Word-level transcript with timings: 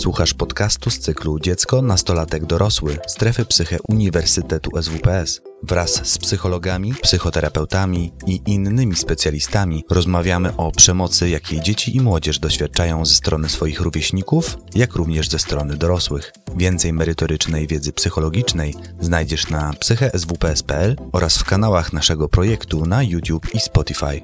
Słuchasz 0.00 0.34
podcastu 0.34 0.90
z 0.90 0.98
cyklu 0.98 1.40
Dziecko, 1.40 1.82
Nastolatek, 1.82 2.46
Dorosły 2.46 2.98
Strefy 3.06 3.44
Psyche 3.44 3.78
Uniwersytetu 3.88 4.82
SWPS. 4.82 5.40
Wraz 5.62 6.06
z 6.06 6.18
psychologami, 6.18 6.94
psychoterapeutami 7.02 8.12
i 8.26 8.40
innymi 8.46 8.96
specjalistami 8.96 9.84
rozmawiamy 9.90 10.56
o 10.56 10.72
przemocy, 10.72 11.28
jakiej 11.28 11.60
dzieci 11.60 11.96
i 11.96 12.00
młodzież 12.00 12.38
doświadczają 12.38 13.04
ze 13.04 13.14
strony 13.14 13.48
swoich 13.48 13.80
rówieśników, 13.80 14.58
jak 14.74 14.94
również 14.94 15.28
ze 15.28 15.38
strony 15.38 15.76
dorosłych. 15.76 16.32
Więcej 16.56 16.92
merytorycznej 16.92 17.66
wiedzy 17.66 17.92
psychologicznej 17.92 18.74
znajdziesz 19.00 19.50
na 19.50 19.72
psycheswps.pl 19.72 20.96
oraz 21.12 21.38
w 21.38 21.44
kanałach 21.44 21.92
naszego 21.92 22.28
projektu 22.28 22.86
na 22.86 23.02
YouTube 23.02 23.54
i 23.54 23.60
Spotify. 23.60 24.20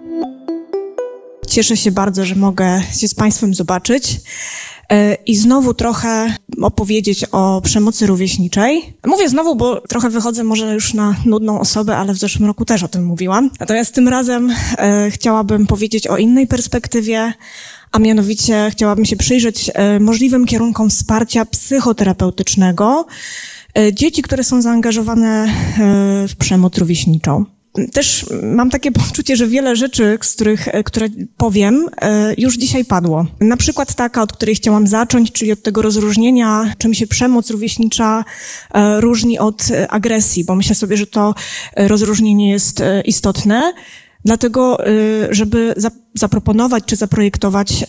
Cieszę 1.56 1.76
się 1.76 1.90
bardzo, 1.90 2.24
że 2.24 2.34
mogę 2.34 2.82
się 3.00 3.08
z 3.08 3.14
Państwem 3.14 3.54
zobaczyć 3.54 4.20
e, 4.90 5.14
i 5.14 5.36
znowu 5.36 5.74
trochę 5.74 6.36
opowiedzieć 6.62 7.24
o 7.24 7.60
przemocy 7.64 8.06
rówieśniczej. 8.06 8.94
Mówię 9.06 9.28
znowu, 9.28 9.56
bo 9.56 9.80
trochę 9.80 10.10
wychodzę 10.10 10.44
może 10.44 10.74
już 10.74 10.94
na 10.94 11.16
nudną 11.24 11.60
osobę, 11.60 11.96
ale 11.96 12.14
w 12.14 12.18
zeszłym 12.18 12.46
roku 12.46 12.64
też 12.64 12.82
o 12.82 12.88
tym 12.88 13.04
mówiłam. 13.04 13.50
Natomiast 13.60 13.94
tym 13.94 14.08
razem 14.08 14.52
e, 14.78 15.10
chciałabym 15.10 15.66
powiedzieć 15.66 16.06
o 16.06 16.16
innej 16.16 16.46
perspektywie, 16.46 17.32
a 17.92 17.98
mianowicie 17.98 18.68
chciałabym 18.70 19.04
się 19.04 19.16
przyjrzeć 19.16 19.70
e, 19.74 20.00
możliwym 20.00 20.46
kierunkom 20.46 20.90
wsparcia 20.90 21.44
psychoterapeutycznego 21.44 23.06
dzieci, 23.92 24.22
które 24.22 24.44
są 24.44 24.62
zaangażowane 24.62 25.48
w 26.28 26.36
przemoc 26.38 26.78
rówieśniczą 26.78 27.44
też 27.92 28.26
mam 28.42 28.70
takie 28.70 28.92
poczucie, 29.08 29.36
że 29.36 29.46
wiele 29.46 29.76
rzeczy, 29.76 30.18
z 30.22 30.32
których, 30.32 30.68
e, 30.68 30.84
które 30.84 31.08
powiem, 31.36 31.86
e, 32.00 32.34
już 32.38 32.56
dzisiaj 32.56 32.84
padło. 32.84 33.26
Na 33.40 33.56
przykład 33.56 33.94
taka, 33.94 34.22
od 34.22 34.32
której 34.32 34.54
chciałam 34.54 34.86
zacząć, 34.86 35.32
czyli 35.32 35.52
od 35.52 35.62
tego 35.62 35.82
rozróżnienia, 35.82 36.74
czym 36.78 36.94
się 36.94 37.06
przemoc 37.06 37.50
rówieśnicza 37.50 38.24
e, 38.74 39.00
różni 39.00 39.38
od 39.38 39.68
agresji, 39.88 40.44
bo 40.44 40.54
myślę 40.54 40.74
sobie, 40.74 40.96
że 40.96 41.06
to 41.06 41.34
rozróżnienie 41.76 42.50
jest 42.50 42.82
istotne. 43.04 43.72
Dlatego, 44.24 44.78
żeby 45.30 45.74
zaproponować 46.14 46.84
czy 46.84 46.96
zaprojektować 46.96 47.84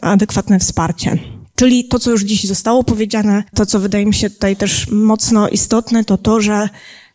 adekwatne 0.00 0.58
wsparcie. 0.58 1.18
Czyli 1.54 1.84
to, 1.84 1.98
co 1.98 2.10
już 2.10 2.22
dziś 2.22 2.44
zostało 2.44 2.84
powiedziane, 2.84 3.44
to, 3.54 3.66
co 3.66 3.80
wydaje 3.80 4.06
mi 4.06 4.14
się 4.14 4.30
tutaj 4.30 4.56
też 4.56 4.88
mocno 4.90 5.48
istotne, 5.48 6.04
to 6.04 6.18
to, 6.18 6.40
że 6.40 6.68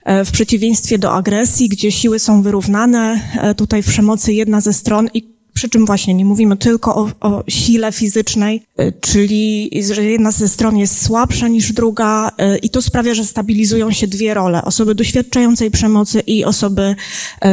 w 0.06 0.32
przeciwieństwie 0.32 0.98
do 0.98 1.14
agresji, 1.14 1.70
gdzie 1.70 1.92
siły 1.92 2.20
są 2.20 2.42
wyrównane, 2.42 3.20
e, 3.42 3.56
tutaj 3.56 3.84
w 3.84 3.88
przemocy 3.88 4.34
jedna 4.34 4.62
ze 4.62 4.74
stron 4.74 5.10
i 5.14 5.36
przy 5.54 5.70
czym 5.70 5.86
właśnie 5.86 6.14
nie 6.14 6.26
mówimy 6.26 6.58
tylko 6.58 6.96
o, 6.96 7.10
o, 7.20 7.44
sile 7.48 7.92
fizycznej, 7.92 8.62
e, 8.78 8.92
czyli 8.92 9.72
że 9.94 10.04
jedna 10.04 10.32
ze 10.32 10.48
stron 10.48 10.78
jest 10.78 11.06
słabsza 11.06 11.48
niż 11.48 11.74
druga 11.74 12.32
i 12.62 12.70
to 12.70 12.82
sprawia, 12.82 13.14
że 13.14 13.26
stabilizują 13.26 13.92
się 13.92 14.08
dwie 14.08 14.34
role, 14.34 14.62
osoby 14.64 14.96
doświadczającej 14.96 15.72
przemocy 15.72 16.20
i 16.20 16.46
osoby 16.46 16.96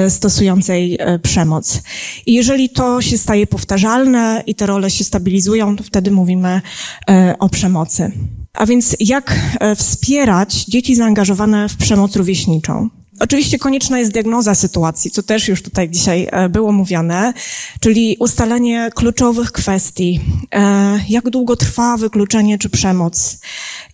stosującej 0.08 0.98
przemoc. 1.22 1.82
I 2.26 2.32
jeżeli 2.32 2.70
to 2.70 3.02
się 3.02 3.18
staje 3.18 3.46
powtarzalne 3.46 4.42
i 4.46 4.54
te 4.54 4.66
role 4.66 4.90
się 4.90 5.04
stabilizują, 5.04 5.76
to 5.76 5.84
wtedy 5.84 6.10
mówimy 6.10 6.60
o 7.38 7.48
przemocy. 7.48 8.12
A 8.54 8.66
więc 8.66 8.96
jak 9.00 9.34
e, 9.60 9.76
wspierać 9.76 10.64
dzieci 10.64 10.94
zaangażowane 10.94 11.68
w 11.68 11.76
przemoc 11.76 12.16
rówieśniczą? 12.16 12.88
Oczywiście 13.20 13.58
konieczna 13.58 13.98
jest 13.98 14.12
diagnoza 14.12 14.54
sytuacji, 14.54 15.10
co 15.10 15.22
też 15.22 15.48
już 15.48 15.62
tutaj 15.62 15.90
dzisiaj 15.90 16.28
e, 16.30 16.48
było 16.48 16.72
mówione, 16.72 17.32
czyli 17.80 18.16
ustalenie 18.20 18.90
kluczowych 18.94 19.52
kwestii. 19.52 20.20
E, 20.54 21.00
jak 21.08 21.30
długo 21.30 21.56
trwa 21.56 21.96
wykluczenie 21.96 22.58
czy 22.58 22.70
przemoc? 22.70 23.38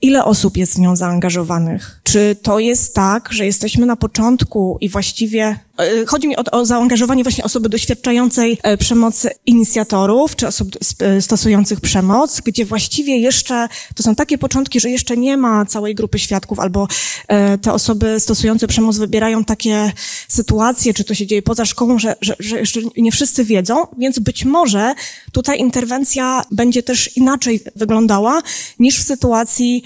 Ile 0.02 0.24
osób 0.24 0.56
jest 0.56 0.74
w 0.74 0.78
nią 0.78 0.96
zaangażowanych? 0.96 2.00
Czy 2.02 2.36
to 2.42 2.58
jest 2.58 2.94
tak, 2.94 3.32
że 3.32 3.46
jesteśmy 3.46 3.86
na 3.86 3.96
początku 3.96 4.78
i 4.80 4.88
właściwie 4.88 5.58
chodzi 6.06 6.28
mi 6.28 6.36
o, 6.36 6.42
o, 6.52 6.66
zaangażowanie 6.66 7.22
właśnie 7.22 7.44
osoby 7.44 7.68
doświadczającej 7.68 8.58
e, 8.62 8.76
przemocy 8.76 9.30
inicjatorów, 9.46 10.36
czy 10.36 10.46
osób 10.46 10.68
e, 11.00 11.22
stosujących 11.22 11.80
przemoc, 11.80 12.40
gdzie 12.40 12.64
właściwie 12.64 13.18
jeszcze, 13.18 13.68
to 13.94 14.02
są 14.02 14.14
takie 14.14 14.38
początki, 14.38 14.80
że 14.80 14.90
jeszcze 14.90 15.16
nie 15.16 15.36
ma 15.36 15.66
całej 15.66 15.94
grupy 15.94 16.18
świadków, 16.18 16.60
albo 16.60 16.88
te 17.62 17.72
osoby 17.72 18.20
stosujące 18.20 18.66
przemoc 18.66 18.96
wybierają 18.96 19.44
takie 19.44 19.92
sytuacje, 20.28 20.94
czy 20.94 21.04
to 21.04 21.14
się 21.14 21.26
dzieje 21.26 21.42
poza 21.42 21.64
szkołą, 21.64 21.98
że, 21.98 22.16
że, 22.20 22.36
że 22.38 22.58
jeszcze 22.58 22.80
nie 22.96 23.12
wszyscy 23.12 23.44
wiedzą, 23.44 23.86
więc 23.98 24.18
być 24.18 24.44
może 24.44 24.94
tutaj 25.32 25.58
interwencja 25.58 26.42
będzie 26.50 26.82
też 26.82 27.16
inaczej 27.16 27.60
wyglądała 27.76 28.42
niż 28.78 28.98
w 28.98 29.02
sytuacji, 29.02 29.82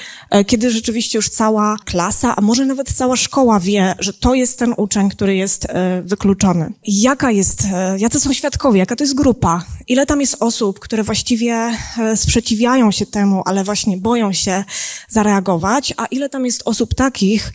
kiedy 0.46 0.70
rzeczywiście 0.70 1.18
już 1.18 1.28
cała 1.28 1.76
klasa, 1.84 2.36
a 2.36 2.40
może 2.40 2.66
nawet 2.66 2.92
cała 2.92 3.16
szkoła 3.16 3.60
wie, 3.60 3.94
że 3.98 4.12
to 4.12 4.34
jest 4.34 4.58
ten 4.58 4.74
uczeń, 4.76 5.10
który 5.10 5.36
jest 5.36 5.66
wykluczony. 6.04 6.72
Jaka 6.86 7.30
jest, 7.30 7.64
e, 7.72 7.98
jacy 7.98 8.20
są 8.20 8.32
świadkowie, 8.32 8.78
jaka 8.78 8.96
to 8.96 9.04
jest 9.04 9.14
grupa? 9.14 9.64
Ile 9.88 10.06
tam 10.06 10.20
jest 10.20 10.36
osób, 10.40 10.80
które 10.80 11.02
właściwie 11.02 11.54
e, 11.98 12.16
sprzeciwiają 12.16 12.90
się 12.90 13.06
temu, 13.06 13.42
ale 13.44 13.64
właśnie 13.64 13.96
boją 13.96 14.32
się 14.32 14.64
zareagować, 15.08 15.94
a 15.96 16.06
ile 16.06 16.28
tam 16.28 16.46
jest 16.46 16.62
osób 16.64 16.94
takich, 16.94 17.52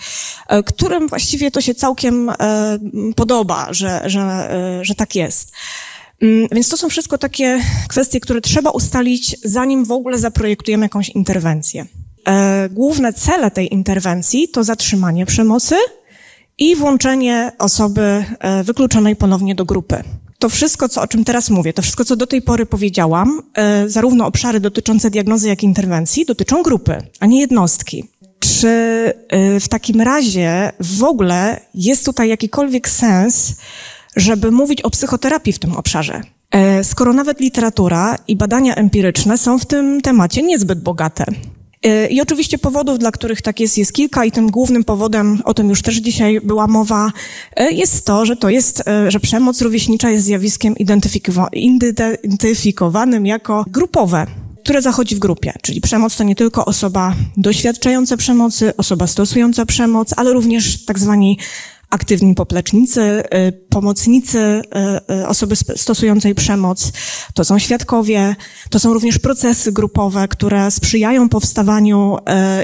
e, 0.48 0.64
którym 0.64 1.08
właściwie 1.08 1.52
to 1.52 1.62
się 1.62 1.76
całkiem 1.76 2.32
podoba, 3.16 3.68
że, 3.72 4.02
że, 4.06 4.50
że 4.82 4.96
tak 4.96 5.16
jest. 5.16 5.52
Mm, 6.22 6.48
więc 6.52 6.70
to 6.70 6.78
są 6.78 6.90
wszystko 6.90 7.18
takie 7.18 7.62
kwestie, 7.88 8.20
które 8.20 8.42
trzeba 8.42 8.70
ustalić, 8.70 9.36
zanim 9.44 9.86
w 9.86 9.92
ogóle 9.92 10.20
zaprojektujemy 10.20 10.86
jakąś 10.86 11.09
interwencję. 11.09 11.86
Główne 12.70 13.14
cele 13.14 13.52
tej 13.52 13.74
interwencji 13.74 14.48
to 14.50 14.64
zatrzymanie 14.64 15.26
przemocy, 15.26 15.76
i 16.57 16.75
włączenie 16.75 17.51
osoby 17.59 18.25
e, 18.40 18.63
wykluczonej 18.63 19.16
ponownie 19.16 19.56
do 19.56 19.66
grupy. 19.66 20.03
To 20.40 20.50
wszystko, 20.50 20.90
co, 20.90 21.01
o 21.01 21.07
czym 21.07 21.23
teraz 21.23 21.50
mówię, 21.50 21.73
to 21.73 21.81
wszystko, 21.81 22.06
co 22.06 22.16
do 22.16 22.28
tej 22.28 22.41
pory 22.41 22.66
powiedziałam, 22.66 23.41
e, 23.53 23.90
zarówno 23.90 24.25
obszary 24.28 24.59
dotyczące 24.59 25.09
diagnozy, 25.09 25.47
jak 25.47 25.63
i 25.63 25.66
interwencji, 25.66 26.25
dotyczą 26.25 26.63
grupy, 26.63 26.97
a 27.19 27.25
nie 27.25 27.40
jednostki. 27.40 28.03
Czy 28.40 28.67
e, 28.67 29.59
w 29.59 29.67
takim 29.67 30.01
razie 30.01 30.72
w 30.79 31.03
ogóle 31.03 31.59
jest 31.73 32.06
tutaj 32.06 32.29
jakikolwiek 32.29 32.90
sens, 32.90 33.56
żeby 34.16 34.51
mówić 34.51 34.81
o 34.81 34.90
psychoterapii 34.90 35.53
w 35.53 35.59
tym 35.59 35.75
obszarze? 35.75 36.22
Skoro 36.84 37.13
nawet 37.13 37.40
literatura 37.40 38.17
i 38.28 38.35
badania 38.35 38.75
empiryczne 38.75 39.38
są 39.38 39.59
w 39.59 39.66
tym 39.66 40.01
temacie 40.01 40.44
niezbyt 40.44 40.81
bogate. 40.81 41.25
E, 41.84 42.08
I 42.08 42.22
oczywiście 42.22 42.58
powodów, 42.58 43.00
dla 43.00 43.12
których 43.12 43.42
tak 43.42 43.60
jest, 43.60 43.78
jest 43.78 43.94
kilka 43.94 44.26
i 44.26 44.32
tym 44.32 44.52
głównym 44.52 44.84
powodem, 44.84 45.42
o 45.46 45.54
tym 45.54 45.70
już 45.70 45.82
też 45.82 45.96
dzisiaj 45.96 46.42
była 46.42 46.68
mowa, 46.68 47.12
e, 47.56 47.72
jest 47.72 48.06
to, 48.06 48.26
że 48.26 48.36
to 48.36 48.50
jest, 48.50 48.88
e, 48.88 49.12
że 49.12 49.20
przemoc 49.20 49.62
rówieśnicza 49.62 50.10
jest 50.10 50.26
zjawiskiem 50.26 50.76
identyfikowanym 52.24 53.26
jako 53.26 53.66
grupowe 53.68 54.28
które 54.64 54.82
zachodzi 54.82 55.16
w 55.16 55.20
grupie. 55.20 55.54
Czyli 55.62 55.82
przemoc 55.82 56.16
to 56.16 56.24
nie 56.24 56.36
tylko 56.36 56.66
osoba 56.66 57.16
doświadczająca 57.38 58.18
przemocy, 58.18 58.78
osoba 58.78 59.08
stosująca 59.08 59.66
przemoc, 59.66 60.14
ale 60.18 60.34
również 60.34 60.86
tak 60.86 61.00
zwani 61.00 61.38
aktywni 61.90 62.36
poplecznicy, 62.36 63.02
y, 63.02 63.52
pomocnicy 63.70 64.38
y, 64.40 65.14
y, 65.14 65.28
osoby 65.28 65.56
stosującej 65.56 66.36
przemoc, 66.36 66.92
to 67.34 67.46
są 67.46 67.59
świadkowie, 67.59 68.36
to 68.70 68.80
są 68.80 68.94
również 68.94 69.20
procesy 69.20 69.72
grupowe, 69.72 70.28
które 70.28 70.72
sprzyjają 70.72 71.30
powstawaniu 71.30 72.18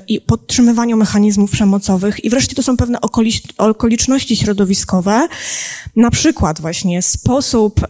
i 0.08 0.22
podtrzymywaniu 0.22 0.98
mechanizmów 0.98 1.52
przemocowych. 1.52 2.26
I 2.26 2.30
wreszcie 2.30 2.56
to 2.56 2.64
są 2.64 2.78
pewne 2.78 2.98
okoliczności 3.58 4.36
środowiskowe, 4.36 5.28
na 5.96 6.12
przykład 6.12 6.62
właśnie 6.62 7.02
sposób 7.02 7.88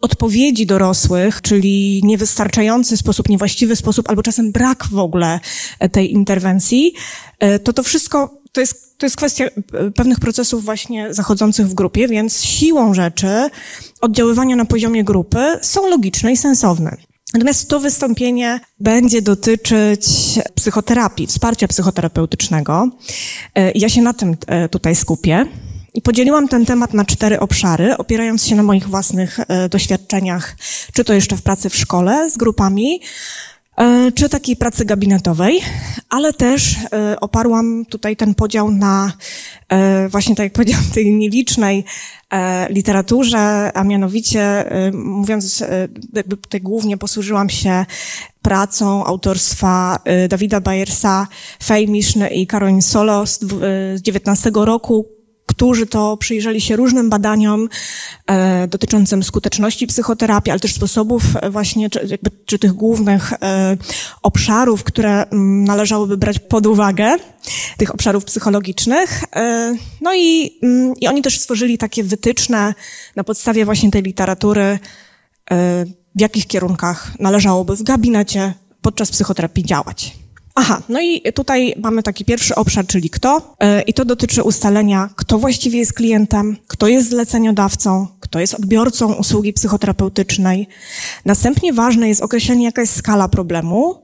odpowiedzi 0.00 0.66
dorosłych, 0.66 1.42
czyli 1.42 2.00
niewystarczający 2.04 2.96
sposób, 2.96 3.28
niewłaściwy 3.28 3.76
sposób 3.76 4.08
albo 4.08 4.22
czasem 4.22 4.52
brak 4.52 4.86
w 4.90 4.98
ogóle 4.98 5.40
tej 5.92 6.12
interwencji, 6.12 6.94
to 7.64 7.72
to 7.72 7.82
wszystko 7.82 8.44
to 8.54 8.60
jest, 8.60 8.83
to 8.98 9.06
jest 9.06 9.16
kwestia 9.16 9.44
e, 9.44 9.90
pewnych 9.90 10.20
procesów 10.20 10.64
właśnie 10.64 11.14
zachodzących 11.14 11.68
w 11.68 11.74
grupie, 11.74 12.08
więc 12.08 12.42
siłą 12.42 12.94
rzeczy 12.94 13.50
oddziaływania 14.00 14.56
na 14.56 14.64
poziomie 14.64 15.04
grupy 15.04 15.58
są 15.62 15.88
logiczne 15.88 16.32
i 16.32 16.36
sensowne. 16.36 16.96
Natomiast 17.34 17.68
to 17.68 17.80
wystąpienie 17.80 18.60
będzie 18.80 19.22
dotyczyć 19.22 20.06
psychoterapii, 20.54 21.26
wsparcia 21.26 21.68
psychoterapeutycznego. 21.68 22.90
E, 23.54 23.72
ja 23.72 23.88
się 23.88 24.02
na 24.02 24.12
tym 24.12 24.36
e, 24.46 24.68
tutaj 24.68 24.94
skupię. 24.94 25.46
I 25.94 26.02
podzieliłam 26.02 26.48
ten 26.48 26.66
temat 26.66 26.94
na 26.94 27.04
cztery 27.04 27.40
obszary, 27.40 27.96
opierając 27.96 28.46
się 28.46 28.54
na 28.54 28.62
moich 28.62 28.88
własnych 28.88 29.38
doświadczeniach, 29.70 30.56
czy 30.92 31.04
to 31.04 31.14
jeszcze 31.14 31.36
w 31.36 31.42
pracy 31.42 31.70
w 31.70 31.76
szkole 31.76 32.30
z 32.30 32.36
grupami, 32.36 33.00
czy 34.14 34.28
takiej 34.28 34.56
pracy 34.56 34.84
gabinetowej, 34.84 35.60
ale 36.08 36.32
też 36.32 36.76
e, 36.92 37.20
oparłam 37.20 37.84
tutaj 37.86 38.16
ten 38.16 38.34
podział 38.34 38.70
na 38.70 39.12
e, 39.68 40.08
właśnie 40.08 40.36
tak 40.36 40.44
jak 40.44 40.52
powiedziałam, 40.52 40.84
tej 40.94 41.12
nielicznej 41.12 41.84
literaturze, 42.70 43.70
a 43.74 43.84
mianowicie 43.84 44.64
mówiąc, 44.92 45.64
jakby 46.12 46.36
tutaj 46.36 46.60
głównie 46.60 46.96
posłużyłam 46.96 47.50
się 47.50 47.86
pracą 48.42 49.04
autorstwa 49.04 49.98
Dawida 50.28 50.60
Bayersa, 50.60 51.26
Fej 51.62 51.88
Miszny 51.88 52.28
i 52.28 52.46
Caroline 52.46 52.82
Solo 52.82 53.26
z 53.26 53.38
19 54.02 54.50
roku, 54.54 55.06
którzy 55.56 55.86
to 55.86 56.16
przyjrzeli 56.16 56.60
się 56.60 56.76
różnym 56.76 57.10
badaniom 57.10 57.68
e, 58.26 58.68
dotyczącym 58.68 59.22
skuteczności 59.22 59.86
psychoterapii, 59.86 60.50
ale 60.50 60.60
też 60.60 60.74
sposobów 60.74 61.22
e, 61.40 61.50
właśnie, 61.50 61.90
czy, 61.90 62.06
jakby, 62.06 62.30
czy 62.46 62.58
tych 62.58 62.72
głównych 62.72 63.32
e, 63.32 63.76
obszarów, 64.22 64.84
które 64.84 65.22
m, 65.22 65.28
mm, 65.32 65.64
należałoby 65.64 66.16
brać 66.16 66.38
pod 66.38 66.66
uwagę, 66.66 67.16
tych 67.76 67.94
obszarów 67.94 68.24
psychologicznych. 68.24 69.24
E, 69.36 69.74
no 70.00 70.14
i, 70.14 70.58
m, 70.62 70.70
mm, 70.70 70.94
i 71.00 71.08
oni 71.08 71.22
też 71.22 71.40
stworzyli 71.40 71.78
takie 71.78 72.04
wytyczne 72.04 72.74
na 73.16 73.24
podstawie 73.24 73.64
właśnie 73.64 73.90
tej 73.90 74.02
literatury, 74.02 74.78
e, 75.50 75.84
w 76.14 76.20
jakich 76.20 76.46
kierunkach 76.46 77.20
należałoby 77.20 77.76
w 77.76 77.82
gabinecie 77.82 78.54
podczas 78.82 79.10
psychoterapii 79.10 79.64
działać. 79.64 80.23
Aha, 80.56 80.82
no 80.88 81.00
i 81.00 81.32
tutaj 81.34 81.74
mamy 81.82 82.02
taki 82.02 82.24
pierwszy 82.24 82.54
obszar, 82.54 82.86
czyli 82.86 83.10
kto. 83.10 83.54
E, 83.60 83.82
I 83.82 83.94
to 83.94 84.04
dotyczy 84.04 84.42
ustalenia, 84.42 85.10
kto 85.16 85.38
właściwie 85.38 85.78
jest 85.78 85.92
klientem, 85.92 86.56
kto 86.66 86.88
jest 86.88 87.08
zleceniodawcą, 87.08 88.06
kto 88.20 88.40
jest 88.40 88.54
odbiorcą 88.54 89.12
usługi 89.12 89.52
psychoterapeutycznej. 89.52 90.68
Następnie 91.24 91.72
ważne 91.72 92.08
jest 92.08 92.22
określenie, 92.22 92.64
jaka 92.64 92.80
jest 92.80 92.96
skala 92.96 93.28
problemu. 93.28 94.02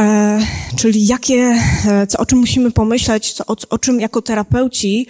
E, 0.00 0.38
czyli 0.76 1.06
jakie, 1.06 1.58
e, 1.86 2.06
co, 2.06 2.18
o 2.18 2.26
czym 2.26 2.38
musimy 2.38 2.70
pomyśleć, 2.70 3.32
co, 3.32 3.46
o, 3.46 3.56
o, 3.70 3.78
czym 3.78 4.00
jako 4.00 4.22
terapeuci 4.22 5.06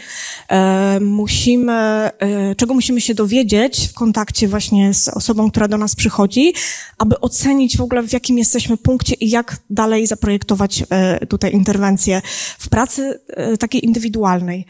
e, 0.49 1.01
musimy, 1.01 1.73
e, 1.73 2.55
czego 2.57 2.75
musimy 2.75 3.01
się 3.01 3.15
dowiedzieć 3.15 3.89
w 3.89 3.95
kontakcie 3.95 4.49
właśnie 4.49 4.95
z 4.95 5.09
osobą, 5.09 5.51
która 5.51 5.69
do 5.69 5.79
nas 5.79 5.95
przychodzi, 5.95 6.55
aby 6.99 7.21
ocenić 7.21 7.77
w 7.77 7.81
ogóle 7.81 8.03
w 8.03 8.13
jakim 8.13 8.39
jesteśmy 8.39 8.77
punkcie 8.77 9.15
i 9.15 9.31
jak 9.31 9.57
dalej 9.71 10.07
zaprojektować 10.07 10.85
e, 10.91 11.27
tutaj 11.27 11.53
interwencję 11.53 12.23
w 12.59 12.69
pracy 12.69 13.21
e, 13.29 13.57
takiej 13.57 13.85
indywidualnej. 13.85 14.67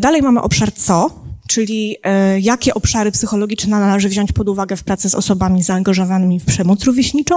dalej 0.00 0.22
mamy 0.22 0.42
obszar 0.42 0.72
co, 0.74 1.10
czyli 1.48 1.96
jakie 2.40 2.74
obszary 2.74 3.12
psychologiczne 3.12 3.80
należy 3.80 4.08
wziąć 4.08 4.32
pod 4.32 4.48
uwagę 4.48 4.76
w 4.76 4.84
pracy 4.84 5.10
z 5.10 5.14
osobami 5.14 5.62
zaangażowanymi 5.62 6.40
w 6.40 6.44
przemoc 6.44 6.84
rówieśniczą. 6.84 7.34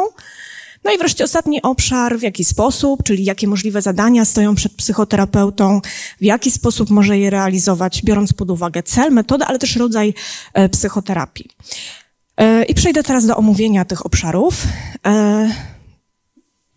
No 0.83 0.91
i 0.91 0.97
wreszcie 0.97 1.23
ostatni 1.23 1.61
obszar, 1.61 2.19
w 2.19 2.21
jaki 2.21 2.45
sposób, 2.45 3.03
czyli 3.03 3.23
jakie 3.23 3.47
możliwe 3.47 3.81
zadania 3.81 4.25
stoją 4.25 4.55
przed 4.55 4.73
psychoterapeutą, 4.73 5.81
w 6.21 6.23
jaki 6.23 6.51
sposób 6.51 6.89
może 6.89 7.17
je 7.17 7.29
realizować, 7.29 8.01
biorąc 8.03 8.33
pod 8.33 8.51
uwagę 8.51 8.83
cel, 8.83 9.11
metodę, 9.11 9.45
ale 9.45 9.59
też 9.59 9.75
rodzaj 9.75 10.13
e, 10.53 10.69
psychoterapii. 10.69 11.49
E, 12.37 12.63
I 12.63 12.73
przejdę 12.73 13.03
teraz 13.03 13.25
do 13.25 13.37
omówienia 13.37 13.85
tych 13.85 14.05
obszarów. 14.05 14.63
E, 15.05 15.73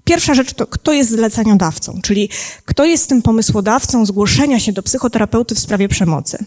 Pierwsza 0.07 0.35
rzecz 0.35 0.55
to, 0.55 0.67
kto 0.67 0.93
jest 0.93 1.11
zleceniodawcą, 1.11 2.01
czyli 2.03 2.29
kto 2.65 2.85
jest 2.85 3.09
tym 3.09 3.23
pomysłodawcą 3.23 4.07
zgłoszenia 4.07 4.61
się 4.61 4.73
do 4.73 4.83
psychoterapeuty 4.83 5.55
w 5.55 5.59
sprawie 5.59 5.89
przemocy. 5.89 6.45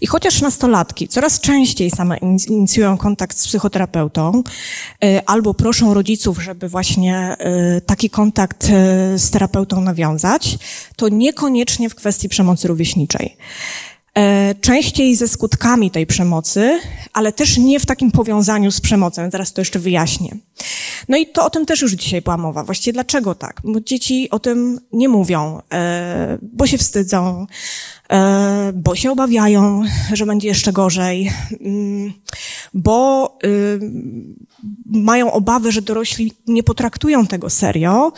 I 0.00 0.06
chociaż 0.06 0.40
nastolatki 0.40 1.08
coraz 1.08 1.40
częściej 1.40 1.90
same 1.90 2.16
inicjują 2.48 2.96
kontakt 2.96 3.38
z 3.38 3.48
psychoterapeutą, 3.48 4.42
y, 5.04 5.26
albo 5.26 5.54
proszą 5.54 5.94
rodziców, 5.94 6.42
żeby 6.42 6.68
właśnie 6.68 7.36
y, 7.76 7.80
taki 7.80 8.10
kontakt 8.10 8.64
y, 8.64 8.68
z 9.18 9.30
terapeutą 9.30 9.80
nawiązać, 9.80 10.58
to 10.96 11.08
niekoniecznie 11.08 11.90
w 11.90 11.94
kwestii 11.94 12.28
przemocy 12.28 12.68
rówieśniczej. 12.68 13.36
E, 14.18 14.54
częściej 14.60 15.16
ze 15.16 15.28
skutkami 15.28 15.90
tej 15.90 16.06
przemocy, 16.06 16.80
ale 17.12 17.32
też 17.32 17.58
nie 17.58 17.80
w 17.80 17.86
takim 17.86 18.10
powiązaniu 18.10 18.70
z 18.70 18.80
przemocą. 18.80 19.30
Zaraz 19.30 19.52
to 19.52 19.60
jeszcze 19.60 19.78
wyjaśnię. 19.78 20.36
No 21.08 21.16
i 21.16 21.26
to 21.26 21.44
o 21.44 21.50
tym 21.50 21.66
też 21.66 21.82
już 21.82 21.92
dzisiaj 21.92 22.22
była 22.22 22.36
mowa. 22.36 22.64
Właściwie 22.64 22.92
dlaczego 22.92 23.34
tak? 23.34 23.60
Bo 23.64 23.80
dzieci 23.80 24.30
o 24.30 24.38
tym 24.38 24.80
nie 24.92 25.08
mówią, 25.08 25.60
e, 25.72 26.38
bo 26.42 26.66
się 26.66 26.78
wstydzą, 26.78 27.46
e, 28.10 28.72
bo 28.74 28.94
się 28.94 29.10
obawiają, 29.10 29.82
że 30.12 30.26
będzie 30.26 30.48
jeszcze 30.48 30.72
gorzej, 30.72 31.32
mm, 31.60 32.12
bo 32.74 33.26
y, 33.44 33.80
mają 34.86 35.32
obawy, 35.32 35.72
że 35.72 35.82
dorośli 35.82 36.32
nie 36.46 36.62
potraktują 36.62 37.26
tego 37.26 37.50
serio 37.50 38.12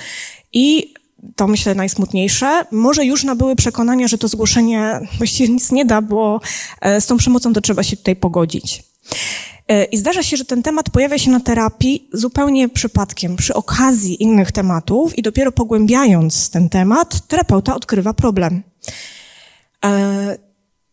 i 0.52 0.94
to 1.36 1.46
myślę 1.46 1.74
najsmutniejsze, 1.74 2.64
może 2.72 3.04
już 3.04 3.24
nabyły 3.24 3.56
przekonania, 3.56 4.08
że 4.08 4.18
to 4.18 4.28
zgłoszenie 4.28 5.00
właściwie 5.18 5.52
nic 5.52 5.72
nie 5.72 5.84
da, 5.84 6.02
bo 6.02 6.40
e, 6.80 7.00
z 7.00 7.06
tą 7.06 7.16
przemocą 7.16 7.52
to 7.52 7.60
trzeba 7.60 7.82
się 7.82 7.96
tutaj 7.96 8.16
pogodzić. 8.16 8.84
E, 9.68 9.84
I 9.84 9.96
zdarza 9.96 10.22
się, 10.22 10.36
że 10.36 10.44
ten 10.44 10.62
temat 10.62 10.90
pojawia 10.90 11.18
się 11.18 11.30
na 11.30 11.40
terapii 11.40 12.08
zupełnie 12.12 12.68
przypadkiem, 12.68 13.36
przy 13.36 13.54
okazji 13.54 14.22
innych 14.22 14.52
tematów 14.52 15.18
i 15.18 15.22
dopiero 15.22 15.52
pogłębiając 15.52 16.50
ten 16.50 16.68
temat, 16.68 17.26
terapeuta 17.26 17.76
odkrywa 17.76 18.14
problem. 18.14 18.62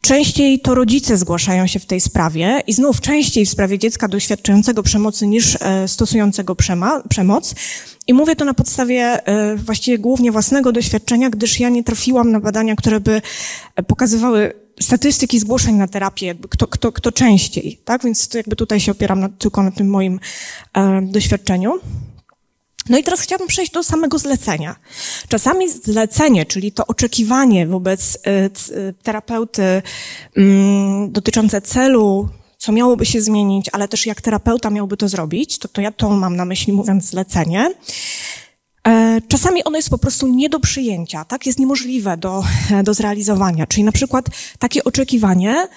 Częściej 0.03 0.59
to 0.59 0.75
rodzice 0.75 1.17
zgłaszają 1.17 1.67
się 1.67 1.79
w 1.79 1.85
tej 1.85 2.01
sprawie 2.01 2.61
i 2.67 2.73
znów 2.73 3.01
częściej 3.01 3.45
w 3.45 3.49
sprawie 3.49 3.79
dziecka 3.79 4.07
doświadczającego 4.07 4.83
przemocy 4.83 5.27
niż 5.27 5.57
e, 5.61 5.87
stosującego 5.87 6.55
przemoc. 7.09 7.55
I 8.07 8.13
mówię 8.13 8.35
to 8.35 8.45
na 8.45 8.53
podstawie 8.53 9.27
e, 9.27 9.55
właściwie 9.55 9.99
głównie 9.99 10.31
własnego 10.31 10.71
doświadczenia, 10.71 11.29
gdyż 11.29 11.59
ja 11.59 11.69
nie 11.69 11.83
trafiłam 11.83 12.31
na 12.31 12.39
badania, 12.39 12.75
które 12.75 12.99
by 12.99 13.21
e, 13.75 13.83
pokazywały 13.83 14.53
statystyki 14.81 15.39
zgłoszeń 15.39 15.75
na 15.75 15.87
terapię, 15.87 16.35
kto, 16.49 16.67
kto, 16.67 16.91
kto 16.91 17.11
częściej, 17.11 17.79
tak? 17.85 18.03
Więc 18.03 18.29
jakby 18.33 18.55
tutaj 18.55 18.79
się 18.79 18.91
opieram 18.91 19.19
na, 19.19 19.29
tylko 19.29 19.63
na 19.63 19.71
tym 19.71 19.89
moim 19.89 20.19
doświadczeniu. 21.01 21.79
No 22.89 22.97
i 22.97 23.03
teraz 23.03 23.21
chciałabym 23.21 23.47
przejść 23.47 23.71
do 23.71 23.83
samego 23.83 24.19
zlecenia. 24.19 24.75
Czasami 25.27 25.69
zlecenie, 25.69 26.45
czyli 26.45 26.71
to 26.71 26.87
oczekiwanie 26.87 27.67
wobec 27.67 28.15
y, 28.15 28.19
y, 28.75 28.93
terapeuty 29.03 29.81
mm, 30.37 31.11
dotyczące 31.11 31.61
celu, 31.61 32.29
co 32.57 32.71
miałoby 32.71 33.05
się 33.05 33.21
zmienić, 33.21 33.69
ale 33.71 33.87
też 33.87 34.05
jak 34.05 34.21
terapeuta 34.21 34.69
miałby 34.69 34.97
to 34.97 35.09
zrobić, 35.09 35.57
to, 35.57 35.67
to 35.67 35.81
ja 35.81 35.91
to 35.91 36.09
mam 36.09 36.35
na 36.35 36.45
myśli 36.45 36.73
mówiąc 36.73 37.05
zlecenie. 37.05 37.71
E, 38.87 39.21
czasami 39.27 39.63
ono 39.63 39.77
jest 39.77 39.89
po 39.89 39.97
prostu 39.97 40.27
nie 40.27 40.49
do 40.49 40.59
przyjęcia, 40.59 41.25
tak? 41.25 41.45
Jest 41.45 41.59
niemożliwe 41.59 42.17
do, 42.17 42.43
do 42.83 42.93
zrealizowania. 42.93 43.67
Czyli 43.67 43.83
na 43.83 43.91
przykład 43.91 44.25
takie 44.59 44.83
oczekiwanie, 44.83 45.67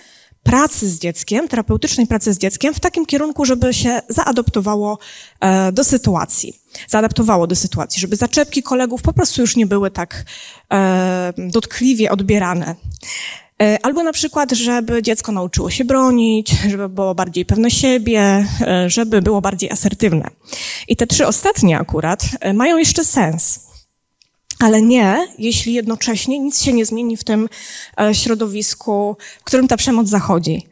pracy 0.46 0.88
z 0.88 0.98
dzieckiem, 0.98 1.48
terapeutycznej 1.48 2.06
pracy 2.06 2.32
z 2.32 2.38
dzieckiem 2.38 2.75
w 2.75 2.81
takim 2.81 3.06
kierunku, 3.06 3.44
żeby 3.44 3.75
się 3.75 4.00
zaadoptowało 4.08 4.98
e, 5.40 5.72
do 5.72 5.84
sytuacji. 5.84 6.60
Zaadaptowało 6.88 7.46
do 7.46 7.56
sytuacji, 7.56 8.00
żeby 8.00 8.16
zaczepki 8.16 8.62
kolegów 8.62 9.02
po 9.02 9.12
prostu 9.12 9.40
już 9.40 9.56
nie 9.56 9.66
były 9.66 9.90
tak 9.90 10.25
e, 10.73 11.32
dotkliwie 11.38 12.11
odbierane. 12.11 12.75
E, 13.62 13.78
albo 13.82 14.02
na 14.02 14.12
przykład, 14.12 14.52
żeby 14.52 15.02
dziecko 15.02 15.32
nauczyło 15.32 15.71
się 15.71 15.85
bronić, 15.85 16.50
żeby 16.68 16.88
było 16.88 17.14
bardziej 17.14 17.44
pewne 17.44 17.71
siebie, 17.71 18.47
żeby 18.87 19.23
było 19.23 19.40
bardziej 19.40 19.71
asertywne. 19.71 20.30
I 20.88 20.97
te 20.97 21.06
trzy 21.06 21.26
ostatnie 21.26 21.78
akurat 21.78 22.23
mają 22.54 22.78
jeszcze 22.78 23.04
sens 23.04 23.66
ale 24.58 24.82
nie, 24.82 25.28
jeśli 25.38 25.72
jednocześnie 25.72 26.38
nic 26.38 26.62
się 26.62 26.72
nie 26.72 26.86
zmieni 26.86 27.16
w 27.16 27.25
tym 27.25 27.48
e, 28.00 28.14
środowisku, 28.14 29.16
w 29.40 29.44
którym 29.44 29.68
ta 29.68 29.76
przemoc 29.76 30.08
zachodzi. 30.08 30.66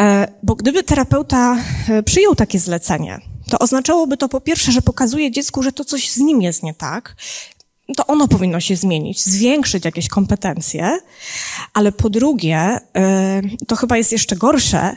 E, 0.00 0.28
bo 0.42 0.54
gdyby 0.54 0.82
terapeuta 0.82 1.56
e, 1.88 2.02
przyjął 2.02 2.34
takie 2.34 2.58
zlecenie, 2.58 3.20
to 3.50 3.58
oznaczałoby 3.58 4.16
to 4.16 4.28
po 4.28 4.40
pierwsze, 4.40 4.72
że 4.72 4.82
pokazuje 4.82 5.30
dziecku, 5.30 5.62
że 5.62 5.72
to 5.72 5.84
coś 5.84 6.10
z 6.10 6.18
nim 6.18 6.42
jest 6.42 6.62
nie 6.62 6.74
tak, 6.74 7.16
to 7.96 8.06
ono 8.06 8.28
powinno 8.28 8.60
się 8.60 8.76
zmienić, 8.76 9.22
zwiększyć 9.22 9.84
jakieś 9.84 10.08
kompetencje, 10.08 10.98
ale 11.74 11.92
po 11.92 12.10
drugie, 12.10 12.78
to 13.66 13.76
chyba 13.76 13.96
jest 13.96 14.12
jeszcze 14.12 14.36
gorsze, 14.36 14.96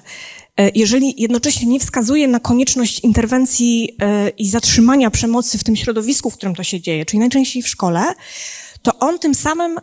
jeżeli 0.75 1.21
jednocześnie 1.21 1.67
nie 1.67 1.79
wskazuje 1.79 2.27
na 2.27 2.39
konieczność 2.39 2.99
interwencji 2.99 3.97
e, 4.01 4.29
i 4.29 4.49
zatrzymania 4.49 5.11
przemocy 5.11 5.57
w 5.57 5.63
tym 5.63 5.75
środowisku, 5.75 6.29
w 6.29 6.37
którym 6.37 6.55
to 6.55 6.63
się 6.63 6.81
dzieje, 6.81 7.05
czyli 7.05 7.19
najczęściej 7.19 7.63
w 7.63 7.67
szkole, 7.67 8.03
to 8.81 8.99
on 8.99 9.19
tym 9.19 9.35
samym 9.35 9.79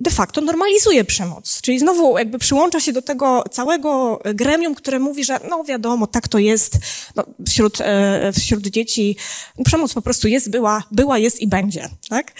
de 0.00 0.10
facto 0.10 0.40
normalizuje 0.40 1.04
przemoc. 1.04 1.60
Czyli 1.60 1.78
znowu 1.78 2.18
jakby 2.18 2.38
przyłącza 2.38 2.80
się 2.80 2.92
do 2.92 3.02
tego 3.02 3.44
całego 3.50 4.20
gremium, 4.34 4.74
które 4.74 4.98
mówi, 4.98 5.24
że 5.24 5.40
no 5.50 5.64
wiadomo, 5.64 6.06
tak 6.06 6.28
to 6.28 6.38
jest 6.38 6.78
no, 7.16 7.24
wśród, 7.48 7.78
e, 7.80 8.32
wśród 8.32 8.66
dzieci. 8.66 9.16
Przemoc 9.64 9.94
po 9.94 10.02
prostu 10.02 10.28
jest, 10.28 10.50
była, 10.50 10.82
była, 10.90 11.18
jest 11.18 11.40
i 11.40 11.46
będzie, 11.46 11.88
tak? 12.08 12.32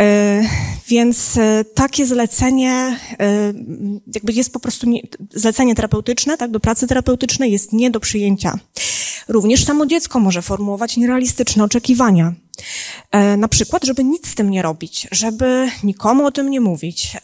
E, 0.00 0.42
więc 0.88 1.36
e, 1.36 1.64
takie 1.74 2.06
zlecenie 2.06 2.98
e, 3.20 3.52
jakby 4.14 4.32
jest 4.32 4.52
po 4.52 4.60
prostu 4.60 4.86
nie, 4.86 5.00
zlecenie 5.34 5.74
terapeutyczne, 5.74 6.36
tak, 6.36 6.50
do 6.50 6.60
pracy 6.60 6.86
terapeutycznej 6.86 7.52
jest 7.52 7.72
nie 7.72 7.90
do 7.90 8.00
przyjęcia. 8.00 8.58
Również 9.28 9.64
samo 9.64 9.86
dziecko 9.86 10.20
może 10.20 10.42
formułować 10.42 10.96
nierealistyczne 10.96 11.64
oczekiwania. 11.64 12.34
Na 13.38 13.48
przykład, 13.48 13.84
żeby 13.84 14.04
nic 14.04 14.28
z 14.28 14.34
tym 14.34 14.50
nie 14.50 14.62
robić, 14.62 15.08
żeby 15.12 15.68
nikomu 15.82 16.26
o 16.26 16.32
tym 16.32 16.50
nie 16.50 16.60
mówić. 16.60 17.16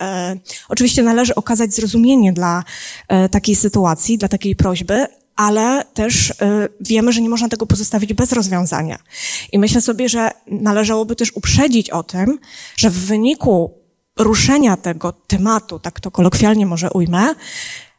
Oczywiście 0.68 1.02
należy 1.02 1.34
okazać 1.34 1.74
zrozumienie 1.74 2.32
dla 2.32 2.64
takiej 3.30 3.56
sytuacji, 3.56 4.18
dla 4.18 4.28
takiej 4.28 4.56
prośby, 4.56 5.06
ale 5.42 5.84
też 5.94 6.30
y, 6.30 6.34
wiemy, 6.80 7.12
że 7.12 7.20
nie 7.20 7.28
można 7.28 7.48
tego 7.48 7.66
pozostawić 7.66 8.14
bez 8.14 8.32
rozwiązania. 8.32 8.98
I 9.52 9.58
myślę 9.58 9.80
sobie, 9.80 10.08
że 10.08 10.30
należałoby 10.46 11.16
też 11.16 11.32
uprzedzić 11.34 11.90
o 11.90 12.02
tym, 12.02 12.38
że 12.76 12.90
w 12.90 12.98
wyniku 12.98 13.74
ruszenia 14.18 14.76
tego 14.76 15.12
tematu, 15.12 15.78
tak 15.78 16.00
to 16.00 16.10
kolokwialnie 16.10 16.66
może 16.66 16.90
ujmę, 16.90 17.34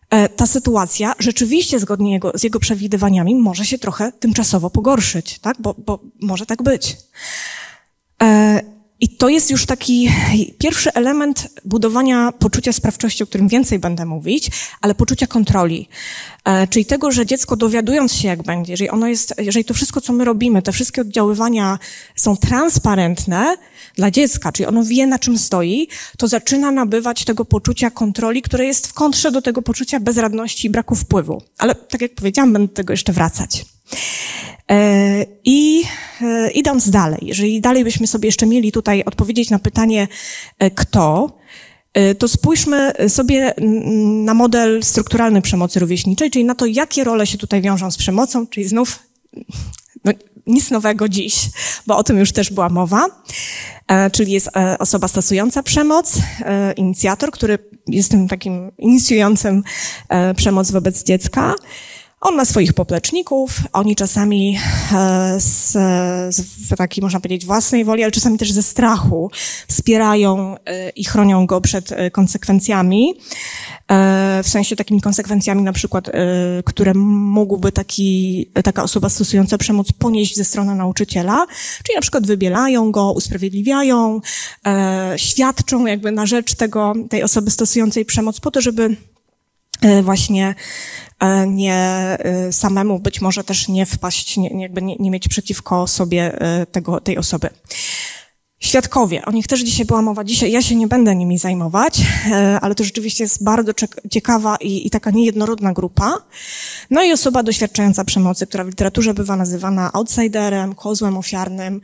e, 0.09 0.29
ta 0.29 0.47
sytuacja 0.47 1.13
rzeczywiście 1.19 1.79
zgodnie 1.79 2.13
jego, 2.13 2.31
z 2.35 2.43
jego 2.43 2.59
przewidywaniami 2.59 3.35
może 3.35 3.65
się 3.65 3.77
trochę 3.77 4.11
tymczasowo 4.11 4.69
pogorszyć, 4.69 5.39
tak? 5.39 5.57
Bo, 5.59 5.75
bo 5.85 5.99
może 6.21 6.45
tak 6.45 6.63
być. 6.63 6.97
I 9.03 9.09
to 9.09 9.29
jest 9.29 9.51
już 9.51 9.65
taki 9.65 10.09
pierwszy 10.57 10.93
element 10.93 11.47
budowania 11.65 12.31
poczucia 12.31 12.73
sprawczości, 12.73 13.23
o 13.23 13.27
którym 13.27 13.47
więcej 13.47 13.79
będę 13.79 14.05
mówić, 14.05 14.49
ale 14.81 14.95
poczucia 14.95 15.27
kontroli. 15.27 15.89
E, 16.45 16.67
czyli 16.67 16.85
tego, 16.85 17.11
że 17.11 17.25
dziecko 17.25 17.55
dowiadując 17.55 18.13
się, 18.13 18.27
jak 18.27 18.43
będzie, 18.43 18.73
jeżeli 18.73 18.89
ono 18.89 19.07
jest, 19.07 19.33
jeżeli 19.37 19.65
to 19.65 19.73
wszystko, 19.73 20.01
co 20.01 20.13
my 20.13 20.25
robimy, 20.25 20.61
te 20.61 20.71
wszystkie 20.71 21.01
oddziaływania 21.01 21.79
są 22.15 22.37
transparentne 22.37 23.57
dla 23.95 24.11
dziecka, 24.11 24.51
czyli 24.51 24.67
ono 24.67 24.83
wie, 24.83 25.07
na 25.07 25.19
czym 25.19 25.37
stoi, 25.37 25.87
to 26.17 26.27
zaczyna 26.27 26.71
nabywać 26.71 27.25
tego 27.25 27.45
poczucia 27.45 27.91
kontroli, 27.91 28.41
które 28.41 28.65
jest 28.65 28.87
w 28.87 28.93
kontrze 28.93 29.31
do 29.31 29.41
tego 29.41 29.61
poczucia 29.61 29.99
bezradności 29.99 30.67
i 30.67 30.69
braku 30.69 30.95
wpływu. 30.95 31.41
Ale 31.57 31.75
tak 31.75 32.01
jak 32.01 32.15
powiedziałam, 32.15 32.53
będę 32.53 32.67
do 32.67 32.73
tego 32.73 32.93
jeszcze 32.93 33.13
wracać. 33.13 33.65
E, 34.71 35.25
I 35.43 35.83
e, 36.21 36.51
idąc 36.51 36.89
dalej, 36.89 37.19
jeżeli 37.21 37.61
dalej 37.61 37.83
byśmy 37.83 38.07
sobie 38.07 38.27
jeszcze 38.27 38.45
mieli 38.45 38.71
tutaj 38.71 39.03
odpowiedzieć 39.03 39.49
na 39.49 39.59
pytanie 39.59 40.07
e, 40.59 40.71
kto, 40.71 41.37
to 42.19 42.27
spójrzmy 42.27 42.93
sobie 43.07 43.53
na 44.23 44.33
model 44.33 44.83
strukturalny 44.83 45.41
przemocy 45.41 45.79
rówieśniczej, 45.79 46.31
czyli 46.31 46.45
na 46.45 46.55
to, 46.55 46.65
jakie 46.65 47.03
role 47.03 47.27
się 47.27 47.37
tutaj 47.37 47.61
wiążą 47.61 47.91
z 47.91 47.97
przemocą, 47.97 48.47
czyli 48.47 48.67
znów 48.67 48.99
no, 50.05 50.11
nic 50.47 50.71
nowego 50.71 51.09
dziś, 51.09 51.35
bo 51.87 51.97
o 51.97 52.03
tym 52.03 52.17
już 52.17 52.31
też 52.31 52.51
była 52.51 52.69
mowa, 52.69 53.05
czyli 54.11 54.31
jest 54.31 54.49
osoba 54.79 55.07
stosująca 55.07 55.63
przemoc, 55.63 56.17
inicjator, 56.77 57.31
który 57.31 57.59
jest 57.87 58.11
tym 58.11 58.27
takim 58.27 58.71
inicjującym 58.77 59.63
przemoc 60.35 60.71
wobec 60.71 61.03
dziecka, 61.03 61.55
on 62.23 62.35
ma 62.35 62.45
swoich 62.45 62.73
popleczników, 62.73 63.59
oni 63.73 63.95
czasami 63.95 64.57
e, 64.93 65.39
z, 65.39 65.71
z 66.35 66.69
takiej, 66.77 67.01
można 67.01 67.19
powiedzieć, 67.19 67.45
własnej 67.45 67.85
woli, 67.85 68.03
ale 68.03 68.11
czasami 68.11 68.37
też 68.37 68.51
ze 68.51 68.63
strachu 68.63 69.31
wspierają 69.67 70.55
e, 70.65 70.89
i 70.89 71.03
chronią 71.03 71.45
go 71.45 71.61
przed 71.61 71.91
e, 71.91 72.11
konsekwencjami. 72.11 73.13
W 74.43 74.49
sensie 74.49 74.75
takimi 74.75 75.01
konsekwencjami 75.01 75.63
na 75.63 75.73
przykład, 75.73 76.09
które 76.65 76.93
mógłby 76.93 77.71
taki, 77.71 78.45
taka 78.63 78.83
osoba 78.83 79.09
stosująca 79.09 79.57
przemoc 79.57 79.91
ponieść 79.91 80.35
ze 80.35 80.43
strony 80.43 80.75
nauczyciela, 80.75 81.45
czyli 81.83 81.95
na 81.95 82.01
przykład 82.01 82.27
wybielają 82.27 82.91
go, 82.91 83.11
usprawiedliwiają, 83.11 84.21
świadczą 85.15 85.85
jakby 85.85 86.11
na 86.11 86.25
rzecz 86.25 86.55
tego, 86.55 86.93
tej 87.09 87.23
osoby 87.23 87.51
stosującej 87.51 88.05
przemoc 88.05 88.39
po 88.39 88.51
to, 88.51 88.61
żeby 88.61 88.95
właśnie 90.03 90.55
E, 91.23 91.47
nie 91.47 91.75
e, 92.19 92.53
samemu 92.53 92.99
być 92.99 93.21
może 93.21 93.43
też 93.43 93.67
nie 93.67 93.85
wpaść, 93.85 94.37
nie, 94.37 94.61
jakby 94.61 94.81
nie, 94.81 94.95
nie 94.95 95.11
mieć 95.11 95.27
przeciwko 95.27 95.87
sobie 95.87 96.41
e, 96.41 96.65
tego, 96.65 97.01
tej 97.01 97.17
osoby. 97.17 97.49
Świadkowie, 98.59 99.25
o 99.25 99.31
nich 99.31 99.47
też 99.47 99.61
dzisiaj 99.61 99.85
była 99.85 100.01
mowa. 100.01 100.23
Dzisiaj 100.23 100.51
ja 100.51 100.61
się 100.61 100.75
nie 100.75 100.87
będę 100.87 101.15
nimi 101.15 101.37
zajmować, 101.37 102.01
ale 102.61 102.75
to 102.75 102.83
rzeczywiście 102.83 103.23
jest 103.23 103.43
bardzo 103.43 103.71
ciekawa 104.11 104.55
i, 104.55 104.87
i, 104.87 104.89
taka 104.89 105.11
niejednorodna 105.11 105.73
grupa. 105.73 106.17
No 106.89 107.03
i 107.03 107.11
osoba 107.11 107.43
doświadczająca 107.43 108.05
przemocy, 108.05 108.47
która 108.47 108.63
w 108.63 108.67
literaturze 108.67 109.13
bywa 109.13 109.35
nazywana 109.35 109.93
outsiderem, 109.93 110.75
kozłem 110.75 111.17
ofiarnym, 111.17 111.81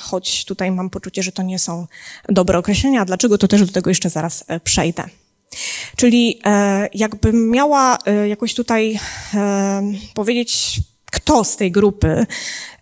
choć 0.00 0.44
tutaj 0.44 0.70
mam 0.70 0.90
poczucie, 0.90 1.22
że 1.22 1.32
to 1.32 1.42
nie 1.42 1.58
są 1.58 1.86
dobre 2.28 2.58
określenia. 2.58 3.04
Dlaczego, 3.04 3.38
to 3.38 3.48
też 3.48 3.66
do 3.66 3.72
tego 3.72 3.90
jeszcze 3.90 4.10
zaraz 4.10 4.44
przejdę. 4.64 5.04
Czyli 5.96 6.40
e, 6.44 6.88
jakbym 6.94 7.50
miała 7.50 7.98
e, 8.06 8.28
jakoś 8.28 8.54
tutaj 8.54 8.98
e, 9.34 9.82
powiedzieć, 10.14 10.80
kto 11.14 11.44
z 11.44 11.56
tej 11.56 11.72
grupy 11.72 12.26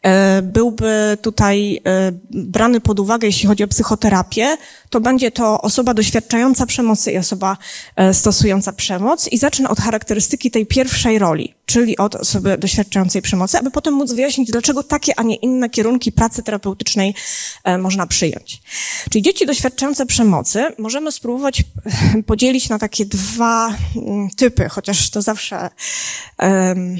E, 0.03 0.43
byłby 0.43 1.19
tutaj 1.23 1.81
e, 1.87 2.13
brany 2.31 2.81
pod 2.81 3.01
uwagę, 3.01 3.27
jeśli 3.27 3.49
chodzi 3.49 3.65
o 3.65 3.69
psychoterapię, 3.69 4.57
to 4.91 5.01
będzie 5.01 5.31
to 5.31 5.61
osoba 5.61 5.95
doświadczająca 5.95 6.67
przemocy 6.67 7.13
i 7.13 7.19
osoba 7.19 7.57
e, 7.97 8.15
stosująca 8.15 8.73
przemoc 8.73 9.29
i 9.29 9.39
zacznę 9.39 9.69
od 9.69 9.81
charakterystyki 9.81 10.51
tej 10.51 10.67
pierwszej 10.67 11.19
roli, 11.19 11.55
czyli 11.67 11.99
od 11.99 12.15
osoby 12.15 12.59
doświadczającej 12.59 13.23
przemocy, 13.23 13.59
aby 13.59 13.71
potem 13.71 13.95
móc 13.95 14.13
wyjaśnić, 14.13 14.51
dlaczego 14.51 14.83
takie, 14.83 15.19
a 15.19 15.23
nie 15.23 15.37
inne 15.37 15.71
kierunki 15.71 16.13
pracy 16.13 16.43
terapeutycznej 16.43 17.15
można 17.79 18.07
przyjąć. 18.07 18.63
Czyli 19.11 19.23
dzieci 19.23 19.47
doświadczające 19.47 20.07
przemocy 20.07 20.67
możemy 20.79 21.13
spróbować 21.13 21.63
podzielić 22.27 22.69
na 22.69 22.79
takie 22.79 23.07
dwa 23.07 23.75
mm, 23.97 24.31
typy, 24.31 24.69
chociaż 24.69 25.11
to 25.11 25.23
zawsze 25.23 25.71
um, 26.39 26.97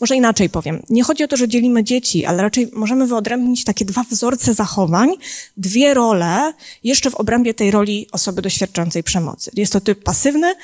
może 0.00 0.16
inaczej 0.16 0.50
powiem. 0.50 0.82
Nie 0.90 1.02
chodzi 1.02 1.24
o 1.24 1.28
to, 1.28 1.36
że 1.36 1.48
dzielimy 1.48 1.84
dzieci, 1.84 2.24
ale 2.24 2.42
raczej 2.42 2.70
możemy 2.72 3.06
wyodrębnić 3.06 3.64
takie 3.64 3.84
dwa 3.84 4.04
wzorce 4.10 4.54
zachowań, 4.54 5.10
dwie 5.56 5.94
role, 5.94 6.52
jeszcze 6.84 7.10
w 7.10 7.14
obrębie 7.14 7.54
tej 7.54 7.70
roli 7.70 8.06
osoby 8.12 8.42
doświadczającej 8.42 9.02
przemocy. 9.02 9.50
Jest 9.54 9.72
to 9.72 9.80
typ 9.80 10.02
pasywny 10.02 10.54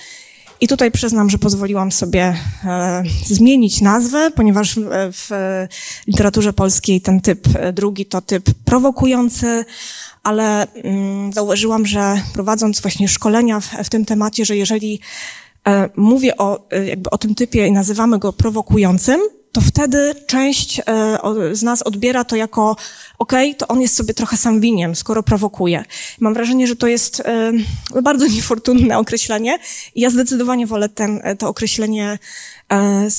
i 0.61 0.69
tutaj 0.69 0.91
przyznam, 0.91 1.31
że 1.31 1.39
pozwoliłam 1.39 1.93
sobie 1.93 2.37
e, 2.65 3.03
zmienić 3.27 3.81
nazwę, 3.81 4.31
ponieważ 4.31 4.75
w, 4.75 5.11
w 5.13 5.31
literaturze 6.07 6.53
polskiej 6.53 7.01
ten 7.01 7.21
typ 7.21 7.49
e, 7.57 7.73
drugi 7.73 8.07
to 8.07 8.21
typ 8.21 8.45
prowokujący, 8.65 9.65
ale 10.23 10.67
mm, 10.73 11.33
zauważyłam, 11.33 11.87
że 11.87 12.23
prowadząc 12.35 12.81
właśnie 12.81 13.09
szkolenia 13.09 13.61
w, 13.61 13.67
w 13.85 13.89
tym 13.89 14.05
temacie, 14.05 14.45
że 14.45 14.57
jeżeli 14.57 15.01
mówię 15.97 16.37
o, 16.37 16.71
e, 16.71 16.87
jakby 16.87 17.11
o 17.11 17.19
tym 17.19 17.35
typie 17.35 17.67
i 17.67 17.73
nazywamy 17.73 18.19
go 18.19 18.33
prowokującym, 18.33 19.21
to 19.53 19.61
wtedy 19.61 20.15
część 20.27 20.81
e, 20.81 20.85
z 21.53 21.63
nas 21.63 21.83
odbiera 21.83 22.25
to 22.25 22.37
jako 22.37 22.77
okej, 23.19 23.51
okay, 23.51 23.59
to 23.59 23.69
on 23.69 23.81
jest 23.81 23.97
sobie 23.97 24.15
trochę 24.15 24.37
sam 24.37 24.61
winien, 24.61 24.95
skoro 24.95 25.23
prowokuje. 25.23 25.85
Mam 26.21 26.35
wrażenie, 26.35 26.67
że 26.67 26.77
to 26.77 26.87
jest 26.87 27.23
bardzo 28.03 28.27
niefortunne 28.37 28.99
określenie 28.99 29.59
i 29.95 30.01
ja 30.01 30.11
zdecydowanie 30.11 30.67
wolę 30.67 30.89
ten, 30.89 31.21
to 31.39 31.49
określenie 31.49 32.19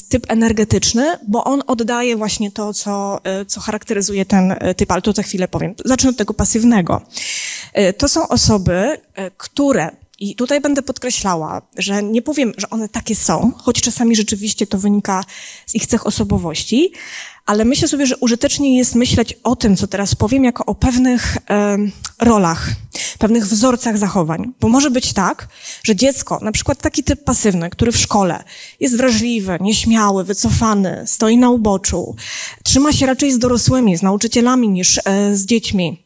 typ 0.10 0.26
energetyczny, 0.32 1.18
bo 1.28 1.44
on 1.44 1.64
oddaje 1.68 2.16
właśnie 2.16 2.52
to, 2.52 2.74
co, 2.74 3.22
co 3.48 3.62
charakteryzuje 3.62 4.26
ten 4.26 4.56
typ, 4.78 4.92
ale 4.92 5.02
to 5.02 5.12
za 5.12 5.24
chwilę 5.24 5.48
powiem. 5.48 5.76
Zacznę 5.86 6.10
od 6.10 6.18
tego 6.18 6.34
pasywnego. 6.34 7.02
To 7.98 8.08
są 8.08 8.28
osoby, 8.28 8.98
które 9.38 9.90
i 10.24 10.36
tutaj 10.36 10.62
będę 10.62 10.82
podkreślała, 10.82 11.62
że 11.78 12.04
nie 12.04 12.22
powiem, 12.22 12.54
że 12.58 12.70
one 12.70 12.90
takie 12.90 13.16
są, 13.16 13.52
choć 13.58 13.82
czasami 13.82 14.16
rzeczywiście 14.16 14.68
to 14.68 14.78
wynika 14.78 15.24
z 15.66 15.76
ich 15.76 15.88
cech 15.88 16.08
osobowości, 16.08 16.92
ale 17.46 17.66
myślę 17.66 17.88
sobie, 17.88 18.06
że 18.06 18.18
użytecznie 18.18 18.78
jest 18.78 18.96
myśleć 18.96 19.40
o 19.44 19.56
tym, 19.56 19.78
co 19.78 19.88
teraz 19.88 20.16
powiem, 20.16 20.44
jako 20.44 20.66
o 20.66 20.76
pewnych 20.76 21.38
e, 21.50 21.78
rolach, 22.20 22.70
pewnych 23.20 23.48
wzorcach 23.48 23.98
zachowań. 23.98 24.54
Bo 24.60 24.70
może 24.70 24.92
być 24.92 25.14
tak, 25.14 25.48
że 25.84 25.96
dziecko, 25.96 26.40
na 26.42 26.52
przykład 26.52 26.82
taki 26.82 27.04
typ 27.04 27.24
pasywny, 27.24 27.70
który 27.70 27.92
w 27.92 27.98
szkole 27.98 28.44
jest 28.80 28.98
wrażliwy, 28.98 29.58
nieśmiały, 29.62 30.24
wycofany, 30.24 31.04
stoi 31.06 31.38
na 31.38 31.50
uboczu, 31.50 32.16
trzyma 32.64 32.94
się 32.94 33.06
raczej 33.06 33.32
z 33.32 33.40
dorosłymi, 33.40 33.98
z 33.98 34.02
nauczycielami 34.02 34.70
niż 34.70 35.00
e, 35.06 35.36
z 35.36 35.46
dziećmi 35.46 36.04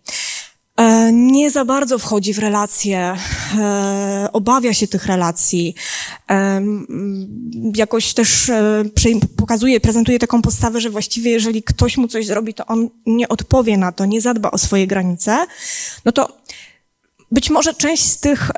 nie 1.11 1.51
za 1.51 1.65
bardzo 1.65 1.99
wchodzi 1.99 2.33
w 2.33 2.39
relacje, 2.39 3.15
e, 3.57 4.29
obawia 4.33 4.73
się 4.73 4.87
tych 4.87 5.05
relacji, 5.05 5.75
e, 6.29 6.61
jakoś 7.75 8.13
też 8.13 8.51
pokazuje, 9.37 9.79
prezentuje 9.79 10.19
taką 10.19 10.41
postawę, 10.41 10.81
że 10.81 10.89
właściwie 10.89 11.31
jeżeli 11.31 11.63
ktoś 11.63 11.97
mu 11.97 12.07
coś 12.07 12.25
zrobi, 12.25 12.53
to 12.53 12.65
on 12.65 12.89
nie 13.05 13.27
odpowie 13.27 13.77
na 13.77 13.91
to, 13.91 14.05
nie 14.05 14.21
zadba 14.21 14.51
o 14.51 14.57
swoje 14.57 14.87
granice, 14.87 15.45
no 16.05 16.11
to 16.11 16.37
być 17.31 17.49
może 17.49 17.73
część 17.73 18.03
z 18.05 18.19
tych, 18.19 18.51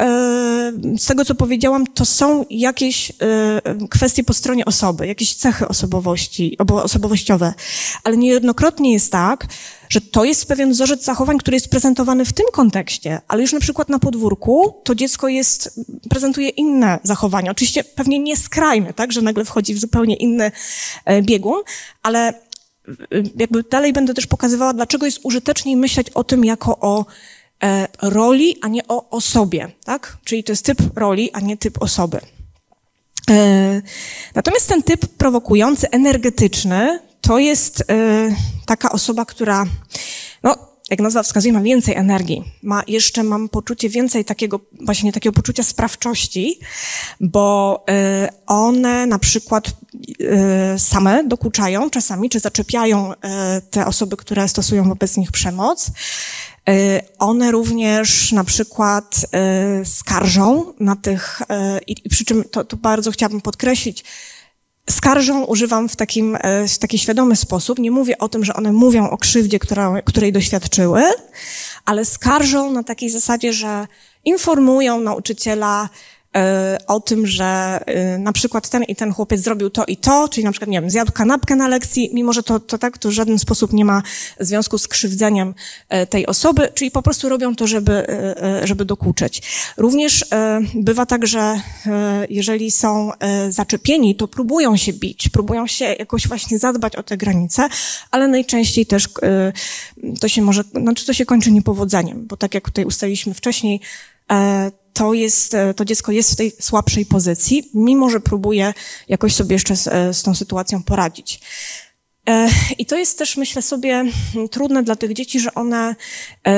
z 0.97 1.05
tego 1.05 1.25
co 1.25 1.35
powiedziałam, 1.35 1.87
to 1.87 2.05
są 2.05 2.45
jakieś 2.49 3.11
kwestie 3.89 4.23
po 4.23 4.33
stronie 4.33 4.65
osoby, 4.65 5.07
jakieś 5.07 5.35
cechy 5.35 5.67
osobowości, 5.67 6.57
osobowościowe, 6.57 7.53
ale 8.03 8.17
niejednokrotnie 8.17 8.93
jest 8.93 9.11
tak, 9.11 9.47
że 9.89 10.01
to 10.01 10.23
jest 10.23 10.45
pewien 10.47 10.71
wzorzec 10.71 11.03
zachowań, 11.03 11.37
który 11.37 11.55
jest 11.55 11.69
prezentowany 11.69 12.25
w 12.25 12.33
tym 12.33 12.45
kontekście, 12.51 13.21
ale 13.27 13.41
już 13.41 13.53
na 13.53 13.59
przykład 13.59 13.89
na 13.89 13.99
podwórku 13.99 14.81
to 14.83 14.95
dziecko 14.95 15.27
jest, 15.27 15.79
prezentuje 16.09 16.49
inne 16.49 16.99
zachowania. 17.03 17.51
Oczywiście 17.51 17.83
pewnie 17.83 18.19
nie 18.19 18.37
skrajne, 18.37 18.93
tak, 18.93 19.11
że 19.11 19.21
nagle 19.21 19.45
wchodzi 19.45 19.73
w 19.73 19.79
zupełnie 19.79 20.15
inny 20.15 20.51
e, 21.05 21.21
biegun, 21.21 21.61
ale 22.03 22.19
e, 22.29 22.33
jakby 23.35 23.63
dalej 23.63 23.93
będę 23.93 24.13
też 24.13 24.27
pokazywała, 24.27 24.73
dlaczego 24.73 25.05
jest 25.05 25.19
użyteczniej 25.23 25.75
myśleć 25.75 26.09
o 26.09 26.23
tym 26.23 26.45
jako 26.45 26.77
o 26.79 27.01
e, 27.01 27.05
roli, 28.01 28.57
a 28.61 28.67
nie 28.67 28.87
o 28.87 29.09
osobie, 29.09 29.71
tak? 29.83 30.17
Czyli 30.23 30.43
to 30.43 30.51
jest 30.51 30.65
typ 30.65 30.97
roli, 30.97 31.31
a 31.33 31.39
nie 31.39 31.57
typ 31.57 31.81
osoby. 31.81 32.19
Natomiast 34.35 34.67
ten 34.67 34.83
typ 34.83 35.05
prowokujący, 35.05 35.89
energetyczny, 35.89 36.99
to 37.21 37.39
jest 37.39 37.83
taka 38.65 38.91
osoba, 38.91 39.25
która, 39.25 39.65
no, 40.43 40.68
jak 40.89 40.99
nazwa 40.99 41.23
wskazuje, 41.23 41.53
ma 41.53 41.61
więcej 41.61 41.95
energii. 41.95 42.43
Ma 42.63 42.83
jeszcze, 42.87 43.23
mam 43.23 43.49
poczucie 43.49 43.89
więcej 43.89 44.25
takiego, 44.25 44.59
właśnie 44.81 45.13
takiego 45.13 45.33
poczucia 45.33 45.63
sprawczości, 45.63 46.59
bo 47.19 47.85
one 48.47 49.05
na 49.05 49.19
przykład 49.19 49.71
same 50.77 51.23
dokuczają 51.23 51.89
czasami, 51.89 52.29
czy 52.29 52.39
zaczepiają 52.39 53.13
te 53.71 53.85
osoby, 53.85 54.17
które 54.17 54.47
stosują 54.47 54.89
wobec 54.89 55.17
nich 55.17 55.31
przemoc. 55.31 55.91
E, 56.69 57.01
one 57.19 57.51
również 57.51 58.31
na 58.31 58.43
przykład 58.43 59.25
e, 59.31 59.85
skarżą 59.85 60.73
na 60.79 60.95
tych, 60.95 61.41
e, 61.49 61.79
i 61.87 62.09
przy 62.09 62.25
czym 62.25 62.43
to, 62.51 62.63
to 62.63 62.77
bardzo 62.77 63.11
chciałabym 63.11 63.41
podkreślić, 63.41 64.03
skarżą 64.91 65.43
używam 65.43 65.89
w, 65.89 65.95
takim, 65.95 66.37
w 66.67 66.77
taki 66.77 66.99
świadomy 66.99 67.35
sposób. 67.35 67.79
Nie 67.79 67.91
mówię 67.91 68.17
o 68.17 68.29
tym, 68.29 68.45
że 68.45 68.53
one 68.53 68.71
mówią 68.71 69.09
o 69.09 69.17
krzywdzie, 69.17 69.59
która, 69.59 70.01
której 70.05 70.31
doświadczyły, 70.31 71.03
ale 71.85 72.05
skarżą 72.05 72.71
na 72.71 72.83
takiej 72.83 73.09
zasadzie, 73.09 73.53
że 73.53 73.87
informują 74.25 74.99
nauczyciela, 74.99 75.89
E, 75.89 76.18
o 76.87 76.99
tym, 76.99 77.27
że 77.27 77.79
e, 77.85 78.17
na 78.17 78.33
przykład 78.33 78.69
ten 78.69 78.83
i 78.83 78.95
ten 78.95 79.13
chłopiec 79.13 79.41
zrobił 79.41 79.69
to 79.69 79.85
i 79.85 79.97
to, 79.97 80.27
czyli 80.27 80.43
na 80.43 80.51
przykład, 80.51 80.69
nie 80.69 80.81
wiem, 80.81 80.89
zjadł 80.89 81.11
kanapkę 81.11 81.55
na 81.55 81.67
lekcji, 81.67 82.09
mimo 82.13 82.33
że 82.33 82.43
to, 82.43 82.59
to 82.59 82.77
tak, 82.77 82.97
to 82.97 83.09
w 83.09 83.11
żaden 83.11 83.39
sposób 83.39 83.73
nie 83.73 83.85
ma 83.85 84.01
związku 84.39 84.77
z 84.77 84.87
krzywdzeniem 84.87 85.53
e, 85.89 86.05
tej 86.05 86.27
osoby, 86.27 86.69
czyli 86.73 86.91
po 86.91 87.01
prostu 87.01 87.29
robią 87.29 87.55
to, 87.55 87.67
żeby, 87.67 88.05
żeby 88.63 88.85
dokuczyć. 88.85 89.41
Również 89.77 90.25
bywa 90.73 91.05
tak, 91.05 91.27
że 91.27 91.61
jeżeli 92.29 92.71
są 92.71 93.11
zaczepieni, 93.49 94.15
to 94.15 94.27
próbują 94.27 94.77
się 94.77 94.93
bić, 94.93 95.29
próbują 95.29 95.67
się 95.67 95.85
jakoś 95.85 96.27
właśnie 96.27 96.59
zadbać 96.59 96.95
o 96.95 97.03
te 97.03 97.17
granice, 97.17 97.69
ale 98.11 98.27
najczęściej 98.27 98.85
też 98.85 99.07
to 100.19 100.27
się 100.27 100.41
może, 100.41 100.63
znaczy 100.63 101.05
to 101.05 101.13
się 101.13 101.25
kończy 101.25 101.51
niepowodzeniem, 101.51 102.27
bo 102.27 102.37
tak 102.37 102.53
jak 102.53 102.65
tutaj 102.65 102.85
ustaliliśmy 102.85 103.33
wcześniej, 103.33 103.81
to 104.93 105.13
jest, 105.13 105.53
e, 105.53 105.73
to 105.73 105.85
dziecko 105.85 106.11
jest 106.11 106.31
w 106.31 106.35
tej 106.35 106.51
słabszej 106.59 107.05
pozycji, 107.05 107.69
mimo 107.73 108.09
że 108.09 108.19
próbuje 108.19 108.73
jakoś 109.07 109.35
sobie 109.35 109.55
jeszcze 109.55 109.75
z, 109.75 109.87
e, 109.87 110.13
z 110.13 110.23
tą 110.23 110.35
sytuacją 110.35 110.83
poradzić. 110.83 111.39
E, 112.29 112.49
I 112.77 112.85
to 112.85 112.97
jest 112.97 113.17
też, 113.17 113.37
myślę 113.37 113.61
sobie, 113.61 114.05
trudne 114.51 114.83
dla 114.83 114.95
tych 114.95 115.13
dzieci, 115.13 115.39
że 115.39 115.53
one 115.53 115.95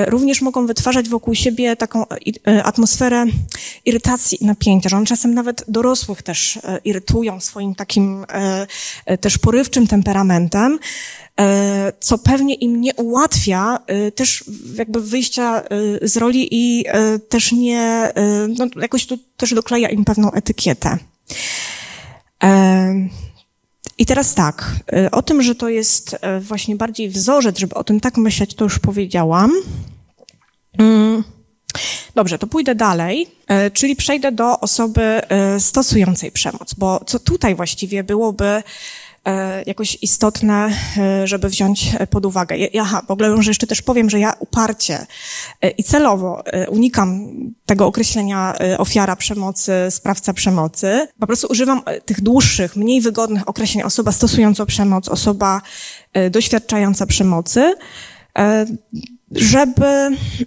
również 0.08 0.42
mogą 0.42 0.68
wytwarzać 0.68 1.10
wokół 1.10 1.36
siebie 1.36 1.76
taką 1.76 2.06
atmosferę 2.64 3.26
irytacji 3.86 4.44
i 4.44 4.46
napięcia, 4.46 4.90
że 4.90 4.98
one 4.98 5.06
czasem 5.06 5.34
nawet 5.34 5.64
dorosłych 5.68 6.22
też 6.22 6.60
irytują 6.86 7.40
swoim 7.40 7.76
takim 7.76 8.26
też 9.22 9.38
porywczym 9.38 9.88
temperamentem, 9.88 10.80
E, 11.40 11.94
co 12.00 12.18
pewnie 12.18 12.56
im 12.56 12.82
nie 12.82 12.96
ułatwia 12.96 13.80
e, 13.88 14.12
też 14.12 14.44
jakby 14.76 15.02
wyjścia 15.02 15.62
e, 15.62 16.08
z 16.08 16.18
roli 16.18 16.48
i 16.52 16.86
też 17.30 17.52
nie, 17.52 18.12
no 18.58 18.68
jakoś 18.82 19.06
tu 19.06 19.18
też 19.38 19.54
dokleja 19.54 19.90
im 19.90 20.06
pewną 20.06 20.32
etykietę. 20.32 20.98
I 23.98 24.06
teraz 24.06 24.34
tak, 24.34 24.72
o 25.12 25.22
tym, 25.22 25.42
że 25.42 25.56
to 25.56 25.70
jest 25.70 26.18
właśnie 26.40 26.76
bardziej 26.76 27.10
wzorzec, 27.10 27.58
żeby 27.58 27.76
o 27.76 27.84
tym 27.84 28.00
tak 28.00 28.18
myśleć, 28.18 28.56
to 28.56 28.64
już 28.64 28.80
powiedziałam. 28.80 29.52
Mm. 30.78 31.24
Dobrze, 32.16 32.40
to 32.40 32.48
pójdę 32.48 32.76
dalej, 32.76 33.28
czyli 33.74 33.96
przejdę 33.96 34.32
do 34.32 34.60
osoby 34.60 35.22
stosującej 35.60 36.32
przemoc, 36.32 36.74
bo 36.74 37.02
co 37.06 37.20
tutaj 37.20 37.56
właściwie 37.56 38.04
byłoby 38.04 38.64
jakoś 39.66 39.98
istotne, 40.02 40.70
e, 40.98 41.28
żeby 41.28 41.50
wziąć 41.50 41.92
pod 42.10 42.26
uwagę. 42.26 42.58
Ja, 42.58 43.02
w 43.08 43.12
ogóle 43.12 43.36
może 43.36 43.50
jeszcze 43.50 43.68
też 43.68 43.82
powiem, 43.82 44.10
że 44.10 44.20
ja 44.20 44.34
uparcie 44.40 45.06
e, 45.62 45.70
i 45.70 45.84
celowo 45.84 46.44
unikam 46.70 47.28
tego 47.66 47.88
określenia 47.88 48.54
ofiara 48.78 49.16
przemocy, 49.16 49.74
sprawca 49.90 50.34
przemocy. 50.34 51.08
Po 51.20 51.28
prostu 51.28 51.48
używam 51.50 51.82
tych 52.06 52.22
dłuższych, 52.22 52.76
mniej 52.76 53.02
wygodnych 53.02 53.50
określeń 53.50 53.84
osoba 53.84 54.12
stosująca 54.12 54.66
przemoc, 54.66 55.10
osoba 55.10 55.62
doświadczająca 56.32 57.06
przemocy 57.06 57.76
żeby 59.36 59.86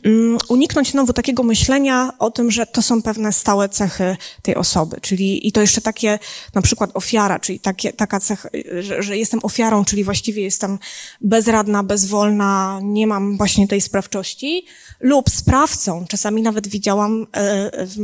mm, 0.05 0.39
uniknąć 0.49 0.91
znowu 0.91 1.13
takiego 1.13 1.43
myślenia 1.43 2.11
o 2.19 2.31
tym, 2.31 2.51
że 2.51 2.67
to 2.67 2.83
są 2.83 3.03
pewne 3.03 3.33
stałe 3.33 3.69
cechy 3.69 4.17
tej 4.43 4.55
osoby, 4.55 4.97
czyli 5.01 5.49
i 5.49 5.53
to 5.53 5.61
jeszcze 5.61 5.81
takie, 5.81 6.19
na 6.55 6.63
przykład 6.63 6.91
ofiara, 6.95 7.39
czyli 7.39 7.61
takie, 7.61 7.93
taka 7.93 8.21
cecha, 8.21 8.49
że, 8.81 9.03
że 9.03 9.17
jestem 9.17 9.41
ofiarą, 9.43 9.85
czyli 9.85 10.05
właściwie 10.05 10.43
jestem 10.43 10.79
bezradna, 11.21 11.83
bezwolna, 11.83 12.81
nie 12.83 13.07
mam 13.07 13.37
właśnie 13.37 13.69
tej 13.69 13.81
sprawczości, 13.81 14.67
lub 15.01 15.31
sprawcą, 15.31 16.05
czasami 16.09 16.43
nawet 16.43 16.69
widziałam 16.69 17.27
e, 17.33 17.87
w 17.87 17.97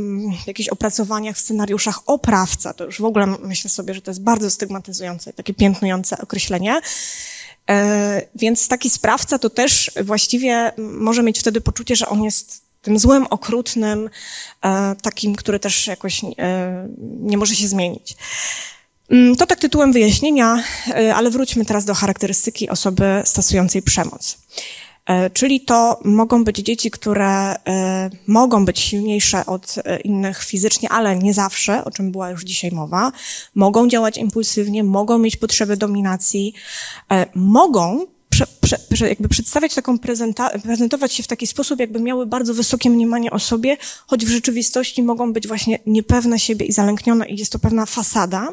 jakichś 0.47 0.69
opracowaniach, 0.69 1.35
w 1.35 1.39
scenariuszach 1.39 1.99
oprawca, 2.05 2.73
to 2.73 2.85
już 2.85 3.01
w 3.01 3.05
ogóle 3.05 3.27
myślę 3.27 3.69
sobie, 3.69 3.93
że 3.93 4.01
to 4.01 4.11
jest 4.11 4.23
bardzo 4.23 4.49
stygmatyzujące, 4.49 5.33
takie 5.33 5.53
piętnujące 5.53 6.17
określenie, 6.17 6.71
E, 6.71 6.81
więc 8.35 8.67
taki 8.67 8.89
sprawca 8.89 9.39
to 9.39 9.49
też 9.49 9.91
właściwie 10.03 10.71
może 10.77 11.23
mieć 11.23 11.39
wtedy 11.39 11.61
poczucie, 11.61 11.95
że 11.95 12.09
on 12.09 12.23
jest 12.23 12.61
tym 12.81 12.99
złym, 12.99 13.27
okrutnym, 13.29 14.09
e, 14.61 14.95
takim, 15.01 15.35
który 15.35 15.59
też 15.59 15.87
jakoś 15.87 16.21
e, 16.23 16.87
nie 17.19 17.37
może 17.37 17.55
się 17.55 17.67
zmienić. 17.67 18.15
Mm, 19.09 19.35
to 19.35 19.47
tak 19.47 19.59
tytułem 19.59 19.93
wyjaśnienia, 19.93 20.63
ale 21.15 21.29
wróćmy 21.29 21.65
teraz 21.65 21.85
do 21.85 21.93
charakterystyki 21.93 22.69
osoby 22.69 23.21
stosującej 23.25 23.81
przemoc. 23.81 24.37
E, 25.11 25.29
czyli 25.29 25.61
to 25.61 25.99
mogą 26.03 26.43
być 26.43 26.57
dzieci, 26.57 26.91
które 26.91 27.55
e, 27.55 28.09
mogą 28.27 28.65
być 28.65 28.79
silniejsze 28.79 29.45
od 29.45 29.75
e, 29.77 29.99
innych 29.99 30.43
fizycznie, 30.43 30.89
ale 30.89 31.15
nie 31.15 31.33
zawsze, 31.33 31.85
o 31.85 31.91
czym 31.91 32.11
była 32.11 32.29
już 32.29 32.43
dzisiaj 32.43 32.71
mowa. 32.71 33.11
Mogą 33.55 33.87
działać 33.87 34.17
impulsywnie, 34.17 34.83
mogą 34.83 35.17
mieć 35.17 35.37
potrzebę 35.37 35.77
dominacji, 35.77 36.53
mogą 37.35 38.07
prze, 38.29 38.77
prze, 38.93 39.09
jakby 39.09 39.29
przedstawiać 39.29 39.73
taką 39.75 39.99
prezenta, 39.99 40.49
prezentować 40.63 41.13
się 41.13 41.23
w 41.23 41.27
taki 41.27 41.47
sposób, 41.47 41.79
jakby 41.79 41.99
miały 41.99 42.25
bardzo 42.25 42.53
wysokie 42.53 42.89
mniemanie 42.89 43.31
o 43.31 43.39
sobie, 43.39 43.77
choć 44.07 44.25
w 44.25 44.29
rzeczywistości 44.29 45.03
mogą 45.03 45.33
być 45.33 45.47
właśnie 45.47 45.79
niepewne 45.85 46.39
siebie 46.39 46.65
i 46.65 46.71
zalęknione 46.71 47.29
i 47.29 47.39
jest 47.39 47.51
to 47.51 47.59
pewna 47.59 47.85
fasada, 47.85 48.49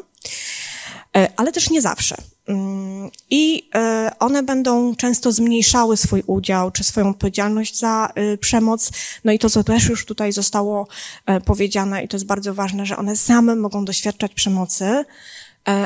ale 1.13 1.51
też 1.51 1.69
nie 1.69 1.81
zawsze. 1.81 2.15
Mm, 2.49 3.09
I 3.29 3.69
e, 3.75 4.11
one 4.19 4.43
będą 4.43 4.95
często 4.95 5.31
zmniejszały 5.31 5.97
swój 5.97 6.23
udział 6.27 6.71
czy 6.71 6.83
swoją 6.83 7.09
odpowiedzialność 7.09 7.79
za 7.79 8.09
e, 8.15 8.37
przemoc. 8.37 8.91
No 9.23 9.31
i 9.31 9.39
to, 9.39 9.49
co 9.49 9.63
też 9.63 9.89
już 9.89 10.05
tutaj 10.05 10.31
zostało 10.31 10.87
e, 11.25 11.41
powiedziane, 11.41 12.03
i 12.03 12.07
to 12.07 12.17
jest 12.17 12.25
bardzo 12.25 12.53
ważne, 12.53 12.85
że 12.85 12.97
one 12.97 13.15
same 13.15 13.55
mogą 13.55 13.85
doświadczać 13.85 14.33
przemocy 14.33 15.05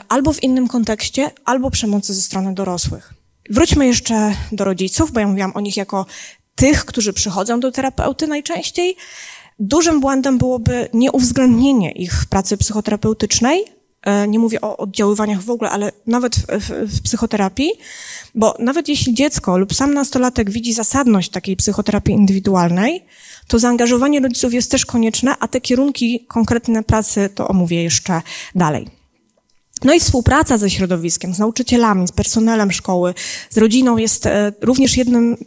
albo 0.09 0.33
w 0.33 0.43
innym 0.43 0.67
kontekście, 0.67 1.31
albo 1.45 1.71
przemocy 1.71 2.13
ze 2.13 2.21
strony 2.21 2.53
dorosłych. 2.53 3.13
Wróćmy 3.49 3.87
jeszcze 3.87 4.33
do 4.51 4.63
rodziców, 4.63 5.11
bo 5.11 5.19
ja 5.19 5.27
mówiłam 5.27 5.51
o 5.55 5.59
nich 5.59 5.77
jako 5.77 6.05
tych, 6.55 6.85
którzy 6.85 7.13
przychodzą 7.13 7.59
do 7.59 7.71
terapeuty 7.71 8.27
najczęściej. 8.27 8.95
Dużym 9.59 9.99
błędem 9.99 10.37
byłoby 10.37 10.89
nieuwzględnienie 10.93 11.91
ich 11.91 12.25
pracy 12.29 12.57
psychoterapeutycznej, 12.57 13.65
E, 13.65 13.72
nie 14.27 14.39
mówię 14.39 14.61
o 14.61 14.77
oddziaływaniach 14.77 15.41
w 15.41 15.49
ogóle, 15.49 15.69
ale 15.69 15.91
nawet 16.07 16.35
w, 16.35 16.45
w, 16.47 16.97
w, 16.97 17.01
psychoterapii, 17.01 17.71
bo 18.35 18.55
nawet 18.59 18.87
jeśli 18.87 19.13
dziecko 19.13 19.57
lub 19.57 19.73
sam 19.73 19.93
nastolatek 19.93 20.49
widzi 20.49 20.73
zasadność 20.73 21.29
takiej 21.29 21.55
psychoterapii 21.55 22.13
indywidualnej, 22.13 23.05
to 23.47 23.59
zaangażowanie 23.59 24.19
rodziców 24.19 24.53
jest 24.53 24.71
też 24.71 24.85
konieczne, 24.85 25.35
a 25.39 25.47
te 25.47 25.61
kierunki 25.61 26.25
konkretne 26.27 26.83
pracy 26.83 27.29
to 27.35 27.47
omówię 27.47 27.83
jeszcze 27.83 28.21
dalej. 28.55 29.03
No 29.83 29.93
i 29.93 29.99
współpraca 29.99 30.57
ze 30.57 30.69
środowiskiem, 30.69 31.33
z 31.33 31.39
nauczycielami, 31.39 32.07
z 32.07 32.11
personelem 32.11 32.71
szkoły, 32.71 33.13
z 33.49 33.57
rodziną 33.57 33.97
jest 33.97 34.25
e, 34.25 34.53
również 34.61 34.97
jednym 34.97 35.37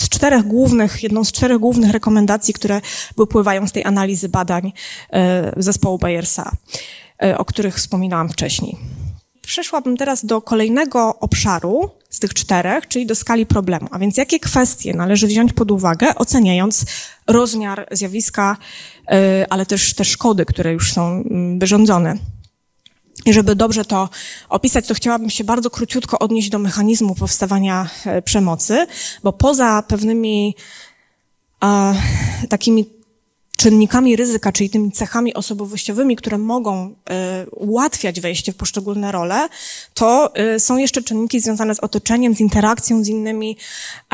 z 0.00 0.08
czterech 0.08 0.42
głównych, 0.42 1.02
jedną 1.02 1.24
z 1.24 1.32
czterech 1.32 1.58
głównych 1.58 1.90
rekomendacji, 1.90 2.54
które 2.54 2.80
wypływają 3.16 3.66
z 3.66 3.72
tej 3.72 3.84
analizy 3.84 4.28
badań 4.28 4.72
e, 5.12 5.52
zespołu 5.56 5.98
Bayersa. 5.98 6.52
E, 7.24 7.38
o 7.38 7.44
których 7.44 7.76
wspominałam 7.76 8.28
wcześniej. 8.28 8.76
Przeszłabym 9.42 9.96
teraz 9.96 10.24
do 10.24 10.40
kolejnego 10.40 11.18
obszaru 11.18 11.90
z 12.10 12.18
tych 12.18 12.34
czterech, 12.34 12.88
czyli 12.88 13.06
do 13.06 13.14
skali 13.14 13.46
problemu. 13.46 13.88
A 13.90 13.98
więc 13.98 14.16
jakie 14.16 14.40
kwestie 14.40 14.94
należy 14.94 15.26
wziąć 15.26 15.52
pod 15.52 15.70
uwagę, 15.70 16.14
oceniając 16.14 16.84
rozmiar 17.26 17.88
zjawiska, 17.90 18.56
e, 19.08 19.46
ale 19.50 19.66
też 19.66 19.94
te 19.94 20.04
szkody, 20.04 20.44
które 20.44 20.72
już 20.72 20.92
są 20.92 21.02
mm, 21.02 21.58
wyrządzone. 21.58 22.16
I 23.26 23.32
żeby 23.32 23.56
dobrze 23.56 23.84
to 23.84 24.08
opisać, 24.48 24.86
to 24.86 24.94
chciałabym 24.94 25.30
się 25.30 25.44
bardzo 25.44 25.70
króciutko 25.70 26.18
odnieść 26.18 26.48
do 26.48 26.58
mechanizmu 26.58 27.14
powstawania 27.14 27.90
e, 28.06 28.22
przemocy, 28.22 28.86
bo 29.22 29.32
poza 29.32 29.82
pewnymi 29.88 30.56
a, 31.60 31.94
takimi 32.48 33.01
czynnikami 33.62 34.16
ryzyka, 34.16 34.52
czyli 34.52 34.70
tymi 34.70 34.92
cechami 34.92 35.34
osobowościowymi, 35.34 36.16
które 36.16 36.38
mogą 36.38 36.86
y, 37.46 37.50
ułatwiać 37.50 38.20
wejście 38.20 38.52
w 38.52 38.56
poszczególne 38.56 39.12
role, 39.12 39.48
to 39.94 40.32
y, 40.54 40.60
są 40.60 40.76
jeszcze 40.76 41.02
czynniki 41.02 41.40
związane 41.40 41.74
z 41.74 41.80
otoczeniem, 41.80 42.34
z 42.34 42.40
interakcją 42.40 43.04
z 43.04 43.08
innymi, 43.08 43.56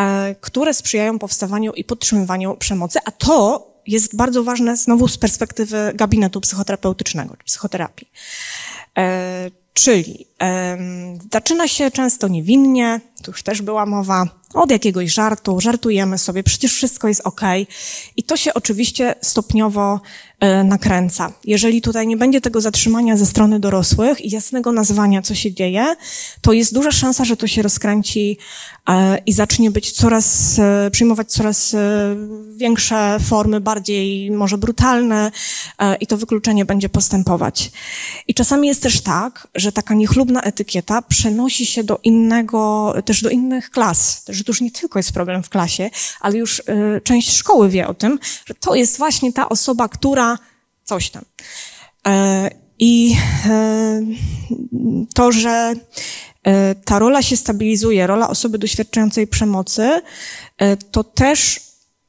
y, 0.00 0.02
które 0.40 0.74
sprzyjają 0.74 1.18
powstawaniu 1.18 1.72
i 1.72 1.84
podtrzymywaniu 1.84 2.56
przemocy, 2.56 2.98
a 3.04 3.10
to 3.10 3.68
jest 3.86 4.16
bardzo 4.16 4.44
ważne 4.44 4.76
znowu 4.76 5.08
z 5.08 5.18
perspektywy 5.18 5.92
gabinetu 5.94 6.40
psychoterapeutycznego, 6.40 7.36
psychoterapii. 7.44 8.10
E, 8.98 9.50
czyli 9.74 10.26
e, 10.37 10.37
zaczyna 11.32 11.68
się 11.68 11.90
często 11.90 12.28
niewinnie, 12.28 13.00
tu 13.22 13.30
już 13.30 13.42
też 13.42 13.62
była 13.62 13.86
mowa, 13.86 14.26
od 14.54 14.70
jakiegoś 14.70 15.12
żartu, 15.12 15.60
żartujemy 15.60 16.18
sobie, 16.18 16.42
przecież 16.42 16.72
wszystko 16.74 17.08
jest 17.08 17.20
ok. 17.24 17.40
I 18.16 18.22
to 18.22 18.36
się 18.36 18.54
oczywiście 18.54 19.14
stopniowo 19.22 20.00
e, 20.40 20.64
nakręca. 20.64 21.32
Jeżeli 21.44 21.82
tutaj 21.82 22.06
nie 22.06 22.16
będzie 22.16 22.40
tego 22.40 22.60
zatrzymania 22.60 23.16
ze 23.16 23.26
strony 23.26 23.60
dorosłych 23.60 24.20
i 24.24 24.30
jasnego 24.30 24.72
nazwania, 24.72 25.22
co 25.22 25.34
się 25.34 25.52
dzieje, 25.52 25.96
to 26.40 26.52
jest 26.52 26.74
duża 26.74 26.92
szansa, 26.92 27.24
że 27.24 27.36
to 27.36 27.46
się 27.46 27.62
rozkręci 27.62 28.38
e, 28.88 29.18
i 29.26 29.32
zacznie 29.32 29.70
być 29.70 29.92
coraz, 29.92 30.58
e, 30.58 30.90
przyjmować 30.90 31.32
coraz 31.32 31.76
większe 32.56 33.18
formy, 33.20 33.60
bardziej 33.60 34.30
może 34.30 34.58
brutalne 34.58 35.30
i 36.00 36.06
to 36.06 36.16
wykluczenie 36.16 36.64
będzie 36.64 36.88
postępować. 36.88 37.70
I 38.28 38.34
czasami 38.34 38.68
jest 38.68 38.82
też 38.82 39.00
tak, 39.00 39.48
że 39.54 39.72
taka 39.72 39.94
niechlubna 39.94 40.27
etykieta 40.36 41.02
przenosi 41.02 41.66
się 41.66 41.84
do 41.84 41.98
innego, 42.02 42.94
też 43.04 43.22
do 43.22 43.30
innych 43.30 43.70
klas, 43.70 44.24
że 44.28 44.44
to 44.44 44.50
już 44.50 44.60
nie 44.60 44.70
tylko 44.70 44.98
jest 44.98 45.12
problem 45.12 45.42
w 45.42 45.48
klasie, 45.48 45.90
ale 46.20 46.38
już 46.38 46.58
y, 46.58 47.00
część 47.04 47.36
szkoły 47.36 47.68
wie 47.68 47.86
o 47.86 47.94
tym, 47.94 48.18
że 48.46 48.54
to 48.54 48.74
jest 48.74 48.98
właśnie 48.98 49.32
ta 49.32 49.48
osoba, 49.48 49.88
która 49.88 50.38
coś 50.84 51.10
tam. 51.10 51.24
E, 52.06 52.50
I 52.78 53.16
e, 53.46 54.02
to, 55.14 55.32
że 55.32 55.74
e, 56.44 56.74
ta 56.74 56.98
rola 56.98 57.22
się 57.22 57.36
stabilizuje, 57.36 58.06
rola 58.06 58.28
osoby 58.28 58.58
doświadczającej 58.58 59.26
przemocy, 59.26 60.00
to 60.90 61.04
też 61.04 61.60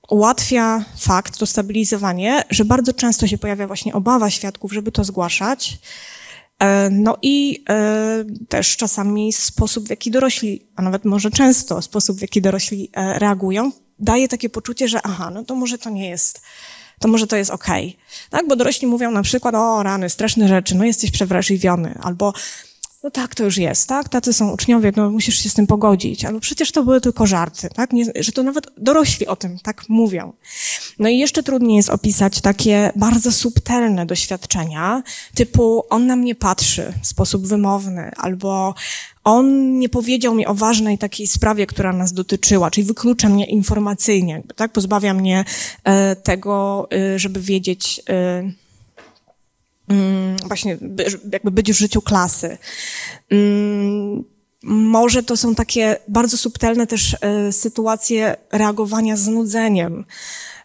ułatwia 0.10 0.86
fakt, 0.98 1.38
to 1.38 1.46
stabilizowanie, 1.46 2.44
że 2.50 2.66
bardzo 2.66 2.94
często 2.94 3.28
się 3.28 3.38
pojawia 3.38 3.68
właśnie 3.68 3.94
obawa 3.94 4.30
świadków, 4.30 4.74
żeby 4.74 4.92
to 4.92 5.04
zgłaszać. 5.04 5.78
E, 6.60 6.90
no 6.90 7.18
i 7.22 7.64
e, 7.70 8.26
też 8.50 8.78
czasami 8.78 9.34
sposób, 9.34 9.88
w 9.88 9.90
jaki 9.90 10.12
dorośli, 10.12 10.68
a 10.76 10.82
nawet 10.82 11.06
może 11.06 11.32
często 11.32 11.82
sposób, 11.82 12.18
w 12.18 12.22
jaki 12.22 12.42
dorośli 12.42 12.90
e, 12.94 13.20
reagują, 13.20 13.72
daje 14.00 14.28
takie 14.28 14.50
poczucie, 14.50 14.88
że 14.88 15.00
aha, 15.04 15.30
no 15.34 15.44
to 15.44 15.56
może 15.56 15.78
to 15.78 15.90
nie 15.90 16.10
jest, 16.10 16.42
to 17.00 17.08
może 17.08 17.28
to 17.28 17.36
jest 17.36 17.52
okej. 17.52 17.88
Okay. 17.88 18.30
Tak, 18.30 18.48
bo 18.48 18.56
dorośli 18.56 18.88
mówią 18.88 19.12
na 19.12 19.22
przykład, 19.22 19.56
o 19.56 19.84
rany, 19.84 20.10
straszne 20.10 20.48
rzeczy, 20.48 20.76
no 20.76 20.86
jesteś 20.86 21.12
przewrażliwiony, 21.12 21.96
albo 22.02 22.34
no 23.04 23.12
tak, 23.12 23.36
to 23.36 23.44
już 23.44 23.58
jest, 23.58 23.88
tak? 23.88 24.10
Tacy 24.10 24.34
są 24.34 24.52
uczniowie, 24.52 24.92
no 24.96 25.10
musisz 25.10 25.44
się 25.44 25.50
z 25.50 25.54
tym 25.54 25.68
pogodzić. 25.68 26.26
Ale 26.26 26.40
przecież 26.40 26.72
to 26.72 26.84
były 26.84 27.02
tylko 27.02 27.28
żarty, 27.28 27.70
tak? 27.76 27.94
Nie, 27.94 28.06
że 28.20 28.32
to 28.32 28.44
nawet 28.44 28.68
dorośli 28.78 29.28
o 29.28 29.36
tym 29.36 29.60
tak 29.60 29.90
mówią. 29.90 30.34
No 31.00 31.10
i 31.10 31.18
jeszcze 31.18 31.44
trudniej 31.44 31.78
jest 31.78 31.90
opisać 31.90 32.42
takie 32.42 32.92
bardzo 32.96 33.32
subtelne 33.32 34.06
doświadczenia, 34.06 35.04
typu 35.36 35.84
on 35.90 36.08
na 36.08 36.16
mnie 36.16 36.36
patrzy 36.36 36.94
w 37.02 37.08
sposób 37.08 37.48
wymowny, 37.48 38.12
albo 38.18 38.76
on 39.24 39.78
nie 39.80 39.90
powiedział 39.90 40.36
mi 40.36 40.46
o 40.46 40.54
ważnej 40.54 40.98
takiej 40.98 41.28
sprawie, 41.28 41.68
która 41.68 41.94
nas 41.94 42.14
dotyczyła, 42.14 42.72
czyli 42.72 42.88
wyklucza 42.88 43.30
mnie 43.30 43.46
informacyjnie, 43.46 44.44
tak? 44.56 44.72
Pozbawia 44.72 45.14
mnie 45.14 45.46
e, 45.84 46.16
tego, 46.16 46.88
e, 46.94 47.20
żeby 47.20 47.42
wiedzieć, 47.42 48.02
e, 48.10 48.52
właśnie 50.46 50.78
jakby 51.34 51.52
być 51.52 51.72
w 51.72 51.78
życiu 51.78 52.02
klasy. 52.02 52.58
Mm, 53.30 54.24
może 54.64 55.24
to 55.24 55.38
są 55.38 55.56
takie 55.56 55.98
bardzo 56.08 56.38
subtelne 56.38 56.88
też 56.88 57.16
e, 57.22 57.52
sytuacje 57.52 58.36
reagowania 58.52 59.18
z 59.18 59.28
nudzeniem. 59.28 60.06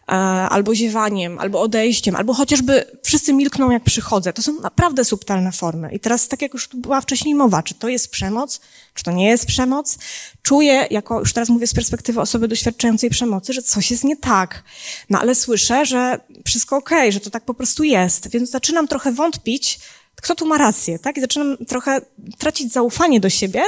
E, 0.07 0.13
albo 0.49 0.75
ziewaniem, 0.75 1.39
albo 1.39 1.61
odejściem, 1.61 2.15
albo 2.15 2.33
chociażby 2.33 2.85
wszyscy 3.03 3.33
milkną 3.33 3.71
jak 3.71 3.83
przychodzę. 3.83 4.33
To 4.33 4.41
są 4.41 4.61
naprawdę 4.61 5.05
subtelne 5.05 5.51
formy. 5.51 5.89
I 5.93 5.99
teraz, 5.99 6.27
tak 6.27 6.41
jak 6.41 6.53
już 6.53 6.67
tu 6.67 6.77
była 6.77 7.01
wcześniej 7.01 7.35
mowa, 7.35 7.63
czy 7.63 7.73
to 7.73 7.89
jest 7.89 8.11
przemoc, 8.11 8.59
czy 8.93 9.03
to 9.03 9.11
nie 9.11 9.27
jest 9.27 9.45
przemoc, 9.45 9.97
czuję, 10.41 10.87
jako 10.91 11.19
już 11.19 11.33
teraz 11.33 11.49
mówię 11.49 11.67
z 11.67 11.73
perspektywy 11.73 12.21
osoby 12.21 12.47
doświadczającej 12.47 13.09
przemocy, 13.09 13.53
że 13.53 13.61
coś 13.61 13.91
jest 13.91 14.03
nie 14.03 14.17
tak. 14.17 14.63
No 15.09 15.19
ale 15.19 15.35
słyszę, 15.35 15.85
że 15.85 16.19
wszystko 16.45 16.77
okej, 16.77 16.97
okay, 16.97 17.11
że 17.11 17.19
to 17.19 17.29
tak 17.29 17.43
po 17.45 17.53
prostu 17.53 17.83
jest. 17.83 18.27
Więc 18.29 18.49
zaczynam 18.49 18.87
trochę 18.87 19.11
wątpić, 19.11 19.79
kto 20.15 20.35
tu 20.35 20.45
ma 20.45 20.57
rację, 20.57 20.99
tak? 20.99 21.17
I 21.17 21.21
zaczynam 21.21 21.57
trochę 21.57 22.01
tracić 22.37 22.73
zaufanie 22.73 23.19
do 23.19 23.29
siebie 23.29 23.63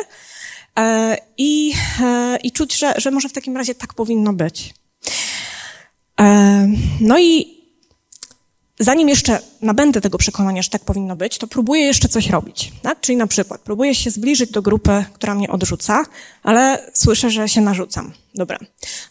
e, 0.80 1.18
i, 1.38 1.74
e, 2.02 2.38
i 2.44 2.52
czuć, 2.52 2.78
że, 2.78 2.94
że 2.98 3.12
może 3.12 3.30
w 3.30 3.34
takim 3.34 3.58
razie 3.58 3.76
tak 3.76 3.94
powinno 3.94 4.34
być. 4.34 4.74
No 7.02 7.20
i 7.20 7.58
zanim 8.80 9.10
jeszcze 9.10 9.40
nabędę 9.62 10.02
tego 10.02 10.18
przekonania, 10.18 10.62
że 10.62 10.70
tak 10.70 10.86
powinno 10.86 11.16
być, 11.16 11.38
to 11.38 11.48
próbuję 11.48 11.82
jeszcze 11.82 12.10
coś 12.10 12.30
robić. 12.30 12.72
Tak? 12.82 13.02
Czyli 13.02 13.18
na 13.18 13.28
przykład 13.28 13.62
próbuję 13.62 13.96
się 13.96 14.12
zbliżyć 14.12 14.52
do 14.52 14.62
grupy, 14.62 15.06
która 15.14 15.36
mnie 15.36 15.50
odrzuca, 15.50 16.04
ale 16.44 16.92
słyszę, 16.94 17.30
że 17.30 17.50
się 17.50 17.62
narzucam. 17.62 18.14
Dobra. 18.36 18.60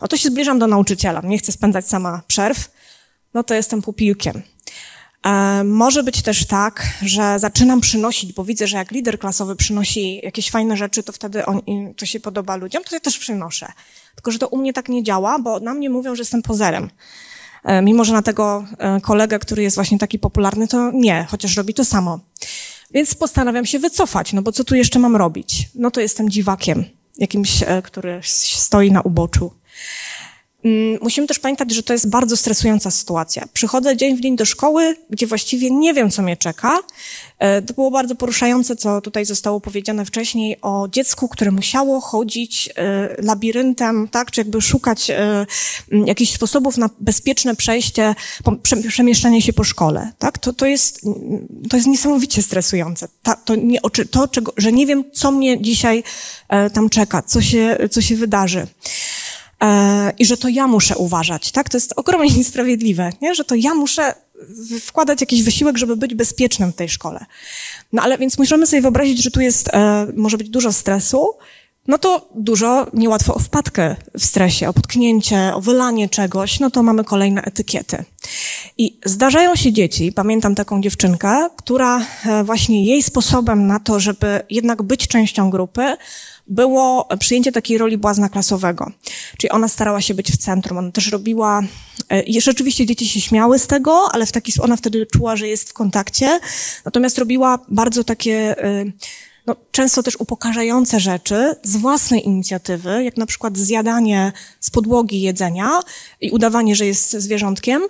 No 0.01 0.09
to 0.09 0.17
się 0.17 0.29
zbliżam 0.29 0.59
do 0.59 0.67
nauczyciela. 0.67 1.21
Nie 1.25 1.39
chcę 1.39 1.53
spędzać 1.53 1.89
sama 1.89 2.23
przerw. 2.27 2.71
No 3.35 3.43
to 3.45 3.55
jestem 3.55 3.83
pupilkiem. 3.83 4.43
E, 5.27 5.65
może 5.65 6.03
być 6.03 6.23
też 6.23 6.47
tak, 6.47 6.87
że 7.03 7.39
zaczynam 7.39 7.81
przynosić, 7.81 8.33
bo 8.33 8.45
widzę, 8.45 8.67
że 8.67 8.77
jak 8.77 8.91
lider 8.91 9.19
klasowy 9.19 9.57
przynosi 9.57 10.21
jakieś 10.23 10.51
fajne 10.51 10.77
rzeczy, 10.77 11.03
to 11.03 11.13
wtedy 11.13 11.47
on, 11.47 11.61
to 11.97 12.07
się 12.07 12.21
podoba 12.21 12.57
ludziom, 12.57 12.85
to 12.85 12.97
ja 12.97 13.01
też 13.01 13.19
przynoszę. 13.19 13.67
Tylko, 14.15 14.31
że 14.31 14.39
to 14.39 14.49
u 14.49 14.59
mnie 14.59 14.73
tak 14.73 14.89
nie 14.89 15.03
działa, 15.03 15.39
bo 15.39 15.61
na 15.61 15.75
mnie 15.75 15.91
mówią, 15.91 16.15
że 16.15 16.21
jestem 16.21 16.43
pozerem. 16.43 16.91
E, 17.65 17.83
mimo, 17.83 18.05
że 18.05 18.13
na 18.13 18.23
tego 18.23 18.65
e, 18.79 19.01
kolegę, 19.01 19.39
który 19.39 19.63
jest 19.63 19.77
właśnie 19.77 19.99
taki 19.99 20.19
popularny, 20.19 20.69
to 20.69 20.91
nie, 20.95 21.27
chociaż 21.31 21.57
robi 21.57 21.75
to 21.75 21.85
samo. 21.85 22.21
Więc 22.91 23.15
postanawiam 23.15 23.67
się 23.67 23.79
wycofać, 23.79 24.33
no 24.33 24.43
bo 24.43 24.53
co 24.53 24.65
tu 24.65 24.75
jeszcze 24.75 24.99
mam 24.99 25.17
robić? 25.17 25.69
No 25.75 25.91
to 25.91 26.01
jestem 26.01 26.31
dziwakiem, 26.31 26.85
jakimś, 27.19 27.65
który 27.83 28.21
stoi 28.23 28.93
na 28.93 29.01
uboczu. 29.01 29.51
Mm, 30.65 30.99
musimy 31.03 31.27
też 31.27 31.39
pamiętać, 31.39 31.75
że 31.75 31.83
to 31.83 31.93
jest 31.93 32.09
bardzo 32.09 32.37
stresująca 32.37 32.91
sytuacja. 32.91 33.45
Przychodzę 33.53 33.97
dzień 33.97 34.17
w 34.17 34.21
dzień 34.21 34.37
do 34.37 34.45
szkoły, 34.45 34.97
gdzie 35.11 35.27
właściwie 35.27 35.71
nie 35.71 35.95
wiem, 35.95 36.11
co 36.11 36.23
mnie 36.23 36.37
czeka. 36.37 36.79
E, 37.39 37.63
to 37.63 37.75
było 37.75 37.91
bardzo 37.91 38.15
poruszające, 38.15 38.77
co 38.77 39.01
tutaj 39.01 39.25
zostało 39.25 39.61
powiedziane 39.61 40.05
wcześniej 40.05 40.57
o 40.63 40.89
dziecku, 40.89 41.29
które 41.29 41.51
musiało 41.51 42.01
chodzić 42.01 42.69
e, 42.77 43.23
labiryntem, 43.23 44.09
tak, 44.09 44.31
czy 44.31 44.41
jakby 44.41 44.63
szukać 44.63 45.11
e, 45.11 45.47
jakichś 45.93 46.33
sposobów 46.33 46.77
na 46.77 46.91
bezpieczne 47.01 47.57
przejście, 47.57 48.15
przemieszczanie 48.89 49.43
się 49.43 49.53
po 49.53 49.65
szkole, 49.65 50.13
tak. 50.19 50.39
To, 50.39 50.53
to 50.53 50.67
jest, 50.67 51.01
to 51.71 51.77
jest 51.77 51.89
niesamowicie 51.89 52.43
stresujące. 52.43 53.09
to, 53.45 53.57
nie, 53.57 53.79
to, 54.11 54.29
czego, 54.29 54.53
że 54.57 54.73
nie 54.73 54.87
wiem, 54.87 55.05
co 55.13 55.33
mnie 55.33 55.63
dzisiaj 55.63 56.03
tam 56.73 56.91
czeka, 56.91 57.23
co 57.23 57.43
się, 57.43 57.79
co 57.91 58.03
się 58.03 58.17
wydarzy. 58.17 58.67
E, 59.63 60.13
i 60.19 60.25
że 60.25 60.37
to 60.37 60.49
ja 60.49 60.67
muszę 60.67 60.97
uważać, 60.97 61.53
tak? 61.53 61.69
To 61.69 61.77
jest 61.77 61.93
ogromnie 61.97 62.31
niesprawiedliwe, 62.37 63.13
nie? 63.23 63.35
Że 63.35 63.45
to 63.45 63.55
ja 63.55 63.75
muszę 63.75 64.15
wkładać 64.81 65.21
jakiś 65.21 65.43
wysiłek, 65.43 65.79
żeby 65.79 65.97
być 65.97 66.15
bezpiecznym 66.15 66.73
w 66.73 66.77
tej 66.77 66.89
szkole. 66.89 67.27
No 67.93 68.03
ale 68.03 68.19
więc 68.19 68.39
możemy 68.39 68.67
sobie 68.67 68.83
wyobrazić, 68.83 69.23
że 69.23 69.31
tu 69.31 69.41
jest, 69.41 69.69
e, 69.73 70.07
może 70.17 70.39
być 70.39 70.51
dużo 70.51 70.73
stresu, 70.73 71.29
no 71.89 71.99
to 71.99 72.29
dużo 72.35 72.87
niełatwo 72.93 73.35
o 73.35 73.39
wpadkę 73.39 73.97
w 74.19 74.25
stresie, 74.25 74.69
o 74.69 74.73
potknięcie, 74.73 75.53
o 75.55 75.61
wylanie 75.61 76.09
czegoś, 76.09 76.61
no 76.61 76.71
to 76.71 76.83
mamy 76.83 77.05
kolejne 77.05 77.43
etykiety. 77.43 78.05
I 78.79 78.99
zdarzają 79.05 79.57
się 79.57 79.73
dzieci, 79.73 80.13
pamiętam 80.13 80.55
taką 80.55 80.81
dziewczynkę, 80.81 81.49
która 81.57 82.01
e, 82.27 82.45
właśnie 82.45 82.85
jej 82.85 83.03
sposobem 83.03 83.67
na 83.67 83.81
to, 83.81 84.01
żeby 84.01 84.41
jednak 84.51 84.83
być 84.83 85.09
częścią 85.09 85.51
grupy, 85.51 85.97
było 86.49 87.09
przyjęcie 87.19 87.53
takiej 87.53 87.79
roli 87.79 87.99
błazna 87.99 88.29
klasowego. 88.29 88.93
Czyli 89.39 89.51
ona 89.51 89.69
starała 89.69 90.01
się 90.01 90.15
być 90.15 90.33
w 90.33 90.37
centrum, 90.37 90.79
ona 90.79 90.93
też 90.93 91.13
robiła, 91.13 91.63
e, 92.09 92.23
i 92.23 92.41
rzeczywiście 92.41 92.87
dzieci 92.87 93.09
się 93.09 93.21
śmiały 93.21 93.59
z 93.59 93.67
tego, 93.67 94.09
ale 94.13 94.27
w 94.27 94.33
taki, 94.33 94.53
ona 94.61 94.77
wtedy 94.77 95.07
czuła, 95.07 95.37
że 95.37 95.49
jest 95.49 95.71
w 95.71 95.73
kontakcie, 95.73 96.41
natomiast 96.85 97.19
robiła 97.19 97.59
bardzo 97.69 98.05
takie, 98.05 98.65
e, 98.65 98.85
no, 99.47 99.57
często 99.71 100.03
też 100.03 100.17
upokarzające 100.17 101.01
rzeczy 101.01 101.55
z 101.63 101.77
własnej 101.77 102.27
inicjatywy, 102.27 103.05
jak 103.05 103.17
na 103.17 103.27
przykład 103.27 103.59
zjadanie 103.59 104.33
z 104.61 104.71
podłogi 104.71 105.23
jedzenia 105.23 105.81
i 106.21 106.31
udawanie, 106.31 106.77
że 106.77 106.87
jest 106.87 107.11
zwierzątkiem. 107.11 107.83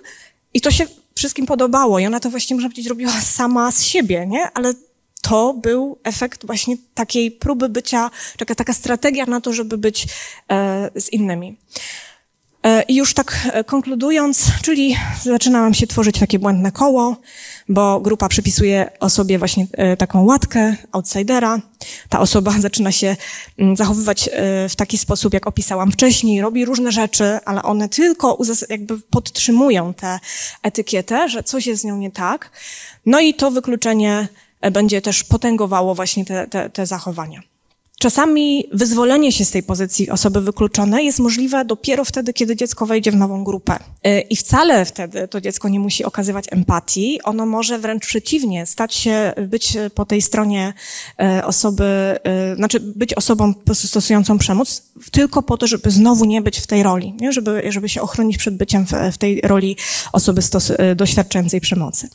I 0.53 0.61
to 0.61 0.71
się 0.71 0.85
wszystkim 1.15 1.45
podobało 1.45 1.99
i 1.99 2.05
ona 2.05 2.19
to 2.19 2.29
właśnie, 2.29 2.55
można 2.55 2.69
powiedzieć, 2.69 2.87
robiła 2.87 3.11
sama 3.21 3.71
z 3.71 3.83
siebie, 3.83 4.27
nie? 4.27 4.51
Ale 4.53 4.73
to 5.21 5.53
był 5.53 5.99
efekt 6.03 6.45
właśnie 6.45 6.77
takiej 6.93 7.31
próby 7.31 7.69
bycia, 7.69 8.11
taka, 8.37 8.55
taka 8.55 8.73
strategia 8.73 9.25
na 9.25 9.41
to, 9.41 9.53
żeby 9.53 9.77
być 9.77 10.07
e, 10.51 10.89
z 10.95 11.13
innymi. 11.13 11.57
E, 12.67 12.81
I 12.81 12.95
już 12.95 13.13
tak 13.13 13.49
konkludując, 13.65 14.51
czyli 14.61 14.97
zaczynałam 15.21 15.73
się 15.73 15.87
tworzyć 15.87 16.19
takie 16.19 16.39
błędne 16.39 16.71
koło, 16.71 17.17
bo 17.69 17.99
grupa 17.99 18.29
przypisuje 18.29 18.89
osobie 18.99 19.39
właśnie 19.39 19.67
taką 19.97 20.23
łatkę, 20.23 20.75
outsidera. 20.91 21.59
Ta 22.09 22.19
osoba 22.19 22.51
zaczyna 22.67 22.91
się 22.91 23.15
mm, 23.59 23.75
zachowywać 23.75 24.29
w 24.69 24.75
taki 24.75 24.97
sposób, 24.97 25.33
jak 25.33 25.47
opisałam 25.47 25.91
wcześniej, 25.91 26.41
robi 26.41 26.65
różne 26.65 26.91
rzeczy, 26.91 27.39
ale 27.45 27.63
one 27.63 27.89
tylko 27.89 28.37
jakby 28.69 28.99
podtrzymują 28.99 29.93
tę 29.93 30.19
etykietę, 30.63 31.29
że 31.29 31.43
coś 31.43 31.67
jest 31.67 31.81
z 31.81 31.85
nią 31.85 31.97
nie 31.97 32.11
tak. 32.11 32.51
No 33.05 33.19
i 33.19 33.33
to 33.33 33.51
wykluczenie 33.51 34.27
będzie 34.71 35.01
też 35.01 35.23
potęgowało 35.23 35.95
właśnie 35.95 36.25
te, 36.25 36.47
te, 36.47 36.69
te 36.69 36.85
zachowania. 36.85 37.41
Czasami 37.99 38.69
wyzwolenie 38.73 39.31
się 39.31 39.45
z 39.45 39.51
tej 39.51 39.63
pozycji 39.63 40.09
osoby 40.09 40.41
wykluczonej 40.41 41.05
jest 41.05 41.19
możliwe 41.19 41.65
dopiero 41.65 42.05
wtedy, 42.05 42.33
kiedy 42.33 42.55
dziecko 42.55 42.85
wejdzie 42.85 43.11
w 43.11 43.15
nową 43.15 43.43
grupę. 43.43 43.79
Y, 44.07 44.19
I 44.19 44.35
wcale 44.35 44.85
wtedy 44.85 45.27
to 45.27 45.41
dziecko 45.41 45.69
nie 45.69 45.79
musi 45.79 46.03
okazywać 46.03 46.45
empatii. 46.51 47.19
Ono 47.23 47.45
może 47.45 47.79
wręcz 47.79 48.05
przeciwnie, 48.05 48.65
stać 48.65 48.95
się, 48.95 49.33
być 49.47 49.77
po 49.95 50.05
tej 50.05 50.21
stronie 50.21 50.73
y, 51.39 51.45
osoby, 51.45 52.19
y, 52.53 52.55
znaczy 52.55 52.79
być 52.79 53.13
osobą 53.13 53.53
stosującą 53.73 54.37
przemoc, 54.37 54.83
tylko 55.11 55.43
po 55.43 55.57
to, 55.57 55.67
żeby 55.67 55.91
znowu 55.91 56.25
nie 56.25 56.41
być 56.41 56.59
w 56.59 56.67
tej 56.67 56.83
roli, 56.83 57.13
nie? 57.19 57.31
Żeby, 57.31 57.63
żeby 57.69 57.89
się 57.89 58.01
ochronić 58.01 58.37
przed 58.37 58.57
byciem 58.57 58.85
w, 58.85 58.91
w 59.13 59.17
tej 59.17 59.41
roli 59.41 59.77
osoby 60.13 60.41
stos, 60.41 60.71
doświadczającej 60.95 61.61
przemocy. 61.61 62.09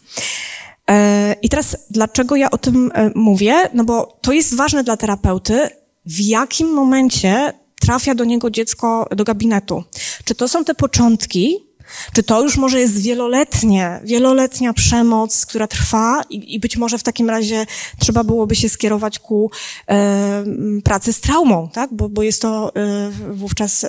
E, 0.90 1.36
I 1.42 1.48
teraz, 1.48 1.76
dlaczego 1.90 2.36
ja 2.36 2.50
o 2.50 2.58
tym 2.58 2.90
e, 2.94 3.10
mówię? 3.14 3.54
No 3.74 3.84
bo 3.84 4.18
to 4.20 4.32
jest 4.32 4.54
ważne 4.54 4.84
dla 4.84 4.96
terapeuty, 4.96 5.68
w 6.06 6.20
jakim 6.20 6.68
momencie 6.68 7.52
trafia 7.80 8.14
do 8.14 8.24
niego 8.24 8.50
dziecko 8.50 9.08
do 9.16 9.24
gabinetu. 9.24 9.84
Czy 10.24 10.34
to 10.34 10.48
są 10.48 10.64
te 10.64 10.74
początki, 10.74 11.72
czy 12.12 12.22
to 12.22 12.42
już 12.42 12.56
może 12.56 12.80
jest 12.80 13.02
wieloletnie, 13.02 14.00
wieloletnia 14.04 14.72
przemoc, 14.72 15.46
która 15.46 15.66
trwa 15.66 16.22
i, 16.30 16.54
i 16.54 16.60
być 16.60 16.76
może 16.76 16.98
w 16.98 17.02
takim 17.02 17.30
razie 17.30 17.66
trzeba 17.98 18.24
byłoby 18.24 18.54
się 18.54 18.68
skierować 18.68 19.18
ku 19.18 19.50
e, 19.88 20.44
pracy 20.84 21.12
z 21.12 21.20
traumą, 21.20 21.68
tak? 21.72 21.94
Bo, 21.94 22.08
bo 22.08 22.22
jest 22.22 22.42
to 22.42 22.72
e, 22.76 23.10
wówczas 23.32 23.84
e, 23.84 23.88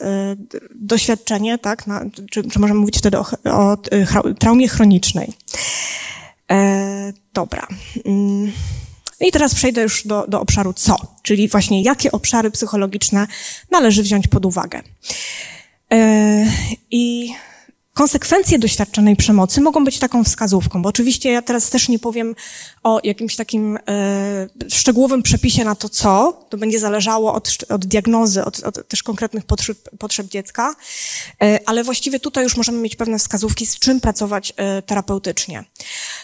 doświadczenie, 0.75 1.57
tak? 1.57 1.87
Na, 1.87 2.05
czy, 2.31 2.43
czy 2.43 2.59
możemy 2.59 2.79
mówić 2.79 2.97
wtedy 2.97 3.17
o, 3.17 3.25
o, 3.45 3.71
o 3.71 4.33
traumie 4.39 4.67
chronicznej. 4.67 5.33
E, 6.51 7.13
dobra. 7.33 7.67
Mm. 8.05 8.51
I 9.19 9.31
teraz 9.31 9.55
przejdę 9.55 9.81
już 9.81 10.07
do, 10.07 10.25
do 10.27 10.41
obszaru 10.41 10.73
co, 10.73 10.95
czyli 11.21 11.47
właśnie 11.47 11.83
jakie 11.83 12.11
obszary 12.11 12.51
psychologiczne 12.51 13.27
należy 13.71 14.03
wziąć 14.03 14.27
pod 14.27 14.45
uwagę. 14.45 14.81
E, 15.93 16.45
I 16.91 17.33
konsekwencje 17.93 18.59
doświadczonej 18.59 19.15
przemocy 19.15 19.61
mogą 19.61 19.83
być 19.83 19.99
taką 19.99 20.23
wskazówką, 20.23 20.81
bo 20.81 20.89
oczywiście 20.89 21.31
ja 21.31 21.41
teraz 21.41 21.69
też 21.69 21.89
nie 21.89 21.99
powiem 21.99 22.35
o 22.83 22.99
jakimś 23.03 23.35
takim 23.35 23.77
e, 23.87 24.47
szczegółowym 24.69 25.23
przepisie 25.23 25.63
na 25.63 25.75
to, 25.75 25.89
co. 25.89 26.45
To 26.49 26.57
będzie 26.57 26.79
zależało 26.79 27.33
od, 27.33 27.57
od 27.69 27.85
diagnozy, 27.85 28.45
od, 28.45 28.59
od 28.59 28.87
też 28.87 29.03
konkretnych 29.03 29.45
potrzeb, 29.45 29.77
potrzeb 29.99 30.27
dziecka, 30.27 30.75
e, 31.41 31.59
ale 31.65 31.83
właściwie 31.83 32.19
tutaj 32.19 32.43
już 32.43 32.57
możemy 32.57 32.77
mieć 32.77 32.95
pewne 32.95 33.19
wskazówki, 33.19 33.65
z 33.65 33.79
czym 33.79 33.99
pracować 33.99 34.53
e, 34.57 34.81
terapeutycznie. 34.81 35.63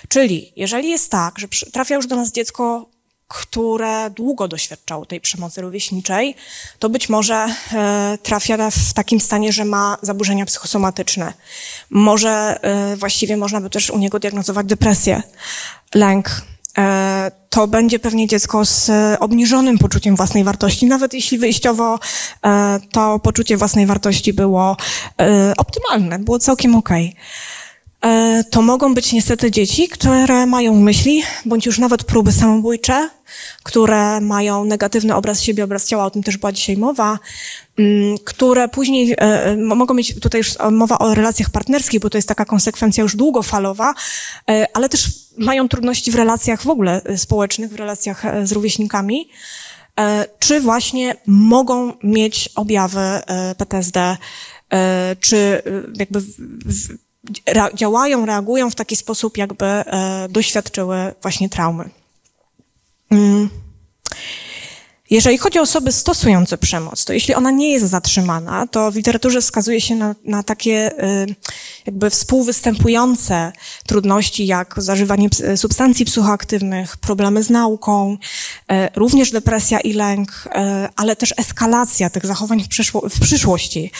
Czyli 0.08 0.54
jeżeli 0.56 0.90
jest 0.90 1.12
tak, 1.12 1.40
że 1.40 1.48
trafia 1.48 1.96
już 1.96 2.08
do 2.08 2.16
nas 2.16 2.32
dziecko 2.32 2.90
które 3.30 4.10
długo 4.10 4.48
doświadczało 4.48 5.06
tej 5.06 5.22
przemocy 5.22 5.62
rówieśniczej, 5.62 6.36
to 6.80 6.90
być 6.90 7.10
może 7.10 7.36
e, 7.74 8.18
trafia 8.24 8.72
w 8.72 8.94
takim 8.94 9.20
stanie, 9.20 9.54
że 9.54 9.66
ma 9.66 9.98
zaburzenia 10.02 10.46
psychosomatyczne. 10.46 11.34
Może 11.90 12.60
e, 12.62 12.96
właściwie 12.96 13.38
można 13.38 13.62
by 13.62 13.70
też 13.70 13.90
u 13.90 13.98
niego 13.98 14.20
diagnozować 14.20 14.68
depresję, 14.68 15.24
lęk. 15.96 16.42
E, 16.78 17.32
to 17.50 17.68
będzie 17.68 18.00
pewnie 18.00 18.28
dziecko 18.28 18.66
z 18.66 18.92
obniżonym 19.20 19.78
poczuciem 19.78 20.16
własnej 20.16 20.44
wartości, 20.44 20.86
nawet 20.86 21.14
jeśli 21.14 21.38
wyjściowo 21.38 22.00
to 22.92 23.20
poczucie 23.20 23.58
własnej 23.58 23.86
wartości 23.86 24.34
było 24.34 24.78
optymalne, 25.58 26.20
było 26.20 26.40
całkiem 26.40 26.76
okej. 26.76 27.10
Okay. 27.10 28.44
To 28.50 28.62
mogą 28.62 28.94
być 28.94 29.14
niestety 29.14 29.52
dzieci, 29.52 29.88
które 29.90 30.46
mają 30.46 30.76
myśli, 30.76 31.24
bądź 31.46 31.66
już 31.66 31.80
nawet 31.80 32.04
próby 32.04 32.32
samobójcze, 32.32 33.10
które 33.64 34.22
mają 34.22 34.66
negatywny 34.66 35.16
obraz 35.16 35.42
siebie, 35.42 35.64
obraz 35.64 35.88
ciała, 35.88 36.06
o 36.06 36.12
tym 36.12 36.24
też 36.24 36.38
była 36.38 36.52
dzisiaj 36.52 36.78
mowa, 36.78 37.20
mm, 37.78 38.18
które 38.26 38.70
później 38.70 39.12
e, 39.12 39.18
e, 39.18 39.58
mogą 39.58 39.94
mieć 39.94 40.20
tutaj 40.20 40.40
już 40.40 40.54
mowa 40.72 41.00
o 41.00 41.16
relacjach 41.16 41.50
partnerskich, 41.50 42.00
bo 42.00 42.10
to 42.10 42.18
jest 42.18 42.28
taka 42.28 42.46
konsekwencja 42.46 43.02
już 43.02 43.16
długofalowa, 43.16 43.94
ale 44.74 44.90
też 44.90 45.10
mają 45.38 45.70
trudności 45.70 46.12
w 46.12 46.16
relacjach 46.16 46.62
w 46.62 46.70
ogóle 46.70 47.02
społecznych, 47.18 47.72
w 47.72 47.76
relacjach 47.76 48.24
z 48.44 48.52
rówieśnikami, 48.52 49.30
czy 50.40 50.62
właśnie 50.62 51.16
mogą 51.28 51.94
mieć 52.04 52.50
objawy 52.56 53.00
PTSD, 53.58 54.18
czy 55.20 55.62
jakby 55.96 56.22
działają, 57.74 58.26
reagują 58.26 58.70
w 58.70 58.76
taki 58.76 58.96
sposób, 58.96 59.38
jakby 59.38 59.66
e, 59.66 60.28
doświadczyły 60.30 61.14
właśnie 61.22 61.50
traumy. 61.50 61.90
Mm. 63.12 63.50
Jeżeli 65.10 65.38
chodzi 65.38 65.60
o 65.60 65.62
osoby 65.62 65.92
stosujące 65.92 66.58
przemoc, 66.58 67.06
to 67.06 67.14
jeśli 67.14 67.36
ona 67.36 67.52
nie 67.52 67.72
jest 67.72 67.86
zatrzymana, 67.86 68.68
to 68.68 68.92
w 68.92 68.96
literaturze 68.96 69.42
wskazuje 69.42 69.82
się 69.82 69.96
na, 69.96 70.16
na 70.26 70.44
takie 70.44 71.04
e, 71.04 71.26
jakby 71.86 72.10
współwystępujące 72.10 73.52
trudności, 73.88 74.48
jak 74.48 74.76
zażywanie 74.78 75.30
substancji 75.56 76.06
psychoaktywnych, 76.06 76.98
problemy 76.98 77.44
z 77.44 77.50
nauką, 77.50 78.18
e, 78.72 78.90
również 78.96 79.32
depresja 79.32 79.80
i 79.80 79.94
lęk, 79.94 80.50
ale 80.96 81.16
też 81.16 81.34
eskalacja 81.38 82.10
tych 82.10 82.26
zachowań 82.26 82.64
w, 82.64 82.68
przyszło, 82.68 83.10
w 83.10 83.20
przyszłości. 83.20 83.92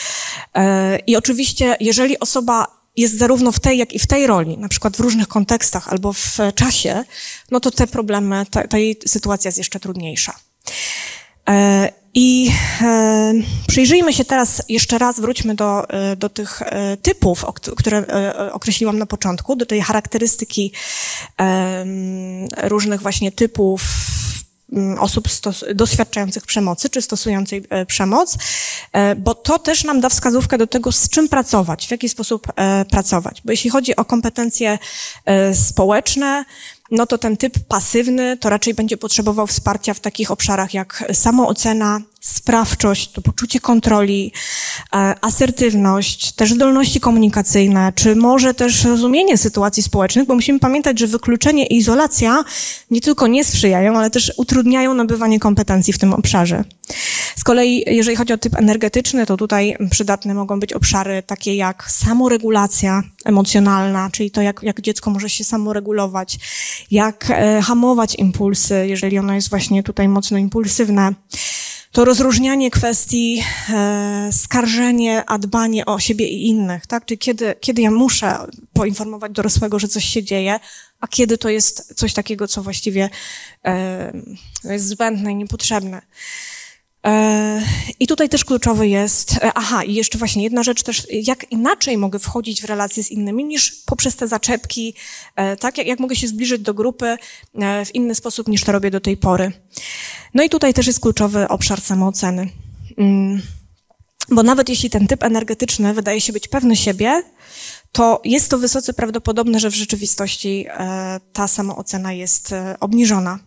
I 1.08 1.16
oczywiście, 1.16 1.78
jeżeli 1.80 2.20
osoba 2.20 2.79
jest 2.98 3.18
zarówno 3.18 3.52
w 3.52 3.60
tej, 3.60 3.78
jak 3.78 3.94
i 3.94 4.00
w 4.00 4.08
tej 4.08 4.28
roli, 4.28 4.58
na 4.58 4.70
przykład 4.70 4.98
w 4.98 5.00
różnych 5.00 5.28
kontekstach 5.28 5.88
albo 5.88 6.14
w 6.14 6.38
czasie, 6.56 7.04
no 7.52 7.60
to 7.60 7.72
te 7.72 7.88
problemy, 7.88 8.46
ta, 8.52 8.68
ta 8.68 8.78
jej 8.78 9.00
sytuacja 9.08 9.48
jest 9.48 9.58
jeszcze 9.58 9.80
trudniejsza. 9.80 10.34
E, 11.50 11.90
I 12.14 12.52
e, 12.82 13.34
przyjrzyjmy 13.68 14.14
się 14.14 14.26
teraz 14.26 14.64
jeszcze 14.70 14.98
raz, 14.98 15.20
wróćmy 15.20 15.56
do, 15.56 15.90
e, 15.90 16.16
do 16.16 16.30
tych 16.30 16.62
typów, 17.02 17.46
które 17.78 18.06
określiłam 18.52 19.00
na 19.00 19.06
początku, 19.06 19.56
do 19.56 19.66
tej 19.66 19.82
charakterystyki 19.82 20.74
różnych 22.58 23.02
właśnie 23.02 23.32
typów 23.32 23.82
osób 25.00 25.28
doświadczających 25.76 26.46
przemocy, 26.46 26.90
czy 26.90 27.02
stosującej 27.02 27.64
e, 27.70 27.86
przemoc, 27.86 28.38
e, 28.94 29.16
bo 29.16 29.36
to 29.36 29.60
też 29.60 29.84
nam 29.84 30.02
da 30.02 30.10
wskazówkę 30.10 30.58
do 30.58 30.68
tego, 30.68 30.92
z 30.92 31.10
czym 31.10 31.30
pracować, 31.30 31.88
w 31.88 31.92
jaki 31.92 32.10
sposób 32.10 32.48
e, 32.56 32.86
pracować. 32.86 33.42
Bo 33.46 33.52
jeśli 33.52 33.70
chodzi 33.70 33.96
o 33.96 34.06
kompetencje 34.06 34.80
społeczne, 35.54 36.46
no 36.92 37.06
to 37.06 37.18
ten 37.18 37.38
typ 37.38 37.54
pasywny 37.68 38.38
to 38.38 38.50
raczej 38.50 38.74
będzie 38.74 38.98
potrzebował 38.98 39.48
wsparcia 39.48 39.94
w 39.94 40.00
takich 40.00 40.32
obszarach 40.32 40.74
jak 40.74 41.04
samoocena, 41.14 42.02
sprawczość, 42.20 43.12
to 43.12 43.22
poczucie 43.22 43.60
kontroli, 43.60 44.32
e, 44.94 45.16
asertywność, 45.22 46.32
też 46.32 46.54
zdolności 46.54 47.00
komunikacyjne, 47.00 47.94
czy 47.96 48.16
może 48.16 48.54
też 48.54 48.84
rozumienie 48.84 49.38
sytuacji 49.38 49.84
społecznych, 49.84 50.28
bo 50.28 50.36
musimy 50.36 50.60
pamiętać, 50.60 51.00
że 51.00 51.08
wykluczenie 51.08 51.68
i 51.68 51.78
izolacja 51.78 52.44
nie 52.92 53.02
tylko 53.02 53.28
nie 53.28 53.44
sprzyjają, 53.44 53.98
ale 53.98 54.10
też 54.10 54.34
utrudniają 54.38 54.94
nabywanie 54.94 55.40
kompetencji 55.40 55.94
w 55.94 55.98
tym 55.98 56.14
obszarze. 56.14 56.64
Z 57.36 57.44
kolei, 57.44 57.84
jeżeli 57.88 58.18
chodzi 58.18 58.34
o 58.34 58.38
typ 58.38 58.56
energetyczny, 58.56 59.26
to 59.26 59.38
tutaj 59.38 59.78
przydatne 59.92 60.34
mogą 60.34 60.60
być 60.60 60.74
obszary 60.74 61.24
takie 61.24 61.56
jak 61.56 61.92
samoregulacja 61.92 63.04
emocjonalna, 63.26 64.10
czyli 64.12 64.32
to, 64.32 64.42
jak, 64.42 64.64
jak 64.64 64.82
dziecko 64.82 65.10
może 65.12 65.30
się 65.30 65.44
samoregulować, 65.44 66.40
jak 66.92 67.26
e, 67.30 67.62
hamować 67.62 68.16
impulsy, 68.16 68.88
jeżeli 68.88 69.20
ono 69.20 69.34
jest 69.34 69.50
właśnie 69.50 69.84
tutaj 69.84 70.08
mocno 70.08 70.38
impulsywne 70.38 71.14
to 71.92 72.06
rozróżnianie 72.06 72.72
kwestii, 72.72 73.44
e, 73.70 74.30
skarżenie, 74.32 75.24
a 75.26 75.40
dbanie 75.40 75.86
o 75.86 76.00
siebie 76.00 76.28
i 76.28 76.48
innych, 76.48 76.88
tak? 76.88 77.06
Czyli 77.06 77.18
kiedy, 77.18 77.56
kiedy 77.60 77.82
ja 77.82 77.92
muszę 77.92 78.38
poinformować 78.74 79.32
dorosłego, 79.32 79.80
że 79.80 79.88
coś 79.88 80.06
się 80.06 80.24
dzieje, 80.24 80.60
a 81.00 81.08
kiedy 81.08 81.38
to 81.38 81.50
jest 81.50 81.94
coś 81.96 82.14
takiego, 82.14 82.48
co 82.48 82.64
właściwie 82.64 83.10
e, 83.66 84.14
jest 84.64 84.86
zbędne 84.86 85.32
i 85.32 85.36
niepotrzebne. 85.36 86.02
E, 87.08 87.62
I 88.00 88.08
tutaj 88.08 88.30
też 88.30 88.46
kluczowy 88.46 88.88
jest, 88.88 89.34
e, 89.34 89.52
aha, 89.56 89.84
i 89.84 89.94
jeszcze 89.94 90.18
właśnie 90.18 90.44
jedna 90.44 90.64
rzecz 90.64 90.84
też, 90.84 91.08
jak 91.12 91.52
inaczej 91.52 91.98
mogę 91.98 92.20
wchodzić 92.20 92.62
w 92.62 92.66
relacje 92.66 93.04
z 93.04 93.12
innymi 93.12 93.46
niż 93.46 93.72
poprzez 93.86 94.16
te 94.16 94.28
zaczepki, 94.28 94.94
e, 95.36 95.58
tak, 95.58 95.78
jak, 95.78 95.88
jak 95.88 96.00
mogę 96.00 96.16
się 96.16 96.28
zbliżyć 96.28 96.62
do 96.62 96.74
grupy 96.74 97.18
w 97.86 97.96
inny 97.96 98.16
sposób 98.16 98.48
niż 98.48 98.64
to 98.64 98.72
robię 98.72 98.92
do 98.92 99.00
tej 99.00 99.18
pory. 99.18 99.52
No 100.34 100.44
i 100.44 100.50
tutaj 100.50 100.74
też 100.74 100.88
jest 100.88 101.00
kluczowy 101.00 101.48
obszar 101.48 101.82
samooceny. 101.82 102.50
Mm. 102.98 103.42
Bo 104.32 104.44
nawet 104.44 104.70
jeśli 104.70 104.90
ten 104.90 105.08
typ 105.08 105.24
energetyczny 105.24 105.94
wydaje 105.94 106.22
się 106.22 106.34
być 106.34 106.48
pewny 106.48 106.76
siebie, 106.76 107.24
to 107.92 108.22
jest 108.24 108.50
to 108.50 108.58
wysoce 108.58 108.94
prawdopodobne, 108.94 109.60
że 109.60 109.70
w 109.70 109.76
rzeczywistości 109.76 110.66
ta 111.34 111.48
samoocena 111.48 112.14
jest 112.14 112.56
obniżona. 112.80 113.40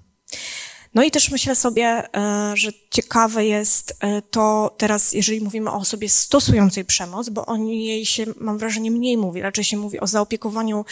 No 0.95 1.03
i 1.03 1.11
też 1.11 1.31
myślę 1.31 1.55
sobie, 1.55 1.85
e, 2.17 2.53
że 2.57 2.71
ciekawe 2.91 3.47
jest 3.47 3.97
to 4.31 4.75
teraz, 4.79 5.13
jeżeli 5.13 5.41
mówimy 5.41 5.71
o 5.71 5.75
osobie 5.75 6.09
stosującej 6.09 6.85
przemoc, 6.85 7.29
bo 7.29 7.47
o 7.47 7.57
niej 7.57 8.07
się, 8.07 8.25
mam 8.37 8.59
wrażenie, 8.59 8.91
mniej 8.91 9.17
mówi. 9.17 9.43
Raczej 9.43 9.65
się 9.65 9.77
mówi 9.77 10.01
o 10.01 10.07
zaopiekowaniu 10.07 10.85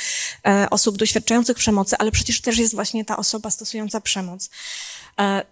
osób 0.70 0.96
doświadczających 0.96 1.56
przemocy, 1.56 1.96
ale 1.98 2.10
przecież 2.10 2.40
też 2.40 2.58
jest 2.58 2.74
właśnie 2.74 3.04
ta 3.04 3.16
osoba 3.16 3.50
stosująca 3.50 4.00
przemoc. 4.00 4.50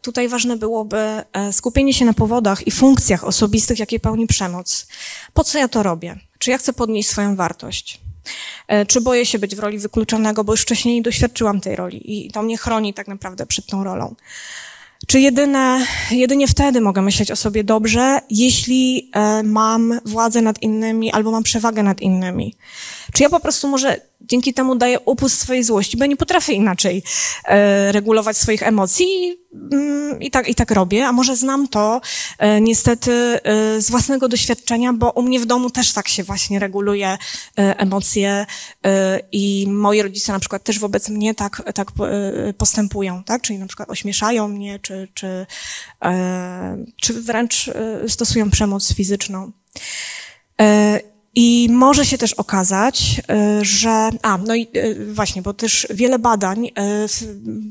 Tutaj 0.03 0.29
ważne 0.29 0.57
byłoby 0.57 1.23
skupienie 1.53 1.95
się 1.95 2.05
na 2.05 2.13
powodach 2.13 2.67
i 2.67 2.71
funkcjach 2.71 3.25
osobistych, 3.25 3.79
jakie 3.79 4.01
pełni 4.01 4.27
przemoc. 4.27 4.87
Po 5.35 5.45
co 5.45 5.59
ja 5.59 5.69
to 5.69 5.83
robię? 5.83 6.19
Czy 6.39 6.51
ja 6.51 6.59
chcę 6.59 6.73
podnieść 6.73 7.09
swoją 7.09 7.37
wartość? 7.37 8.01
E, 8.69 8.87
czy 8.87 9.01
boję 9.01 9.27
się 9.27 9.39
być 9.39 9.57
w 9.57 9.59
roli 9.59 9.79
wykluczonego, 9.79 10.45
bo 10.45 10.53
już 10.53 10.63
wcześniej 10.63 11.03
doświadczyłam 11.03 11.61
tej 11.61 11.77
roli 11.77 12.27
i 12.27 12.31
to 12.31 12.43
mnie 12.43 12.59
chroni 12.59 12.95
tak 12.95 13.09
naprawdę 13.09 13.47
przed 13.47 13.67
tą 13.67 13.85
rolą. 13.85 14.15
Czy 15.07 15.21
jedyne, 15.21 15.87
jedynie 16.11 16.49
wtedy 16.49 16.81
mogę 16.81 17.03
myśleć 17.03 17.31
o 17.31 17.37
sobie 17.37 17.65
dobrze, 17.65 18.21
jeśli 18.31 19.11
e, 19.13 19.43
mam 19.43 20.01
władzę 20.05 20.43
nad 20.43 20.63
innymi 20.63 21.13
albo 21.13 21.31
mam 21.31 21.43
przewagę 21.43 21.83
nad 21.83 22.01
innymi? 22.01 22.55
Czy 23.13 23.23
ja 23.23 23.31
po 23.31 23.41
prostu 23.41 23.69
może 23.69 24.01
dzięki 24.21 24.55
temu 24.55 24.77
daję 24.77 25.01
upust 25.01 25.41
swojej 25.41 25.65
złości, 25.65 25.97
bo 25.97 26.05
ja 26.05 26.09
nie 26.09 26.17
potrafię 26.17 26.53
inaczej 26.53 27.03
e, 27.45 27.93
regulować 27.93 28.37
swoich 28.37 28.63
emocji 28.63 29.37
mm, 29.73 30.21
i 30.21 30.31
tak, 30.31 30.49
i 30.49 30.55
tak 30.55 30.71
robię, 30.71 31.07
a 31.07 31.13
może 31.13 31.37
znam 31.37 31.69
to 31.69 32.01
e, 32.39 32.61
niestety 32.61 33.13
e, 33.13 33.81
z 33.81 33.91
własnego 33.91 34.29
doświadczenia, 34.29 34.93
bo 34.93 35.11
u 35.11 35.23
mnie 35.23 35.41
w 35.41 35.47
domu 35.47 35.71
też 35.71 35.93
tak 35.93 36.09
się 36.09 36.25
właśnie 36.25 36.59
reguluje 36.59 37.09
e, 37.09 37.19
emocje 37.79 38.47
e, 38.87 39.21
i 39.33 39.67
moi 39.69 40.03
rodzice 40.03 40.33
na 40.33 40.39
przykład 40.39 40.65
też 40.65 40.79
wobec 40.79 41.09
mnie 41.09 41.35
tak, 41.35 41.63
tak 41.75 41.89
e, 42.01 42.53
postępują, 42.53 43.25
tak? 43.25 43.43
Czyli 43.43 43.59
na 43.59 43.67
przykład 43.67 43.91
ośmieszają 43.91 44.49
mnie, 44.49 44.79
czy, 44.79 45.09
czy, 45.15 45.47
czy 47.01 47.13
wręcz 47.13 47.71
stosują 48.09 48.51
przemoc 48.51 48.95
fizyczną. 48.95 49.53
I 51.35 51.69
może 51.71 52.07
się 52.07 52.19
też 52.19 52.33
okazać, 52.33 53.21
y, 53.61 53.65
że, 53.65 54.11
a, 54.23 54.39
no 54.39 54.55
i 54.55 54.69
y, 54.77 55.15
właśnie, 55.15 55.43
bo 55.43 55.55
też 55.55 55.87
wiele 55.91 56.19
badań 56.19 56.67
y, 56.67 56.71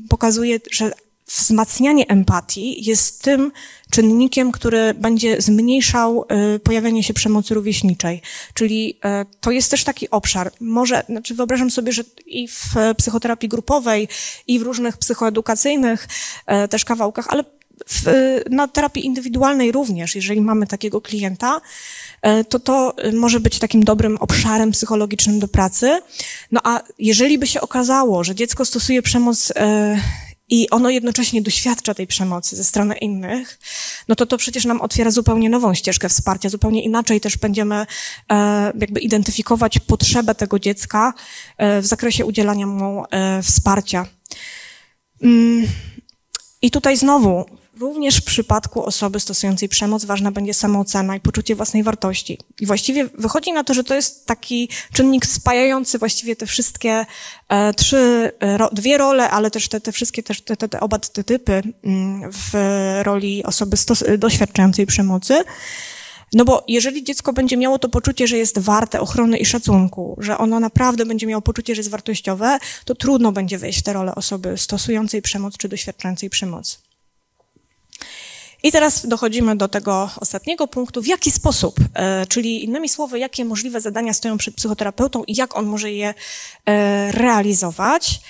pokazuje, 0.08 0.60
że 0.70 0.92
wzmacnianie 1.26 2.06
empatii 2.06 2.84
jest 2.84 3.22
tym 3.22 3.52
czynnikiem, 3.90 4.52
który 4.52 4.94
będzie 4.94 5.42
zmniejszał 5.42 6.26
pojawianie 6.62 7.02
się 7.02 7.14
przemocy 7.14 7.54
rówieśniczej. 7.54 8.22
Czyli 8.54 8.98
to 9.40 9.50
jest 9.50 9.70
też 9.70 9.84
taki 9.84 10.10
obszar. 10.10 10.52
Może, 10.60 11.02
znaczy 11.08 11.34
wyobrażam 11.34 11.70
sobie, 11.70 11.92
że 11.92 12.02
i 12.26 12.48
w 12.48 12.74
psychoterapii 12.96 13.48
grupowej, 13.48 14.08
i 14.46 14.58
w 14.58 14.62
różnych 14.62 14.96
psychoedukacyjnych 14.96 16.08
też 16.70 16.84
kawałkach, 16.84 17.26
ale 17.28 17.44
w, 17.86 18.04
na 18.50 18.68
terapii 18.68 19.06
indywidualnej 19.06 19.72
również, 19.72 20.14
jeżeli 20.14 20.40
mamy 20.40 20.66
takiego 20.66 21.00
klienta, 21.00 21.60
to 22.48 22.58
to 22.58 22.98
e, 22.98 23.12
może 23.12 23.40
być 23.40 23.58
takim 23.58 23.84
dobrym 23.84 24.16
obszarem 24.16 24.70
psychologicznym 24.70 25.38
do 25.38 25.48
pracy. 25.48 26.00
No 26.52 26.60
a 26.64 26.80
jeżeli 26.98 27.38
by 27.38 27.46
się 27.46 27.60
okazało, 27.60 28.24
że 28.24 28.34
dziecko 28.34 28.64
stosuje 28.64 29.02
przemoc 29.02 29.52
e, 29.56 30.00
i 30.50 30.70
ono 30.70 30.90
jednocześnie 30.90 31.42
doświadcza 31.42 31.94
tej 31.94 32.06
przemocy 32.06 32.56
ze 32.56 32.64
strony 32.64 32.96
innych, 32.98 33.58
no 34.08 34.14
to 34.14 34.26
to 34.26 34.36
przecież 34.36 34.64
nam 34.64 34.80
otwiera 34.80 35.10
zupełnie 35.10 35.50
nową 35.50 35.74
ścieżkę 35.74 36.08
wsparcia, 36.08 36.48
zupełnie 36.48 36.84
inaczej 36.84 37.20
też 37.20 37.36
będziemy 37.36 37.86
jakby 38.80 39.00
identyfikować 39.00 39.78
potrzebę 39.78 40.34
tego 40.34 40.58
dziecka 40.58 41.14
w 41.58 41.86
zakresie 41.86 42.26
udzielania 42.26 42.66
mu 42.66 43.04
wsparcia. 43.42 44.06
Mm, 45.22 45.66
I 46.62 46.70
tutaj 46.70 46.96
znowu 46.96 47.57
Również 47.80 48.16
w 48.16 48.24
przypadku 48.24 48.84
osoby 48.84 49.20
stosującej 49.20 49.68
przemoc 49.68 50.04
ważna 50.04 50.32
będzie 50.32 50.54
samoocena 50.54 51.16
i 51.16 51.20
poczucie 51.20 51.54
własnej 51.54 51.82
wartości. 51.82 52.38
I 52.60 52.66
właściwie 52.66 53.08
wychodzi 53.18 53.52
na 53.52 53.64
to, 53.64 53.74
że 53.74 53.84
to 53.84 53.94
jest 53.94 54.26
taki 54.26 54.68
czynnik 54.92 55.26
spajający 55.26 55.98
właściwie 55.98 56.36
te 56.36 56.46
wszystkie 56.46 57.06
e, 57.48 57.74
trzy, 57.74 58.32
e, 58.40 58.58
ro, 58.58 58.68
dwie 58.72 58.98
role, 58.98 59.30
ale 59.30 59.50
też 59.50 59.68
te, 59.68 59.80
te 59.80 59.92
wszystkie, 59.92 60.22
też 60.22 60.40
te, 60.40 60.56
te, 60.56 60.68
te, 60.68 60.80
oba 60.80 60.98
te 60.98 61.24
typy 61.24 61.62
mm, 61.84 62.30
w 62.32 62.52
roli 63.02 63.44
osoby 63.44 63.76
stos, 63.76 64.04
doświadczającej 64.18 64.86
przemocy. 64.86 65.44
No 66.32 66.44
bo 66.44 66.64
jeżeli 66.68 67.04
dziecko 67.04 67.32
będzie 67.32 67.56
miało 67.56 67.78
to 67.78 67.88
poczucie, 67.88 68.26
że 68.26 68.38
jest 68.38 68.58
warte 68.58 69.00
ochrony 69.00 69.38
i 69.38 69.46
szacunku, 69.46 70.16
że 70.20 70.38
ono 70.38 70.60
naprawdę 70.60 71.06
będzie 71.06 71.26
miało 71.26 71.42
poczucie, 71.42 71.74
że 71.74 71.80
jest 71.80 71.90
wartościowe, 71.90 72.58
to 72.84 72.94
trudno 72.94 73.32
będzie 73.32 73.58
wejść 73.58 73.78
w 73.78 73.82
tę 73.82 73.92
rolę 73.92 74.14
osoby 74.14 74.58
stosującej 74.58 75.22
przemoc 75.22 75.56
czy 75.56 75.68
doświadczającej 75.68 76.30
przemoc. 76.30 76.87
I 78.62 78.72
teraz 78.72 79.06
dochodzimy 79.06 79.56
do 79.56 79.68
tego 79.68 80.10
ostatniego 80.20 80.66
punktu. 80.66 81.02
W 81.02 81.06
jaki 81.06 81.30
sposób, 81.30 81.76
e, 81.94 82.26
czyli 82.26 82.64
innymi 82.64 82.88
słowy, 82.88 83.18
jakie 83.18 83.44
możliwe 83.44 83.80
zadania 83.80 84.12
stoją 84.12 84.38
przed 84.38 84.54
psychoterapeutą 84.54 85.24
i 85.24 85.36
jak 85.36 85.56
on 85.56 85.66
może 85.66 85.92
je 85.92 86.14
e, 86.66 87.12
realizować. 87.12 88.20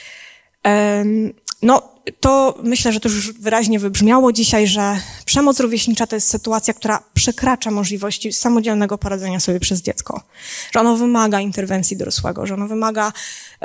No, 1.63 1.98
to 2.21 2.59
myślę, 2.63 2.93
że 2.93 3.01
to 3.01 3.09
już 3.09 3.33
wyraźnie 3.33 3.79
wybrzmiało 3.79 4.33
dzisiaj, 4.33 4.67
że 4.67 5.01
przemoc 5.25 5.61
rówieśnicza 5.61 6.07
to 6.07 6.17
jest 6.17 6.29
sytuacja, 6.29 6.75
która 6.75 7.03
przekracza 7.15 7.71
możliwości 7.71 8.33
samodzielnego 8.33 8.99
poradzenia 8.99 9.41
sobie 9.41 9.61
przez 9.61 9.83
dziecko. 9.83 10.23
Że 10.73 10.81
ono 10.81 10.97
wymaga 10.97 11.41
interwencji 11.41 11.97
dorosłego, 11.97 12.47
że 12.47 12.55
ono 12.55 12.69
wymaga 12.69 13.13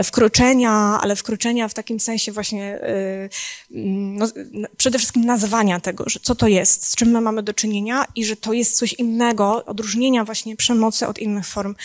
wkroczenia, 0.03 0.71
ale 1.01 1.15
wkroczenia 1.15 1.67
w 1.67 1.73
takim 1.73 1.99
sensie 1.99 2.31
właśnie 2.31 2.79
yy, 3.69 3.79
no, 4.11 4.27
przede 4.77 4.97
wszystkim 4.97 5.25
nazwania 5.25 5.79
tego, 5.79 6.03
że 6.07 6.19
co 6.19 6.35
to 6.35 6.47
jest, 6.47 6.87
z 6.87 6.95
czym 6.95 7.09
my 7.09 7.21
mamy 7.21 7.43
do 7.43 7.53
czynienia 7.53 8.05
i 8.15 8.25
że 8.25 8.35
to 8.35 8.53
jest 8.53 8.77
coś 8.77 8.93
innego, 8.93 9.65
odróżnienia 9.65 10.25
właśnie 10.25 10.55
przemocy 10.55 11.07
od 11.07 11.19
innych 11.19 11.47
form 11.47 11.75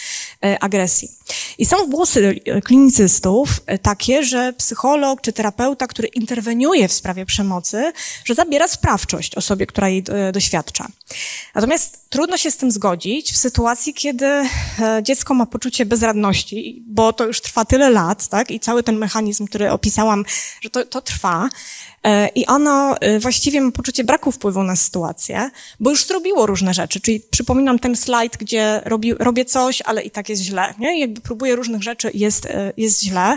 yy, 0.43 0.59
agresji. 0.59 1.11
I 1.59 1.67
są 1.67 1.77
głosy 1.87 2.41
klinicystów 2.65 3.61
yy, 3.69 3.79
takie, 3.79 4.23
że 4.23 4.53
psycholog 4.53 5.21
czy 5.21 5.33
terapeuta, 5.33 5.87
który 5.87 6.09
interweniuje 6.09 6.48
w 6.89 6.93
sprawie 6.93 7.27
przemocy, 7.27 7.93
że 8.25 8.35
zabiera 8.35 8.69
sprawczość 8.69 9.35
osobie, 9.35 9.67
która 9.67 9.89
jej 9.89 10.05
yy, 10.09 10.33
doświadcza. 10.33 10.89
Natomiast 11.55 12.11
trudno 12.11 12.37
się 12.37 12.51
z 12.51 12.57
tym 12.57 12.71
zgodzić 12.71 13.33
w 13.33 13.37
sytuacji, 13.37 13.95
kiedy 13.95 14.27
e, 14.27 14.49
dziecko 15.03 15.35
ma 15.35 15.47
poczucie 15.47 15.87
bezradności, 15.87 16.83
bo 16.87 17.13
to 17.13 17.27
już 17.27 17.41
trwa 17.41 17.65
tyle 17.65 17.91
lat, 17.91 18.29
tak? 18.29 18.51
I 18.51 18.61
cały 18.61 18.83
ten 18.83 18.97
mechanizm, 18.97 19.47
który 19.47 19.71
opisałam, 19.71 20.25
że 20.61 20.71
to, 20.71 20.85
to 20.85 21.01
trwa. 21.01 21.49
E, 22.05 22.29
I 22.29 22.47
ono 22.47 23.01
e, 23.01 23.19
właściwie 23.19 23.61
ma 23.61 23.73
poczucie 23.73 24.05
braku 24.05 24.33
wpływu 24.33 24.63
na 24.63 24.77
sytuację, 24.77 25.51
bo 25.81 25.91
już 25.91 26.05
zrobiło 26.05 26.47
różne 26.47 26.75
rzeczy. 26.75 27.01
Czyli 27.01 27.21
przypominam 27.21 27.79
ten 27.79 27.97
slajd, 27.97 28.37
gdzie 28.37 28.83
robi, 28.85 29.15
robię 29.15 29.45
coś, 29.45 29.83
ale 29.83 30.03
i 30.03 30.11
tak 30.11 30.29
jest 30.29 30.43
źle. 30.43 30.75
Nie? 30.79 30.97
I 30.97 31.01
jakby 31.01 31.21
próbuję 31.21 31.57
różnych 31.57 31.83
rzeczy 31.83 32.11
jest, 32.15 32.49
jest 32.77 33.03
źle. 33.03 33.37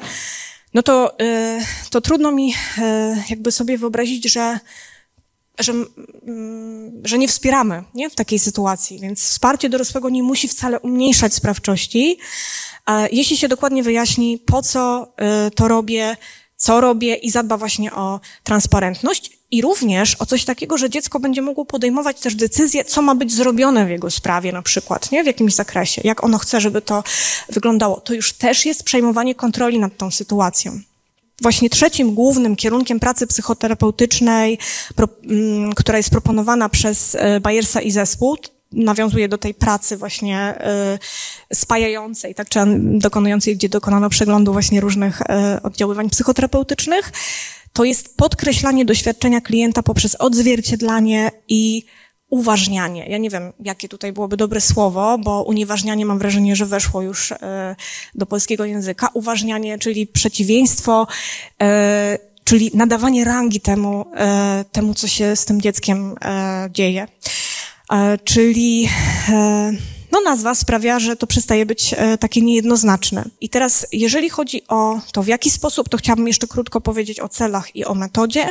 No 0.74 0.84
to, 0.84 1.18
to 1.90 2.02
trudno 2.02 2.32
mi 2.32 2.54
jakby 3.30 3.52
sobie 3.52 3.78
wyobrazić, 3.78 4.32
że 4.32 4.60
że, 5.60 5.74
mm, 6.28 7.02
że 7.04 7.18
nie 7.18 7.28
wspieramy 7.28 7.84
nie? 7.94 8.10
w 8.10 8.16
takiej 8.16 8.40
sytuacji. 8.40 9.00
Więc 9.00 9.24
wsparcie 9.24 9.70
dorosłego 9.70 10.10
nie 10.10 10.24
musi 10.24 10.48
wcale 10.48 10.80
umniejszać 10.80 11.34
sprawczości. 11.34 12.18
Jeśli 13.12 13.38
się 13.38 13.48
dokładnie 13.48 13.84
wyjaśni, 13.84 14.40
po 14.46 14.62
co 14.62 15.14
y, 15.48 15.52
to 15.52 15.68
robię, 15.68 16.18
co 16.62 16.82
robię 16.82 17.16
i 17.16 17.32
zadba 17.32 17.58
właśnie 17.58 17.94
o 17.94 18.20
transparentność 18.44 19.38
i 19.52 19.62
również 19.62 20.16
o 20.20 20.26
coś 20.26 20.46
takiego, 20.46 20.78
że 20.78 20.90
dziecko 20.90 21.20
będzie 21.20 21.42
mogło 21.42 21.66
podejmować 21.66 22.20
też 22.20 22.36
decyzje, 22.36 22.86
co 22.86 23.02
ma 23.02 23.16
być 23.16 23.34
zrobione 23.34 23.86
w 23.86 23.90
jego 23.90 24.12
sprawie 24.12 24.52
na 24.52 24.62
przykład, 24.62 25.12
nie? 25.12 25.24
W 25.24 25.28
jakimś 25.28 25.54
zakresie, 25.54 26.02
jak 26.04 26.24
ono 26.24 26.38
chce, 26.38 26.62
żeby 26.62 26.82
to 26.82 27.04
wyglądało. 27.50 28.00
To 28.00 28.14
już 28.14 28.34
też 28.34 28.66
jest 28.66 28.84
przejmowanie 28.84 29.36
kontroli 29.36 29.80
nad 29.80 29.98
tą 29.98 30.12
sytuacją 30.12 30.80
właśnie 31.42 31.70
trzecim 31.70 32.14
głównym 32.14 32.56
kierunkiem 32.56 33.00
pracy 33.00 33.28
psychoterapeutycznej, 33.28 34.58
mm, 35.24 35.74
która 35.74 35.98
jest 35.98 36.10
proponowana 36.10 36.70
przez 36.70 37.16
e, 37.16 37.40
Bayersa 37.40 37.82
i 37.82 37.92
zespół, 37.92 38.38
nawiązuje 38.72 39.30
do 39.30 39.38
tej 39.38 39.54
pracy 39.54 39.98
właśnie 39.98 40.56
y, 41.52 41.56
spajającej, 41.56 42.36
tak, 42.36 42.50
czy 42.50 42.60
dokonującej, 42.80 43.56
gdzie 43.56 43.70
dokonano 43.70 44.10
przeglądu 44.10 44.54
właśnie 44.54 44.82
różnych 44.82 45.22
y, 45.22 45.26
oddziaływań 45.64 46.10
psychoterapeutycznych, 46.10 47.12
to 47.74 47.84
jest 47.84 48.18
podkreślanie 48.18 48.86
doświadczenia 48.86 49.42
klienta 49.42 49.84
poprzez 49.84 50.16
odzwierciedlanie 50.16 51.32
i 51.48 51.84
uważnianie. 52.30 53.06
Ja 53.10 53.18
nie 53.18 53.30
wiem, 53.30 53.54
jakie 53.60 53.90
tutaj 53.90 54.14
byłoby 54.14 54.38
dobre 54.38 54.62
słowo, 54.62 55.18
bo 55.18 55.44
unieważnianie 55.44 56.06
mam 56.06 56.20
wrażenie, 56.20 56.56
że 56.56 56.66
weszło 56.66 57.02
już 57.02 57.32
e, 57.32 57.76
do 58.16 58.26
polskiego 58.26 58.66
języka. 58.66 59.10
Uważnianie, 59.14 59.80
czyli 59.80 60.08
przeciwieństwo, 60.08 61.08
czyli 62.44 62.72
nadawanie 62.74 63.26
rangi 63.26 63.62
temu, 63.62 64.06
temu, 64.72 64.94
co 64.94 65.08
się 65.08 65.36
z 65.36 65.46
tym 65.46 65.62
dzieckiem 65.62 66.16
dzieje. 66.70 67.08
Czyli 68.24 68.90
no 70.12 70.22
nazwa 70.22 70.56
sprawia, 70.56 71.00
że 71.00 71.16
to 71.16 71.28
przestaje 71.28 71.66
być 71.66 71.96
takie 72.20 72.42
niejednoznaczne. 72.42 73.26
I 73.42 73.50
teraz, 73.50 73.88
jeżeli 73.92 74.30
chodzi 74.30 74.62
o 74.68 75.00
to, 75.12 75.24
w 75.24 75.28
jaki 75.28 75.50
sposób, 75.50 75.90
to 75.90 75.98
chciałabym 75.98 76.28
jeszcze 76.28 76.48
krótko 76.48 76.82
powiedzieć 76.82 77.20
o 77.20 77.30
celach 77.30 77.76
i 77.76 77.86
o 77.86 77.96
metodzie. 77.96 78.50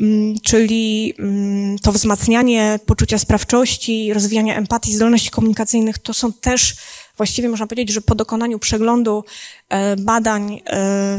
Mm, 0.00 0.34
czyli 0.42 1.14
mm, 1.18 1.78
to 1.78 1.92
wzmacnianie 1.92 2.78
poczucia 2.86 3.18
sprawczości, 3.18 4.12
rozwijanie 4.12 4.56
empatii, 4.56 4.94
zdolności 4.94 5.30
komunikacyjnych, 5.30 5.98
to 5.98 6.14
są 6.14 6.32
też 6.32 6.76
właściwie 7.16 7.48
można 7.48 7.66
powiedzieć, 7.66 7.94
że 7.94 8.00
po 8.00 8.14
dokonaniu 8.14 8.58
przeglądu 8.58 9.24
e, 9.68 9.96
badań 9.96 10.54
e, 10.54 10.60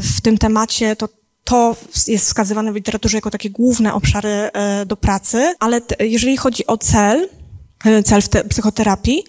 w 0.02 0.20
tym 0.20 0.38
temacie, 0.38 0.96
to 0.96 1.08
to 1.44 1.76
jest 2.06 2.24
wskazywane 2.24 2.72
w 2.72 2.74
literaturze 2.74 3.16
jako 3.16 3.30
takie 3.30 3.50
główne 3.50 3.94
obszary 3.94 4.28
e, 4.28 4.86
do 4.86 4.96
pracy, 4.96 5.54
ale 5.60 5.80
jeżeli 6.00 6.36
chodzi 6.36 6.66
o 6.66 6.78
cel, 6.78 7.28
cel 8.04 8.22
w 8.22 8.48
psychoterapii, 8.48 9.24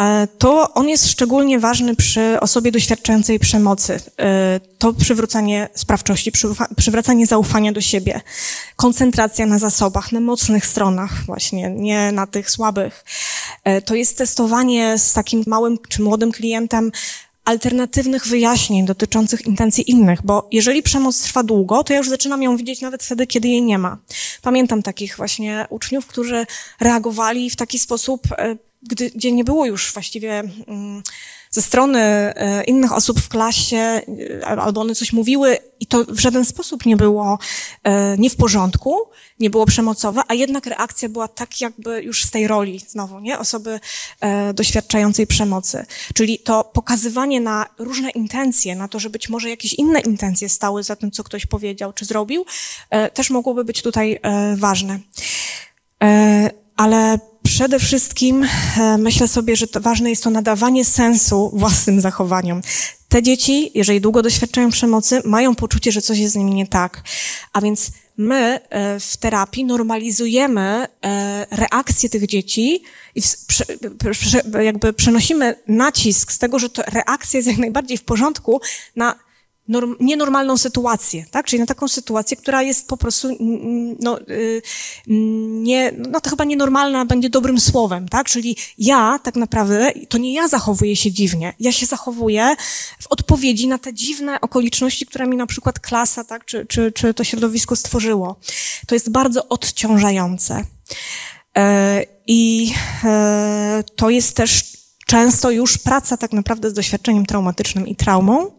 E, 0.00 0.26
to 0.38 0.74
on 0.74 0.88
jest 0.88 1.08
szczególnie 1.08 1.58
ważny 1.58 1.96
przy 1.96 2.40
osobie 2.40 2.72
doświadczającej 2.72 3.38
przemocy. 3.38 4.00
E, 4.18 4.60
to 4.78 4.92
przywrócenie 4.92 5.68
sprawczości, 5.74 6.32
przywracanie 6.76 7.26
zaufania 7.26 7.72
do 7.72 7.80
siebie, 7.80 8.20
koncentracja 8.76 9.46
na 9.46 9.58
zasobach, 9.58 10.12
na 10.12 10.20
mocnych 10.20 10.66
stronach 10.66 11.24
właśnie, 11.26 11.70
nie 11.70 12.12
na 12.12 12.26
tych 12.26 12.50
słabych. 12.50 13.04
E, 13.64 13.82
to 13.82 13.94
jest 13.94 14.18
testowanie 14.18 14.98
z 14.98 15.12
takim 15.12 15.44
małym 15.46 15.78
czy 15.88 16.02
młodym 16.02 16.32
klientem 16.32 16.92
alternatywnych 17.46 18.26
wyjaśnień 18.26 18.86
dotyczących 18.86 19.46
intencji 19.46 19.90
innych, 19.90 20.22
bo 20.24 20.48
jeżeli 20.52 20.82
przemoc 20.82 21.22
trwa 21.22 21.42
długo, 21.42 21.84
to 21.84 21.92
ja 21.92 21.98
już 21.98 22.08
zaczynam 22.08 22.42
ją 22.42 22.56
widzieć 22.56 22.80
nawet 22.80 23.02
wtedy, 23.02 23.26
kiedy 23.26 23.48
jej 23.48 23.62
nie 23.62 23.78
ma. 23.78 23.98
Pamiętam 24.42 24.82
takich 24.82 25.16
właśnie 25.16 25.66
uczniów, 25.70 26.06
którzy 26.06 26.46
reagowali 26.80 27.50
w 27.50 27.56
taki 27.56 27.78
sposób 27.78 28.22
gdy, 28.82 29.10
gdzie 29.10 29.32
nie 29.32 29.44
było 29.44 29.66
już 29.66 29.92
właściwie 29.92 30.42
mm, 30.66 31.02
ze 31.50 31.62
strony 31.62 32.00
e, 32.00 32.64
innych 32.64 32.92
osób 32.92 33.20
w 33.20 33.28
klasie, 33.28 33.76
e, 33.76 34.46
albo 34.46 34.80
one 34.80 34.94
coś 34.94 35.12
mówiły 35.12 35.58
i 35.80 35.86
to 35.86 36.04
w 36.04 36.18
żaden 36.18 36.44
sposób 36.44 36.86
nie 36.86 36.96
było 36.96 37.38
e, 37.84 38.18
nie 38.18 38.30
w 38.30 38.36
porządku, 38.36 38.96
nie 39.40 39.50
było 39.50 39.66
przemocowe, 39.66 40.22
a 40.28 40.34
jednak 40.34 40.66
reakcja 40.66 41.08
była 41.08 41.28
tak 41.28 41.60
jakby 41.60 42.02
już 42.02 42.24
z 42.24 42.30
tej 42.30 42.46
roli 42.46 42.80
znowu, 42.88 43.20
nie? 43.20 43.38
Osoby 43.38 43.80
doświadczającej 44.54 45.26
przemocy. 45.26 45.86
Czyli 46.14 46.38
to 46.38 46.64
pokazywanie 46.64 47.40
na 47.40 47.66
różne 47.78 48.10
intencje, 48.10 48.76
na 48.76 48.88
to, 48.88 48.98
że 48.98 49.10
być 49.10 49.28
może 49.28 49.50
jakieś 49.50 49.74
inne 49.74 50.00
intencje 50.00 50.48
stały 50.48 50.82
za 50.82 50.96
tym, 50.96 51.10
co 51.10 51.24
ktoś 51.24 51.46
powiedział 51.46 51.92
czy 51.92 52.04
zrobił, 52.04 52.44
też 53.14 53.30
mogłoby 53.30 53.64
być 53.64 53.82
tutaj 53.82 54.20
ważne. 54.56 54.98
Ale 56.76 57.18
Przede 57.46 57.78
wszystkim 57.78 58.46
e, 58.78 58.98
myślę 58.98 59.28
sobie, 59.28 59.56
że 59.56 59.66
ważne 59.80 60.10
jest 60.10 60.22
to 60.22 60.30
nadawanie 60.30 60.84
sensu 60.84 61.50
własnym 61.54 62.00
zachowaniom. 62.00 62.60
Te 63.08 63.22
dzieci, 63.22 63.70
jeżeli 63.74 64.00
długo 64.00 64.22
doświadczają 64.22 64.70
przemocy, 64.70 65.22
mają 65.24 65.54
poczucie, 65.54 65.92
że 65.92 66.02
coś 66.02 66.18
jest 66.18 66.34
z 66.34 66.36
nimi 66.36 66.54
nie 66.54 66.66
tak. 66.66 67.02
A 67.52 67.60
więc 67.60 67.90
my 68.16 68.60
e, 68.70 69.00
w 69.00 69.16
terapii 69.16 69.64
normalizujemy 69.64 70.86
e, 71.04 71.46
reakcje 71.50 72.08
tych 72.08 72.26
dzieci 72.26 72.82
i 73.14 73.22
jakby 74.62 74.92
przenosimy 74.92 75.54
nacisk 75.68 76.32
z 76.32 76.38
tego, 76.38 76.58
że 76.58 76.70
to 76.70 76.82
reakcja 76.82 77.38
jest 77.38 77.48
jak 77.48 77.58
najbardziej 77.58 77.98
w 77.98 78.04
porządku 78.04 78.60
na 78.96 79.25
norm, 79.68 79.96
nienormalną 80.00 80.56
sytuację, 80.56 81.24
tak? 81.30 81.46
Czyli 81.46 81.60
na 81.60 81.66
taką 81.66 81.88
sytuację, 81.88 82.36
która 82.36 82.62
jest 82.62 82.88
po 82.88 82.96
prostu, 82.96 83.28
no, 84.00 84.20
y, 84.20 84.62
nie, 85.06 85.92
no 85.98 86.20
to 86.20 86.30
chyba 86.30 86.44
nienormalna 86.44 87.04
będzie 87.04 87.30
dobrym 87.30 87.60
słowem, 87.60 88.08
tak? 88.08 88.28
Czyli 88.28 88.56
ja 88.78 89.18
tak 89.22 89.36
naprawdę, 89.36 89.92
to 90.08 90.18
nie 90.18 90.34
ja 90.34 90.48
zachowuję 90.48 90.96
się 90.96 91.12
dziwnie, 91.12 91.54
ja 91.60 91.72
się 91.72 91.86
zachowuję 91.86 92.56
w 93.00 93.06
odpowiedzi 93.06 93.68
na 93.68 93.78
te 93.78 93.94
dziwne 93.94 94.40
okoliczności, 94.40 95.06
które 95.06 95.26
mi 95.26 95.36
na 95.36 95.46
przykład 95.46 95.80
klasa, 95.80 96.24
tak? 96.24 96.44
Czy, 96.44 96.66
czy, 96.66 96.92
czy 96.92 97.14
to 97.14 97.24
środowisko 97.24 97.76
stworzyło. 97.76 98.36
To 98.86 98.94
jest 98.94 99.10
bardzo 99.10 99.48
odciążające. 99.48 100.64
E, 101.56 102.02
I 102.26 102.72
e, 103.04 103.84
to 103.96 104.10
jest 104.10 104.36
też 104.36 104.76
często 105.06 105.50
już 105.50 105.78
praca 105.78 106.16
tak 106.16 106.32
naprawdę 106.32 106.70
z 106.70 106.74
doświadczeniem 106.74 107.26
traumatycznym 107.26 107.88
i 107.88 107.96
traumą, 107.96 108.50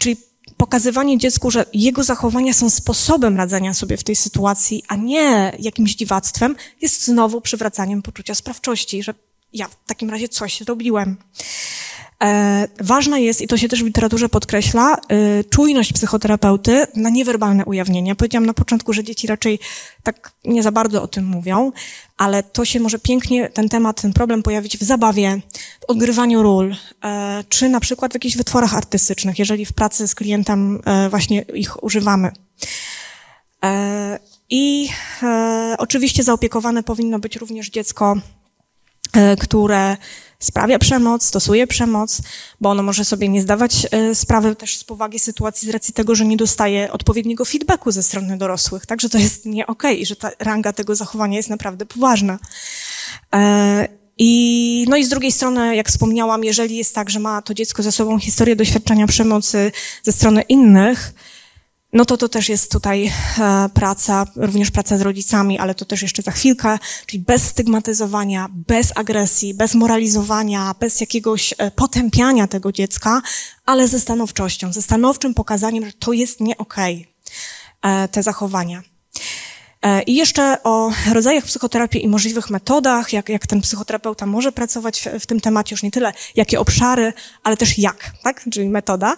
czyli 0.00 0.16
pokazywanie 0.56 1.18
dziecku, 1.18 1.50
że 1.50 1.66
jego 1.72 2.04
zachowania 2.04 2.52
są 2.52 2.70
sposobem 2.70 3.36
radzenia 3.36 3.74
sobie 3.74 3.96
w 3.96 4.04
tej 4.04 4.16
sytuacji, 4.16 4.82
a 4.88 4.96
nie 4.96 5.52
jakimś 5.58 5.94
dziwactwem, 5.94 6.56
jest 6.80 7.04
znowu 7.04 7.40
przywracaniem 7.40 8.02
poczucia 8.02 8.34
sprawczości, 8.34 9.02
że 9.02 9.14
ja 9.52 9.68
w 9.68 9.76
takim 9.86 10.10
razie 10.10 10.28
coś 10.28 10.60
zrobiłem. 10.60 11.16
E, 12.22 12.68
ważna 12.80 13.18
jest, 13.18 13.42
i 13.42 13.46
to 13.46 13.56
się 13.56 13.68
też 13.68 13.82
w 13.82 13.86
literaturze 13.86 14.28
podkreśla, 14.28 14.96
e, 14.96 15.44
czujność 15.44 15.92
psychoterapeuty 15.92 16.86
na 16.96 17.10
niewerbalne 17.10 17.64
ujawnienia. 17.64 18.14
Powiedziałam 18.14 18.46
na 18.46 18.54
początku, 18.54 18.92
że 18.92 19.04
dzieci 19.04 19.26
raczej 19.26 19.58
tak 20.02 20.32
nie 20.44 20.62
za 20.62 20.72
bardzo 20.72 21.02
o 21.02 21.08
tym 21.08 21.26
mówią, 21.26 21.72
ale 22.16 22.42
to 22.42 22.64
się 22.64 22.80
może 22.80 22.98
pięknie, 22.98 23.48
ten 23.48 23.68
temat, 23.68 24.02
ten 24.02 24.12
problem 24.12 24.42
pojawić 24.42 24.78
w 24.78 24.82
zabawie, 24.82 25.40
w 25.80 25.90
odgrywaniu 25.90 26.42
ról, 26.42 26.76
e, 27.04 27.44
czy 27.48 27.68
na 27.68 27.80
przykład 27.80 28.12
w 28.12 28.14
jakichś 28.14 28.36
wytworach 28.36 28.74
artystycznych, 28.74 29.38
jeżeli 29.38 29.64
w 29.64 29.72
pracy 29.72 30.08
z 30.08 30.14
klientem 30.14 30.82
właśnie 31.10 31.40
ich 31.40 31.84
używamy. 31.84 32.30
I 34.50 34.88
oczywiście 35.78 36.22
zaopiekowane 36.22 36.82
powinno 36.82 37.18
być 37.18 37.36
również 37.36 37.70
dziecko, 37.70 38.16
które 39.40 39.96
sprawia 40.44 40.78
przemoc, 40.78 41.24
stosuje 41.24 41.66
przemoc, 41.66 42.20
bo 42.60 42.70
ono 42.70 42.82
może 42.82 43.04
sobie 43.04 43.28
nie 43.28 43.42
zdawać 43.42 43.86
e, 43.90 44.14
sprawy 44.14 44.56
też 44.56 44.76
z 44.76 44.84
powagi 44.84 45.18
sytuacji 45.18 45.68
z 45.68 45.70
racji 45.70 45.94
tego, 45.94 46.14
że 46.14 46.24
nie 46.24 46.36
dostaje 46.36 46.92
odpowiedniego 46.92 47.44
feedbacku 47.44 47.90
ze 47.90 48.02
strony 48.02 48.38
dorosłych, 48.38 48.86
także 48.86 49.08
to 49.08 49.18
jest 49.18 49.46
nie 49.46 49.66
okej 49.66 49.90
okay, 49.90 50.02
i 50.02 50.06
że 50.06 50.16
ta 50.16 50.30
ranga 50.38 50.72
tego 50.72 50.94
zachowania 50.94 51.36
jest 51.36 51.50
naprawdę 51.50 51.86
poważna. 51.86 52.38
E, 53.34 53.88
I, 54.18 54.86
no 54.88 54.96
i 54.96 55.04
z 55.04 55.08
drugiej 55.08 55.32
strony, 55.32 55.76
jak 55.76 55.88
wspomniałam, 55.88 56.44
jeżeli 56.44 56.76
jest 56.76 56.94
tak, 56.94 57.10
że 57.10 57.20
ma 57.20 57.42
to 57.42 57.54
dziecko 57.54 57.82
ze 57.82 57.92
sobą 57.92 58.18
historię 58.18 58.56
doświadczenia 58.56 59.06
przemocy 59.06 59.72
ze 60.02 60.12
strony 60.12 60.42
innych, 60.42 61.14
no 61.94 62.04
to 62.04 62.16
to 62.16 62.28
też 62.28 62.48
jest 62.48 62.72
tutaj 62.72 63.06
e, 63.38 63.68
praca, 63.74 64.26
również 64.36 64.70
praca 64.70 64.98
z 64.98 65.00
rodzicami, 65.00 65.58
ale 65.58 65.74
to 65.74 65.84
też 65.84 66.02
jeszcze 66.02 66.22
za 66.22 66.30
chwilkę, 66.30 66.78
czyli 67.06 67.22
bez 67.22 67.42
stygmatyzowania, 67.42 68.48
bez 68.68 68.92
agresji, 68.96 69.54
bez 69.54 69.74
moralizowania, 69.74 70.74
bez 70.80 71.00
jakiegoś 71.00 71.54
e, 71.58 71.70
potępiania 71.70 72.46
tego 72.46 72.72
dziecka, 72.72 73.22
ale 73.66 73.88
ze 73.88 74.00
stanowczością, 74.00 74.72
ze 74.72 74.82
stanowczym 74.82 75.34
pokazaniem, 75.34 75.86
że 75.86 75.92
to 75.92 76.12
jest 76.12 76.40
nie 76.40 76.56
okej, 76.56 77.06
okay, 77.82 78.08
te 78.08 78.22
zachowania. 78.22 78.82
E, 79.82 80.02
I 80.02 80.14
jeszcze 80.14 80.62
o 80.62 80.90
rodzajach 81.12 81.44
psychoterapii 81.44 82.04
i 82.04 82.08
możliwych 82.08 82.50
metodach, 82.50 83.12
jak, 83.12 83.28
jak 83.28 83.46
ten 83.46 83.60
psychoterapeuta 83.60 84.26
może 84.26 84.52
pracować 84.52 85.00
w, 85.00 85.22
w 85.22 85.26
tym 85.26 85.40
temacie, 85.40 85.74
już 85.74 85.82
nie 85.82 85.90
tyle 85.90 86.12
jakie 86.36 86.60
obszary, 86.60 87.12
ale 87.42 87.56
też 87.56 87.78
jak, 87.78 88.12
tak? 88.22 88.44
Czyli 88.52 88.68
metoda. 88.68 89.16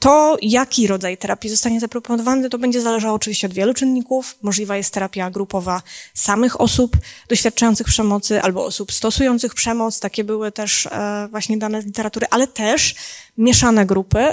To, 0.00 0.36
jaki 0.42 0.86
rodzaj 0.86 1.18
terapii 1.18 1.50
zostanie 1.50 1.80
zaproponowany, 1.80 2.50
to 2.50 2.58
będzie 2.58 2.80
zależało 2.80 3.14
oczywiście 3.14 3.46
od 3.46 3.52
wielu 3.52 3.74
czynników. 3.74 4.36
Możliwa 4.42 4.76
jest 4.76 4.94
terapia 4.94 5.30
grupowa 5.30 5.82
samych 6.14 6.60
osób 6.60 6.96
doświadczających 7.28 7.86
przemocy 7.86 8.42
albo 8.42 8.64
osób 8.64 8.92
stosujących 8.92 9.54
przemoc. 9.54 10.00
Takie 10.00 10.24
były 10.24 10.52
też 10.52 10.86
e, 10.86 11.28
właśnie 11.30 11.58
dane 11.58 11.82
z 11.82 11.86
literatury, 11.86 12.26
ale 12.30 12.46
też 12.46 12.94
mieszane 13.38 13.86
grupy. 13.86 14.28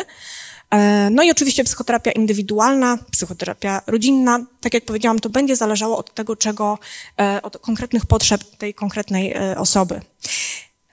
E, 0.72 1.10
no 1.12 1.24
i 1.24 1.32
oczywiście 1.32 1.64
psychoterapia 1.64 2.12
indywidualna, 2.12 2.98
psychoterapia 3.12 3.82
rodzinna. 3.88 4.40
Tak 4.62 4.74
jak 4.74 4.86
powiedziałam, 4.86 5.20
to 5.20 5.30
będzie 5.30 5.56
zależało 5.56 5.98
od 5.98 6.14
tego, 6.14 6.36
czego, 6.36 6.80
e, 7.20 7.42
od 7.42 7.58
konkretnych 7.58 8.06
potrzeb 8.06 8.42
tej 8.58 8.74
konkretnej 8.74 9.36
osoby. 9.58 10.02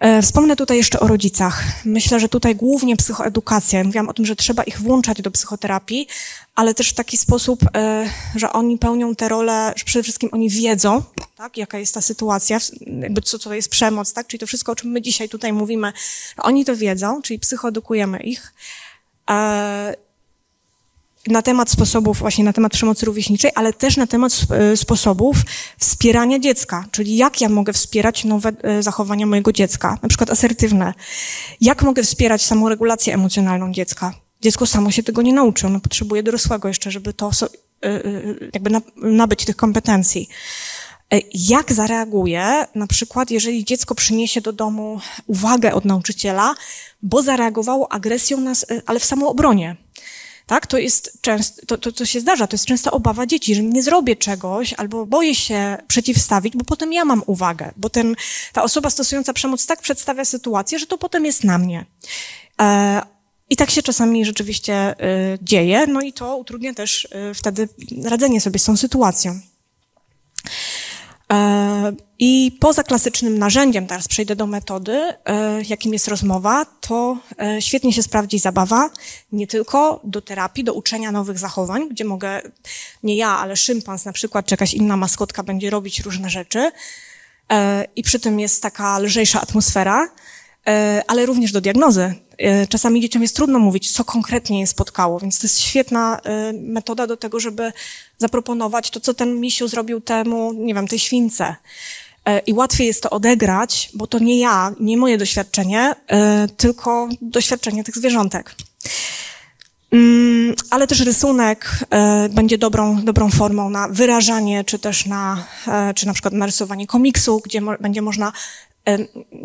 E, 0.01 0.23
wspomnę 0.23 0.57
tutaj 0.57 0.77
jeszcze 0.77 1.01
o 1.01 1.07
rodzicach. 1.07 1.65
Myślę, 1.85 2.21
że 2.21 2.29
tutaj 2.29 2.57
głównie 2.57 2.97
psychoedukacja. 2.97 3.85
Mówiłam 3.85 4.09
o 4.09 4.15
tym, 4.15 4.27
że 4.27 4.37
trzeba 4.37 4.63
ich 4.63 4.81
włączać 4.81 5.23
do 5.23 5.31
psychoterapii, 5.31 6.09
ale 6.55 6.75
też 6.75 6.91
w 6.91 6.95
taki 6.95 7.17
sposób, 7.17 7.61
e, 7.77 8.11
że 8.37 8.53
oni 8.53 8.79
pełnią 8.79 9.15
tę 9.15 9.29
rolę, 9.29 9.73
że 9.77 9.85
przede 9.85 10.03
wszystkim 10.03 10.29
oni 10.33 10.51
wiedzą, 10.51 11.03
tak, 11.37 11.57
jaka 11.57 11.79
jest 11.79 11.95
ta 11.95 12.01
sytuacja, 12.01 12.59
jakby 13.01 13.23
co 13.23 13.39
to 13.39 13.55
jest 13.55 13.69
przemoc, 13.69 14.13
tak, 14.13 14.27
czyli 14.27 14.41
to 14.41 14.47
wszystko, 14.47 14.73
o 14.73 14.77
czym 14.77 14.91
my 14.91 15.03
dzisiaj 15.03 15.29
tutaj 15.29 15.53
mówimy, 15.53 15.93
oni 16.37 16.65
to 16.65 16.77
wiedzą, 16.77 17.23
czyli 17.23 17.39
psychoedukujemy 17.39 18.23
ich. 18.23 18.55
E, 21.29 21.33
na 21.33 21.43
temat 21.43 21.71
sposobów, 21.71 22.19
właśnie 22.19 22.45
na 22.45 22.53
temat 22.53 22.73
przemocy 22.73 23.07
rówieśniczej, 23.07 23.51
ale 23.55 23.73
też 23.73 23.97
na 23.97 24.07
temat 24.07 24.33
e, 24.51 24.77
sposobów 24.77 25.37
wspierania 25.79 26.39
dziecka, 26.39 26.85
czyli 26.91 27.17
jak 27.17 27.41
ja 27.41 27.49
mogę 27.49 27.73
wspierać 27.73 28.25
nowe 28.25 28.53
e, 28.63 28.83
zachowania 28.83 29.27
mojego 29.27 29.53
dziecka, 29.53 29.99
na 30.03 30.09
przykład 30.09 30.31
asertywne. 30.31 30.95
Jak 31.61 31.83
mogę 31.83 32.03
wspierać 32.03 32.43
samoregulację 32.43 33.15
emocjonalną 33.15 33.73
dziecka? 33.73 34.15
Dziecko 34.41 34.67
samo 34.67 34.91
się 34.91 35.03
tego 35.03 35.23
nie 35.23 35.33
nauczy, 35.33 35.67
ono 35.67 35.81
potrzebuje 35.81 36.23
dorosłego 36.23 36.69
jeszcze, 36.69 36.91
żeby 36.91 37.13
to 37.13 37.31
jakby 38.55 38.71
nabyć 38.97 39.45
tych 39.45 39.57
kompetencji. 39.57 40.29
Jak 41.35 41.73
zareaguje, 41.73 42.67
na 42.75 42.87
przykład, 42.87 43.31
jeżeli 43.31 43.65
dziecko 43.65 43.95
przyniesie 43.95 44.41
do 44.41 44.53
domu 44.53 45.01
uwagę 45.27 45.75
od 45.75 45.85
nauczyciela, 45.85 46.55
bo 47.03 47.23
zareagowało 47.23 47.93
agresją, 47.93 48.41
nas, 48.41 48.67
ale 48.87 49.01
w 49.01 49.05
samoobronie. 49.05 49.77
Tak, 50.47 50.67
to 50.67 50.79
jest 50.79 51.19
często, 51.21 51.67
to, 51.67 51.79
to, 51.79 51.93
to 51.93 52.07
się 52.07 52.21
zdarza, 52.21 52.47
to 52.47 52.55
jest 52.55 52.67
często 52.67 52.91
obawa 52.91 53.27
dzieci, 53.27 53.55
że 53.55 53.63
nie 53.63 53.83
zrobię 53.83 54.17
czegoś 54.17 54.73
albo 54.73 55.07
boję 55.07 55.35
się 55.35 55.77
przeciwstawić, 55.89 56.57
bo 56.57 56.65
potem 56.65 56.93
ja 56.93 57.05
mam 57.05 57.23
uwagę, 57.27 57.73
bo 57.77 57.91
ten, 57.91 58.17
ta 58.53 58.63
osoba 58.63 58.91
stosująca 58.91 59.33
przemoc 59.33 59.67
tak 59.67 59.83
przedstawia 59.83 60.25
sytuację, 60.25 60.79
że 60.79 60.87
to 60.87 60.99
potem 60.99 61.25
jest 61.25 61.45
na 61.45 61.59
mnie. 61.59 61.87
E, 62.61 63.03
i 63.51 63.57
tak 63.57 63.71
się 63.71 63.83
czasami 63.83 64.25
rzeczywiście 64.25 64.93
y, 64.93 65.39
dzieje, 65.43 65.87
no 65.87 66.01
i 66.01 66.13
to 66.13 66.37
utrudnia 66.37 66.75
też 66.75 67.05
y, 67.31 67.35
wtedy 67.35 67.69
radzenie 68.05 68.41
sobie 68.41 68.59
z 68.59 68.65
tą 68.65 68.77
sytuacją. 68.77 69.41
E, 71.33 71.93
I 72.19 72.59
poza 72.61 72.83
klasycznym 72.83 73.39
narzędziem, 73.39 73.87
teraz 73.87 74.09
przejdę 74.09 74.37
do 74.37 74.47
metody, 74.47 74.93
e, 74.93 75.63
jakim 75.69 75.93
jest 75.93 76.09
rozmowa, 76.09 76.65
to 76.81 77.19
e, 77.39 77.63
świetnie 77.63 77.93
się 77.93 78.03
sprawdzi 78.03 78.39
zabawa, 78.39 78.91
nie 79.33 79.47
tylko 79.47 80.01
do 80.05 80.23
terapii, 80.23 80.65
do 80.65 80.75
uczenia 80.75 81.13
nowych 81.13 81.39
zachowań, 81.39 81.89
gdzie 81.89 82.05
mogę, 82.05 82.41
nie 83.03 83.17
ja, 83.17 83.29
ale 83.29 83.57
szympans 83.57 84.05
na 84.05 84.13
przykład, 84.13 84.47
czy 84.47 84.53
jakaś 84.53 84.75
inna 84.75 84.97
maskotka 84.97 85.43
będzie 85.43 85.71
robić 85.71 86.01
różne 86.01 86.31
rzeczy. 86.31 86.73
I 87.97 88.03
przy 88.03 88.21
tym 88.21 88.41
jest 88.41 88.63
taka 88.63 88.99
lżejsza 88.99 89.41
atmosfera, 89.41 90.09
ale 91.07 91.27
również 91.27 91.53
do 91.53 91.61
diagnozy. 91.61 92.15
Czasami 92.69 93.01
dzieciom 93.01 93.23
jest 93.23 93.37
trudno 93.37 93.59
mówić, 93.59 93.93
co 93.93 94.05
konkretnie 94.05 94.61
je 94.61 94.67
spotkało, 94.67 95.21
więc 95.21 95.39
to 95.39 95.45
jest 95.45 95.61
świetna 95.61 96.21
metoda 96.53 97.07
do 97.07 97.17
tego, 97.17 97.41
żeby 97.41 97.73
zaproponować 98.19 98.91
to, 98.91 99.01
co 99.01 99.15
ten 99.15 99.41
misiu 99.41 99.69
zrobił 99.69 100.01
temu, 100.01 100.53
nie 100.53 100.75
wiem, 100.75 100.89
tej 100.89 100.99
śwince. 100.99 101.57
E, 102.25 102.39
I 102.39 102.53
łatwiej 102.53 102.87
jest 102.87 103.03
to 103.03 103.11
odegrać, 103.11 103.91
bo 103.95 104.07
to 104.07 104.19
nie 104.19 104.39
ja, 104.39 104.73
nie 104.81 104.97
moje 104.97 105.19
doświadczenie, 105.19 105.95
e, 106.09 106.49
tylko 106.57 107.09
doświadczenie 107.21 107.85
tych 107.85 107.97
zwierzątek. 107.97 108.55
Mm, 109.91 110.55
ale 110.71 110.87
też 110.87 111.01
rysunek 111.01 111.71
e, 111.91 112.29
będzie 112.29 112.59
dobrą, 112.59 113.05
dobrą 113.05 113.31
formą 113.31 113.71
na 113.71 113.89
wyrażanie, 113.89 114.65
czy 114.65 114.79
też 114.79 115.07
na, 115.07 115.47
czy 115.95 116.07
na 116.07 116.13
przykład 116.13 116.35
narysowanie 116.35 116.87
komiksu, 116.87 117.41
gdzie 117.45 117.61
będzie 117.81 118.03
można 118.03 118.33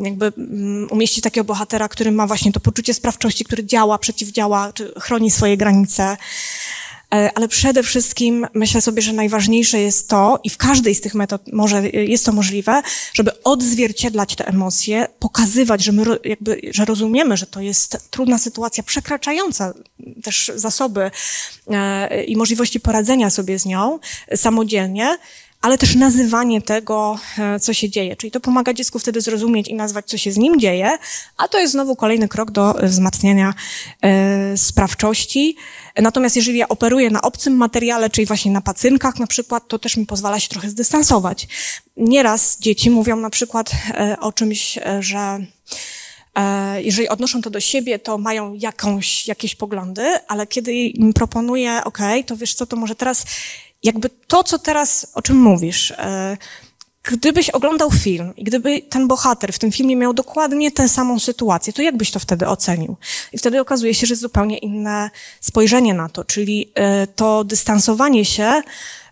jakby 0.01 0.31
mm, 0.37 0.87
umieścić 0.91 1.23
takiego 1.23 1.45
bohatera, 1.45 1.87
który 1.87 2.11
ma 2.11 2.27
właśnie 2.27 2.51
to 2.51 2.59
poczucie 2.59 2.93
sprawczości, 2.93 3.45
który 3.45 3.65
działa, 3.65 3.97
przeciwdziała, 3.97 4.73
czy 4.73 4.93
chroni 4.99 5.31
swoje 5.31 5.57
granice. 5.57 6.17
E, 7.13 7.31
ale 7.35 7.47
przede 7.47 7.83
wszystkim 7.83 8.47
myślę 8.53 8.81
sobie, 8.81 9.01
że 9.01 9.13
najważniejsze 9.13 9.79
jest 9.79 10.09
to, 10.09 10.39
i 10.43 10.49
w 10.49 10.57
każdej 10.57 10.95
z 10.95 11.01
tych 11.01 11.15
metod 11.15 11.41
może 11.53 11.89
jest 11.89 12.25
to 12.25 12.31
możliwe, 12.31 12.81
żeby 13.13 13.43
odzwierciedlać 13.43 14.35
te 14.35 14.47
emocje, 14.47 15.07
pokazywać, 15.19 15.83
że 15.83 15.91
my 15.91 16.03
jakby, 16.23 16.61
że 16.71 16.85
rozumiemy, 16.85 17.37
że 17.37 17.45
to 17.45 17.61
jest 17.61 18.07
trudna 18.09 18.37
sytuacja, 18.37 18.83
przekraczająca 18.83 19.73
też 20.23 20.51
zasoby 20.55 21.11
e, 21.67 22.23
i 22.23 22.35
możliwości 22.35 22.79
poradzenia 22.79 23.29
sobie 23.29 23.59
z 23.59 23.65
nią 23.65 23.99
samodzielnie, 24.35 25.17
ale 25.61 25.77
też 25.77 25.95
nazywanie 25.95 26.61
tego, 26.61 27.19
e, 27.37 27.59
co 27.59 27.73
się 27.73 27.89
dzieje. 27.89 28.15
Czyli 28.15 28.31
to 28.31 28.39
pomaga 28.39 28.73
dziecku 28.73 28.99
wtedy 28.99 29.21
zrozumieć 29.21 29.67
i 29.67 29.75
nazwać, 29.75 30.05
co 30.05 30.17
się 30.17 30.31
z 30.31 30.37
nim 30.37 30.59
dzieje, 30.59 30.97
a 31.37 31.47
to 31.47 31.59
jest 31.59 31.73
znowu 31.73 31.95
kolejny 31.95 32.27
krok 32.27 32.51
do 32.51 32.75
wzmacniania 32.83 33.53
e, 34.01 34.57
sprawczości. 34.57 35.55
Natomiast 36.01 36.35
jeżeli 36.35 36.57
ja 36.57 36.67
operuję 36.67 37.09
na 37.09 37.21
obcym 37.21 37.57
materiale, 37.57 38.09
czyli 38.09 38.27
właśnie 38.27 38.51
na 38.51 38.61
pacynkach 38.61 39.19
na 39.19 39.27
przykład, 39.27 39.67
to 39.67 39.79
też 39.79 39.97
mi 39.97 40.05
pozwala 40.05 40.39
się 40.39 40.49
trochę 40.49 40.67
dystansować. 40.67 41.47
Nieraz 41.97 42.57
dzieci 42.59 42.89
mówią 42.89 43.15
na 43.15 43.29
przykład 43.29 43.71
e, 43.93 44.17
o 44.19 44.31
czymś, 44.31 44.79
że 44.99 45.39
jeżeli 46.77 47.09
odnoszą 47.09 47.41
to 47.41 47.49
do 47.49 47.59
siebie, 47.59 47.99
to 47.99 48.17
mają 48.17 48.53
jakąś, 48.53 49.27
jakieś 49.27 49.55
poglądy, 49.55 50.03
ale 50.27 50.47
kiedy 50.47 50.73
im 50.73 51.13
proponuję, 51.13 51.81
ok, 51.85 51.99
to 52.25 52.37
wiesz 52.37 52.53
co, 52.53 52.65
to 52.65 52.75
może 52.75 52.95
teraz 52.95 53.25
jakby 53.83 54.09
to, 54.09 54.43
co 54.43 54.59
teraz, 54.59 55.11
o 55.13 55.21
czym 55.21 55.37
mówisz, 55.37 55.91
e, 55.91 56.37
gdybyś 57.03 57.49
oglądał 57.49 57.91
film 57.91 58.33
i 58.35 58.43
gdyby 58.43 58.81
ten 58.81 59.07
bohater 59.07 59.53
w 59.53 59.59
tym 59.59 59.71
filmie 59.71 59.95
miał 59.95 60.13
dokładnie 60.13 60.71
tę 60.71 60.89
samą 60.89 61.19
sytuację, 61.19 61.73
to 61.73 61.81
jak 61.81 61.97
byś 61.97 62.11
to 62.11 62.19
wtedy 62.19 62.47
ocenił? 62.47 62.97
I 63.33 63.37
wtedy 63.37 63.61
okazuje 63.61 63.93
się, 63.93 64.07
że 64.07 64.11
jest 64.11 64.21
zupełnie 64.21 64.57
inne 64.57 65.09
spojrzenie 65.41 65.93
na 65.93 66.09
to, 66.09 66.23
czyli 66.23 66.71
e, 66.75 67.07
to 67.07 67.43
dystansowanie 67.43 68.25
się, 68.25 68.61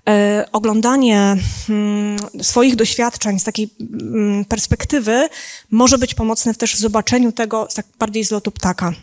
e, 0.09 0.45
oglądanie 0.51 1.37
mm, 1.69 2.17
swoich 2.41 2.75
doświadczeń 2.75 3.39
z 3.39 3.43
takiej 3.43 3.69
mm, 3.79 4.45
perspektywy 4.45 5.29
może 5.71 5.97
być 5.97 6.13
pomocne 6.13 6.53
też 6.53 6.75
w 6.75 6.79
zobaczeniu 6.79 7.31
tego 7.31 7.67
tak 7.75 7.85
bardziej 7.99 8.25
z 8.25 8.31
lotu 8.31 8.51
ptaka. 8.51 8.93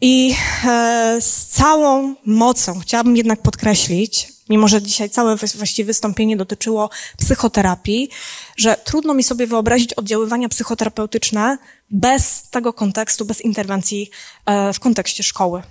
I 0.00 0.34
e, 0.64 1.16
z 1.20 1.46
całą 1.46 2.14
mocą 2.26 2.80
chciałabym 2.80 3.16
jednak 3.16 3.42
podkreślić, 3.42 4.32
mimo 4.48 4.68
że 4.68 4.82
dzisiaj 4.82 5.10
całe 5.10 5.36
właściwie 5.36 5.86
wystąpienie 5.86 6.36
dotyczyło 6.36 6.90
psychoterapii, 7.18 8.10
że 8.56 8.76
trudno 8.84 9.14
mi 9.14 9.22
sobie 9.22 9.46
wyobrazić 9.46 9.94
oddziaływania 9.94 10.48
psychoterapeutyczne 10.48 11.58
bez 11.90 12.42
tego 12.50 12.72
kontekstu, 12.72 13.24
bez 13.24 13.40
interwencji 13.40 14.10
e, 14.46 14.72
w 14.72 14.80
kontekście 14.80 15.22
szkoły. 15.22 15.62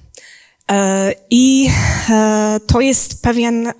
E, 0.71 1.13
I 1.29 1.69
e, 2.09 2.59
to 2.67 2.81
jest 2.81 3.21
pewien, 3.21 3.67
e, 3.67 3.73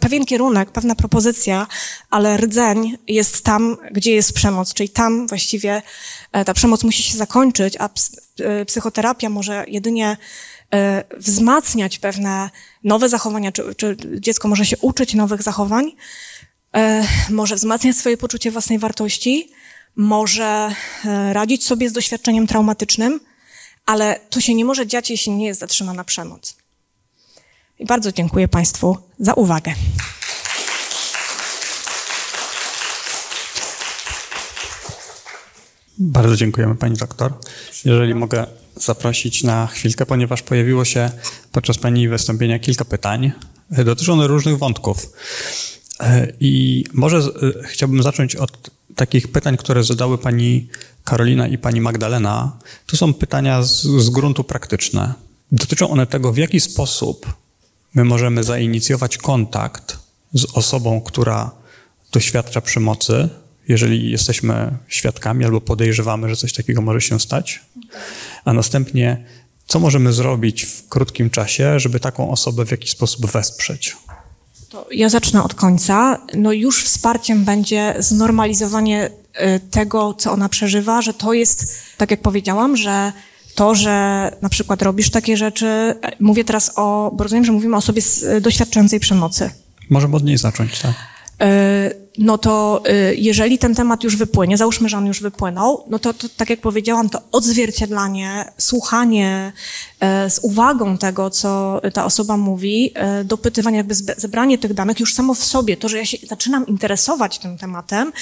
pewien 0.00 0.24
kierunek, 0.24 0.70
pewna 0.70 0.94
propozycja, 0.94 1.66
ale 2.10 2.36
rdzeń 2.36 2.98
jest 3.08 3.44
tam, 3.44 3.76
gdzie 3.92 4.14
jest 4.14 4.32
przemoc, 4.32 4.74
czyli 4.74 4.88
tam 4.88 5.26
właściwie 5.26 5.82
ta 6.46 6.54
przemoc 6.54 6.84
musi 6.84 7.02
się 7.02 7.18
zakończyć, 7.18 7.76
a 7.78 7.88
psychoterapia 8.66 9.28
może 9.28 9.64
jedynie 9.68 10.16
wzmacniać 11.16 11.98
pewne 11.98 12.50
nowe 12.84 13.08
zachowania, 13.08 13.52
czy, 13.52 13.74
czy 13.74 13.96
dziecko 14.20 14.48
może 14.48 14.66
się 14.66 14.76
uczyć 14.78 15.14
nowych 15.14 15.42
zachowań, 15.42 15.92
może 17.30 17.56
wzmacniać 17.56 17.96
swoje 17.96 18.16
poczucie 18.16 18.50
własnej 18.50 18.78
wartości, 18.78 19.50
może 19.96 20.74
radzić 21.32 21.64
sobie 21.64 21.88
z 21.88 21.92
doświadczeniem 21.92 22.46
traumatycznym, 22.46 23.20
ale 23.90 24.20
to 24.30 24.40
się 24.40 24.54
nie 24.54 24.64
może 24.64 24.86
dziać, 24.86 25.10
jeśli 25.10 25.32
nie 25.32 25.46
jest 25.46 25.60
zatrzymana 25.60 26.04
przemoc. 26.04 26.56
I 27.78 27.86
bardzo 27.86 28.12
dziękuję 28.12 28.48
Państwu 28.48 28.98
za 29.18 29.34
uwagę. 29.34 29.74
Bardzo 35.98 36.36
dziękujemy 36.36 36.74
Pani 36.74 36.96
doktor. 36.96 37.32
Jeżeli 37.84 38.14
mogę 38.14 38.46
zaprosić 38.76 39.42
na 39.42 39.66
chwilkę, 39.66 40.06
ponieważ 40.06 40.42
pojawiło 40.42 40.84
się 40.84 41.10
podczas 41.52 41.78
Pani 41.78 42.08
wystąpienia 42.08 42.58
kilka 42.58 42.84
pytań. 42.84 43.32
Dotyczą 43.70 44.12
one 44.12 44.26
różnych 44.26 44.58
wątków. 44.58 45.12
I 46.40 46.84
może 46.92 47.20
chciałbym 47.64 48.02
zacząć 48.02 48.36
od 48.36 48.70
takich 48.96 49.28
pytań, 49.28 49.56
które 49.56 49.84
zadały 49.84 50.18
Pani 50.18 50.68
Karolina 51.04 51.48
i 51.48 51.58
pani 51.58 51.80
Magdalena, 51.80 52.58
to 52.86 52.96
są 52.96 53.14
pytania 53.14 53.62
z, 53.62 53.82
z 53.82 54.10
gruntu 54.10 54.44
praktyczne. 54.44 55.14
Dotyczą 55.52 55.90
one 55.90 56.06
tego, 56.06 56.32
w 56.32 56.36
jaki 56.36 56.60
sposób 56.60 57.26
my 57.94 58.04
możemy 58.04 58.44
zainicjować 58.44 59.18
kontakt 59.18 59.98
z 60.32 60.44
osobą, 60.44 61.00
która 61.00 61.50
doświadcza 62.12 62.60
przemocy, 62.60 63.28
jeżeli 63.68 64.10
jesteśmy 64.10 64.78
świadkami 64.88 65.44
albo 65.44 65.60
podejrzewamy, 65.60 66.28
że 66.28 66.36
coś 66.36 66.52
takiego 66.52 66.82
może 66.82 67.00
się 67.00 67.20
stać, 67.20 67.60
a 68.44 68.52
następnie 68.52 69.24
co 69.66 69.80
możemy 69.80 70.12
zrobić 70.12 70.64
w 70.64 70.88
krótkim 70.88 71.30
czasie, 71.30 71.80
żeby 71.80 72.00
taką 72.00 72.30
osobę 72.30 72.66
w 72.66 72.70
jakiś 72.70 72.90
sposób 72.90 73.26
wesprzeć. 73.26 73.96
To 74.68 74.86
ja 74.92 75.08
zacznę 75.08 75.42
od 75.42 75.54
końca. 75.54 76.18
No 76.34 76.52
już 76.52 76.84
wsparciem 76.84 77.44
będzie 77.44 77.94
znormalizowanie 77.98 79.10
tego, 79.70 80.14
co 80.14 80.32
ona 80.32 80.48
przeżywa, 80.48 81.02
że 81.02 81.14
to 81.14 81.32
jest, 81.32 81.74
tak 81.96 82.10
jak 82.10 82.20
powiedziałam, 82.20 82.76
że 82.76 83.12
to, 83.54 83.74
że 83.74 84.30
na 84.42 84.48
przykład 84.48 84.82
robisz 84.82 85.10
takie 85.10 85.36
rzeczy, 85.36 85.66
e, 85.66 85.96
mówię 86.20 86.44
teraz 86.44 86.72
o, 86.76 87.10
bo 87.14 87.24
rozumiem, 87.24 87.44
że 87.44 87.52
mówimy 87.52 87.74
o 87.74 87.78
osobie 87.78 88.02
doświadczającej 88.40 89.00
przemocy. 89.00 89.50
Możemy 89.90 90.16
od 90.16 90.24
niej 90.24 90.38
zacząć, 90.38 90.78
tak? 90.78 90.92
Y, 91.42 92.09
no 92.18 92.38
to 92.38 92.82
y, 92.88 93.14
jeżeli 93.16 93.58
ten 93.58 93.74
temat 93.74 94.04
już 94.04 94.16
wypłynie, 94.16 94.56
załóżmy, 94.56 94.88
że 94.88 94.98
on 94.98 95.06
już 95.06 95.20
wypłynął, 95.20 95.84
no 95.90 95.98
to, 95.98 96.14
to 96.14 96.28
tak 96.36 96.50
jak 96.50 96.60
powiedziałam, 96.60 97.10
to 97.10 97.22
odzwierciedlanie, 97.32 98.52
słuchanie 98.58 99.52
y, 100.26 100.30
z 100.30 100.38
uwagą 100.42 100.98
tego, 100.98 101.30
co 101.30 101.80
ta 101.94 102.04
osoba 102.04 102.36
mówi, 102.36 102.94
dopytywanie, 103.24 103.76
jakby 103.76 103.94
zebranie 103.94 104.58
tych 104.58 104.74
danych 104.74 105.00
już 105.00 105.14
samo 105.14 105.34
w 105.34 105.44
sobie, 105.44 105.76
to, 105.76 105.88
że 105.88 105.98
ja 105.98 106.06
się 106.06 106.18
zaczynam 106.28 106.66
interesować 106.66 107.38
tym 107.38 107.58
tematem, 107.58 108.12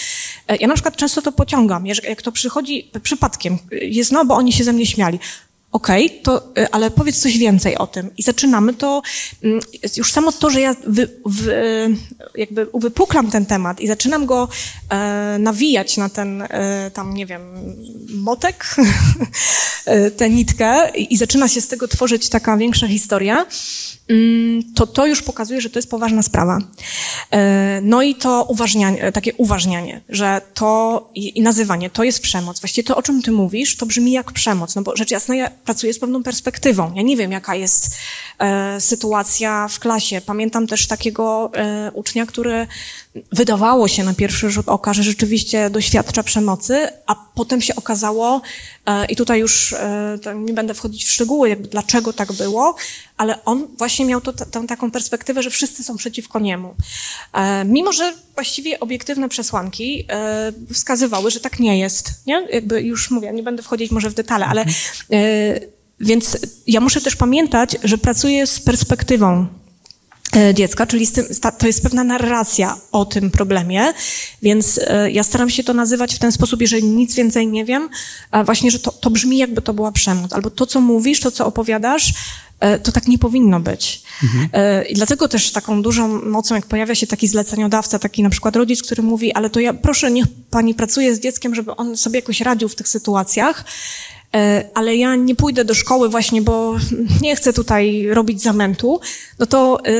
ja 0.60 0.68
na 0.68 0.74
przykład 0.74 0.96
często 0.96 1.22
to 1.22 1.32
pociągam, 1.32 1.86
jak 1.86 2.22
to 2.22 2.32
przychodzi 2.32 2.90
przypadkiem, 3.02 3.58
jest 3.70 4.12
no, 4.12 4.24
bo 4.24 4.34
oni 4.34 4.52
się 4.52 4.64
ze 4.64 4.72
mnie 4.72 4.86
śmiali 4.86 5.18
Okej, 5.72 6.06
okay, 6.06 6.18
to, 6.22 6.52
y, 6.58 6.70
ale 6.70 6.90
powiedz 6.90 7.18
coś 7.20 7.38
więcej 7.38 7.78
o 7.78 7.86
tym. 7.86 8.10
I 8.16 8.22
zaczynamy 8.22 8.74
to, 8.74 9.02
mm, 9.42 9.60
już 9.96 10.12
samo 10.12 10.32
to, 10.32 10.50
że 10.50 10.60
ja 10.60 10.74
wy, 10.86 11.08
wy, 11.26 11.96
jakby 12.34 12.66
uwypuklam 12.66 13.30
ten 13.30 13.46
temat 13.46 13.80
i 13.80 13.86
zaczynam 13.86 14.26
go 14.26 14.48
e, 14.90 15.36
nawijać 15.38 15.96
na 15.96 16.08
ten, 16.08 16.42
e, 16.42 16.90
tam, 16.94 17.14
nie 17.14 17.26
wiem, 17.26 17.42
motek, 18.14 18.76
e, 19.84 20.10
tę 20.10 20.30
nitkę 20.30 20.90
i, 20.96 21.14
i 21.14 21.16
zaczyna 21.16 21.48
się 21.48 21.60
z 21.60 21.68
tego 21.68 21.88
tworzyć 21.88 22.28
taka 22.28 22.56
większa 22.56 22.88
historia, 22.88 23.46
Mm, 24.08 24.62
to 24.74 24.86
to 24.86 25.06
już 25.06 25.22
pokazuje, 25.22 25.60
że 25.60 25.70
to 25.70 25.78
jest 25.78 25.90
poważna 25.90 26.22
sprawa. 26.22 26.58
E, 27.30 27.80
no 27.82 28.02
i 28.02 28.14
to 28.14 28.44
uważnianie, 28.48 29.12
takie 29.12 29.34
uważnianie, 29.34 30.00
że 30.08 30.40
to 30.54 31.10
i, 31.14 31.42
nazywanie, 31.42 31.90
to 31.90 32.04
jest 32.04 32.22
przemoc. 32.22 32.60
Właściwie 32.60 32.86
to, 32.86 32.96
o 32.96 33.02
czym 33.02 33.22
ty 33.22 33.32
mówisz, 33.32 33.76
to 33.76 33.86
brzmi 33.86 34.12
jak 34.12 34.32
przemoc, 34.32 34.74
no 34.74 34.82
bo 34.82 34.96
rzecz 34.96 35.10
jasna, 35.10 35.36
ja 35.36 35.50
pracuję 35.68 35.94
z 35.94 35.98
pewną 35.98 36.22
perspektywą. 36.22 36.92
Ja 36.94 37.02
nie 37.02 37.16
wiem, 37.16 37.32
jaka 37.32 37.54
jest 37.54 37.96
e, 38.38 38.80
sytuacja 38.80 39.68
w 39.68 39.78
klasie. 39.78 40.20
Pamiętam 40.20 40.66
też 40.66 40.86
takiego 40.86 41.50
e, 41.54 41.90
ucznia, 41.94 42.26
który 42.26 42.66
wydawało 43.32 43.88
się 43.88 44.04
na 44.04 44.14
pierwszy 44.14 44.50
rzut 44.50 44.68
oka, 44.68 44.94
że 44.94 45.02
rzeczywiście 45.02 45.70
doświadcza 45.70 46.22
przemocy, 46.22 46.88
a 47.06 47.14
potem 47.38 47.60
się 47.60 47.74
okazało, 47.76 48.40
e, 48.86 49.06
i 49.06 49.16
tutaj 49.16 49.40
już 49.40 49.72
e, 49.72 50.18
nie 50.34 50.52
będę 50.52 50.74
wchodzić 50.74 51.04
w 51.04 51.10
szczegóły, 51.10 51.56
dlaczego 51.56 52.12
tak 52.12 52.32
było, 52.32 52.74
ale 53.16 53.44
on 53.44 53.66
właśnie 53.76 54.06
miał 54.06 54.20
to, 54.20 54.32
tę 54.32 54.66
taką 54.66 54.90
perspektywę, 54.90 55.42
że 55.42 55.50
wszyscy 55.50 55.84
są 55.84 55.96
przeciwko 55.96 56.40
niemu. 56.40 56.74
E, 57.32 57.64
mimo, 57.64 57.92
że 57.92 58.12
właściwie 58.34 58.80
obiektywne 58.80 59.28
przesłanki 59.28 60.06
wskazywały, 60.72 61.30
że 61.30 61.40
tak 61.40 61.60
nie 61.60 61.78
jest. 61.78 62.10
Nie? 62.26 62.46
Jakby 62.52 62.82
już 62.82 63.10
mówię, 63.10 63.32
nie 63.32 63.42
będę 63.42 63.62
wchodzić 63.62 63.90
może 63.90 64.10
w 64.10 64.14
detale, 64.14 64.46
ale 64.46 64.64
więc 66.00 66.38
ja 66.66 66.80
muszę 66.80 67.00
też 67.00 67.16
pamiętać, 67.16 67.76
że 67.84 67.98
pracuję 67.98 68.46
z 68.46 68.60
perspektywą 68.60 69.46
dziecka, 70.54 70.86
czyli 70.86 71.08
tym, 71.08 71.24
to 71.58 71.66
jest 71.66 71.82
pewna 71.82 72.04
narracja 72.04 72.76
o 72.92 73.04
tym 73.04 73.30
problemie, 73.30 73.92
więc 74.42 74.80
e, 74.86 75.10
ja 75.10 75.22
staram 75.22 75.50
się 75.50 75.64
to 75.64 75.74
nazywać 75.74 76.14
w 76.14 76.18
ten 76.18 76.32
sposób, 76.32 76.60
jeżeli 76.60 76.84
nic 76.84 77.14
więcej 77.14 77.46
nie 77.46 77.64
wiem, 77.64 77.88
właśnie, 78.44 78.70
że 78.70 78.78
to, 78.78 78.92
to 78.92 79.10
brzmi 79.10 79.38
jakby 79.38 79.62
to 79.62 79.74
była 79.74 79.92
przemoc, 79.92 80.32
albo 80.32 80.50
to, 80.50 80.66
co 80.66 80.80
mówisz, 80.80 81.20
to, 81.20 81.30
co 81.30 81.46
opowiadasz, 81.46 82.14
e, 82.60 82.78
to 82.78 82.92
tak 82.92 83.08
nie 83.08 83.18
powinno 83.18 83.60
być. 83.60 84.02
Mhm. 84.22 84.48
I 84.86 84.94
dlatego 84.94 85.28
też 85.28 85.52
taką 85.52 85.82
dużą 85.82 86.22
mocą, 86.24 86.54
jak 86.54 86.66
pojawia 86.66 86.94
się 86.94 87.06
taki 87.06 87.28
zleceniodawca, 87.28 87.98
taki 87.98 88.22
na 88.22 88.30
przykład 88.30 88.56
rodzic, 88.56 88.82
który 88.82 89.02
mówi, 89.02 89.32
ale 89.32 89.50
to 89.50 89.60
ja 89.60 89.74
proszę, 89.74 90.10
niech 90.10 90.26
pani 90.50 90.74
pracuje 90.74 91.14
z 91.14 91.20
dzieckiem, 91.20 91.54
żeby 91.54 91.76
on 91.76 91.96
sobie 91.96 92.18
jakoś 92.18 92.40
radził 92.40 92.68
w 92.68 92.74
tych 92.74 92.88
sytuacjach, 92.88 93.64
E, 93.64 94.17
ale 94.74 94.96
ja 94.96 95.16
nie 95.16 95.34
pójdę 95.34 95.64
do 95.64 95.74
szkoły 95.74 96.08
właśnie, 96.08 96.42
bo 96.42 96.76
nie 97.22 97.36
chcę 97.36 97.52
tutaj 97.52 98.06
robić 98.06 98.42
zamętu, 98.42 99.00
no 99.38 99.46
to, 99.46 99.80
e, 99.84 99.90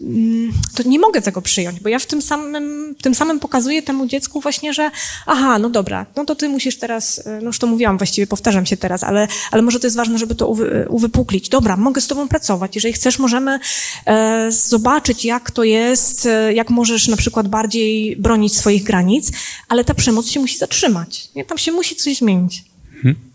mm, 0.00 0.52
to 0.74 0.82
nie 0.82 0.98
mogę 0.98 1.22
tego 1.22 1.42
przyjąć, 1.42 1.80
bo 1.80 1.88
ja 1.88 1.98
w 1.98 2.06
tym 2.06 2.22
samym, 2.22 2.94
tym 3.02 3.14
samym 3.14 3.40
pokazuję 3.40 3.82
temu 3.82 4.06
dziecku 4.06 4.40
właśnie, 4.40 4.74
że 4.74 4.90
aha, 5.26 5.58
no 5.58 5.70
dobra, 5.70 6.06
no 6.16 6.24
to 6.24 6.34
ty 6.34 6.48
musisz 6.48 6.78
teraz, 6.78 7.26
e, 7.26 7.38
no 7.40 7.46
już 7.46 7.58
to 7.58 7.66
mówiłam 7.66 7.98
właściwie, 7.98 8.26
powtarzam 8.26 8.66
się 8.66 8.76
teraz, 8.76 9.04
ale, 9.04 9.28
ale 9.50 9.62
może 9.62 9.80
to 9.80 9.86
jest 9.86 9.96
ważne, 9.96 10.18
żeby 10.18 10.34
to 10.34 10.48
uwy, 10.48 10.86
uwypuklić. 10.88 11.48
Dobra, 11.48 11.76
mogę 11.76 12.00
z 12.00 12.06
tobą 12.06 12.28
pracować. 12.28 12.74
Jeżeli 12.74 12.94
chcesz, 12.94 13.18
możemy 13.18 13.58
e, 14.06 14.52
zobaczyć, 14.52 15.24
jak 15.24 15.50
to 15.50 15.64
jest, 15.64 16.28
jak 16.54 16.70
możesz 16.70 17.08
na 17.08 17.16
przykład 17.16 17.48
bardziej 17.48 18.16
bronić 18.16 18.56
swoich 18.56 18.82
granic, 18.82 19.32
ale 19.68 19.84
ta 19.84 19.94
przemoc 19.94 20.28
się 20.28 20.40
musi 20.40 20.58
zatrzymać. 20.58 21.28
Nie? 21.34 21.44
Tam 21.44 21.58
się 21.58 21.72
musi 21.72 21.96
coś 21.96 22.16
zmienić. 22.16 22.64
Hmm. 23.02 23.25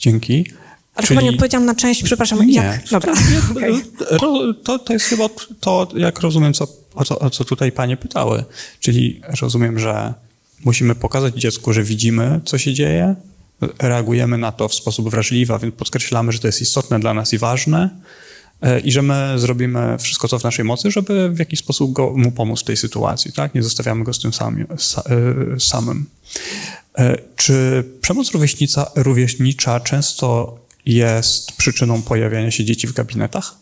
Dzięki. 0.00 0.46
Ale 0.94 1.06
Czyli... 1.06 1.18
chyba 1.18 1.22
nie 1.22 1.30
odpowiedziałam 1.30 1.66
na 1.66 1.74
część, 1.74 2.02
przepraszam. 2.02 2.46
Nie. 2.46 2.54
Jak? 2.54 2.88
Dobra. 2.90 3.14
Okay. 3.50 4.54
To, 4.64 4.78
to 4.78 4.92
jest 4.92 5.06
chyba 5.06 5.28
to, 5.60 5.88
jak 5.96 6.20
rozumiem, 6.20 6.54
co, 6.54 6.68
o, 6.94 7.04
co, 7.04 7.18
o 7.18 7.30
co 7.30 7.44
tutaj 7.44 7.72
panie 7.72 7.96
pytały. 7.96 8.44
Czyli 8.80 9.20
rozumiem, 9.40 9.78
że 9.78 10.14
musimy 10.64 10.94
pokazać 10.94 11.34
dziecku, 11.34 11.72
że 11.72 11.82
widzimy, 11.82 12.40
co 12.44 12.58
się 12.58 12.74
dzieje, 12.74 13.14
reagujemy 13.78 14.38
na 14.38 14.52
to 14.52 14.68
w 14.68 14.74
sposób 14.74 15.10
wrażliwy, 15.10 15.54
a 15.54 15.58
więc 15.58 15.74
podkreślamy, 15.74 16.32
że 16.32 16.38
to 16.38 16.46
jest 16.48 16.60
istotne 16.60 17.00
dla 17.00 17.14
nas 17.14 17.32
i 17.32 17.38
ważne 17.38 17.90
i 18.84 18.92
że 18.92 19.02
my 19.02 19.34
zrobimy 19.36 19.98
wszystko, 19.98 20.28
co 20.28 20.38
w 20.38 20.44
naszej 20.44 20.64
mocy, 20.64 20.90
żeby 20.90 21.30
w 21.30 21.38
jakiś 21.38 21.58
sposób 21.58 21.92
go, 21.92 22.12
mu 22.16 22.32
pomóc 22.32 22.60
w 22.60 22.64
tej 22.64 22.76
sytuacji, 22.76 23.32
tak? 23.32 23.54
Nie 23.54 23.62
zostawiamy 23.62 24.04
go 24.04 24.12
z 24.12 24.18
tym 24.18 24.32
sami, 24.32 24.64
e, 24.64 25.60
samym. 25.60 26.06
E, 26.98 27.16
czy 27.36 27.84
przemoc 28.00 28.30
rówieśnicza 28.96 29.80
często 29.80 30.58
jest 30.86 31.52
przyczyną 31.52 32.02
pojawiania 32.02 32.50
się 32.50 32.64
dzieci 32.64 32.86
w 32.86 32.92
gabinetach? 32.92 33.54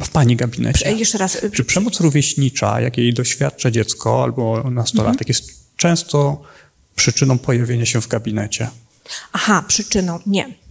W 0.00 0.08
pani 0.08 0.36
gabinecie. 0.36 0.92
Jeszcze 0.92 1.18
raz. 1.18 1.38
Czy 1.52 1.64
przemoc 1.64 2.00
rówieśnicza, 2.00 2.80
jakiej 2.80 3.14
doświadcza 3.14 3.70
dziecko 3.70 4.22
albo 4.22 4.70
nastolatek, 4.70 5.28
mhm. 5.28 5.28
jest 5.28 5.76
często 5.76 6.42
przyczyną 6.96 7.38
pojawienia 7.38 7.86
się 7.86 8.00
w 8.00 8.08
gabinecie? 8.08 8.70
Aha, 9.32 9.64
przyczyną. 9.68 10.18
Nie. 10.26 10.63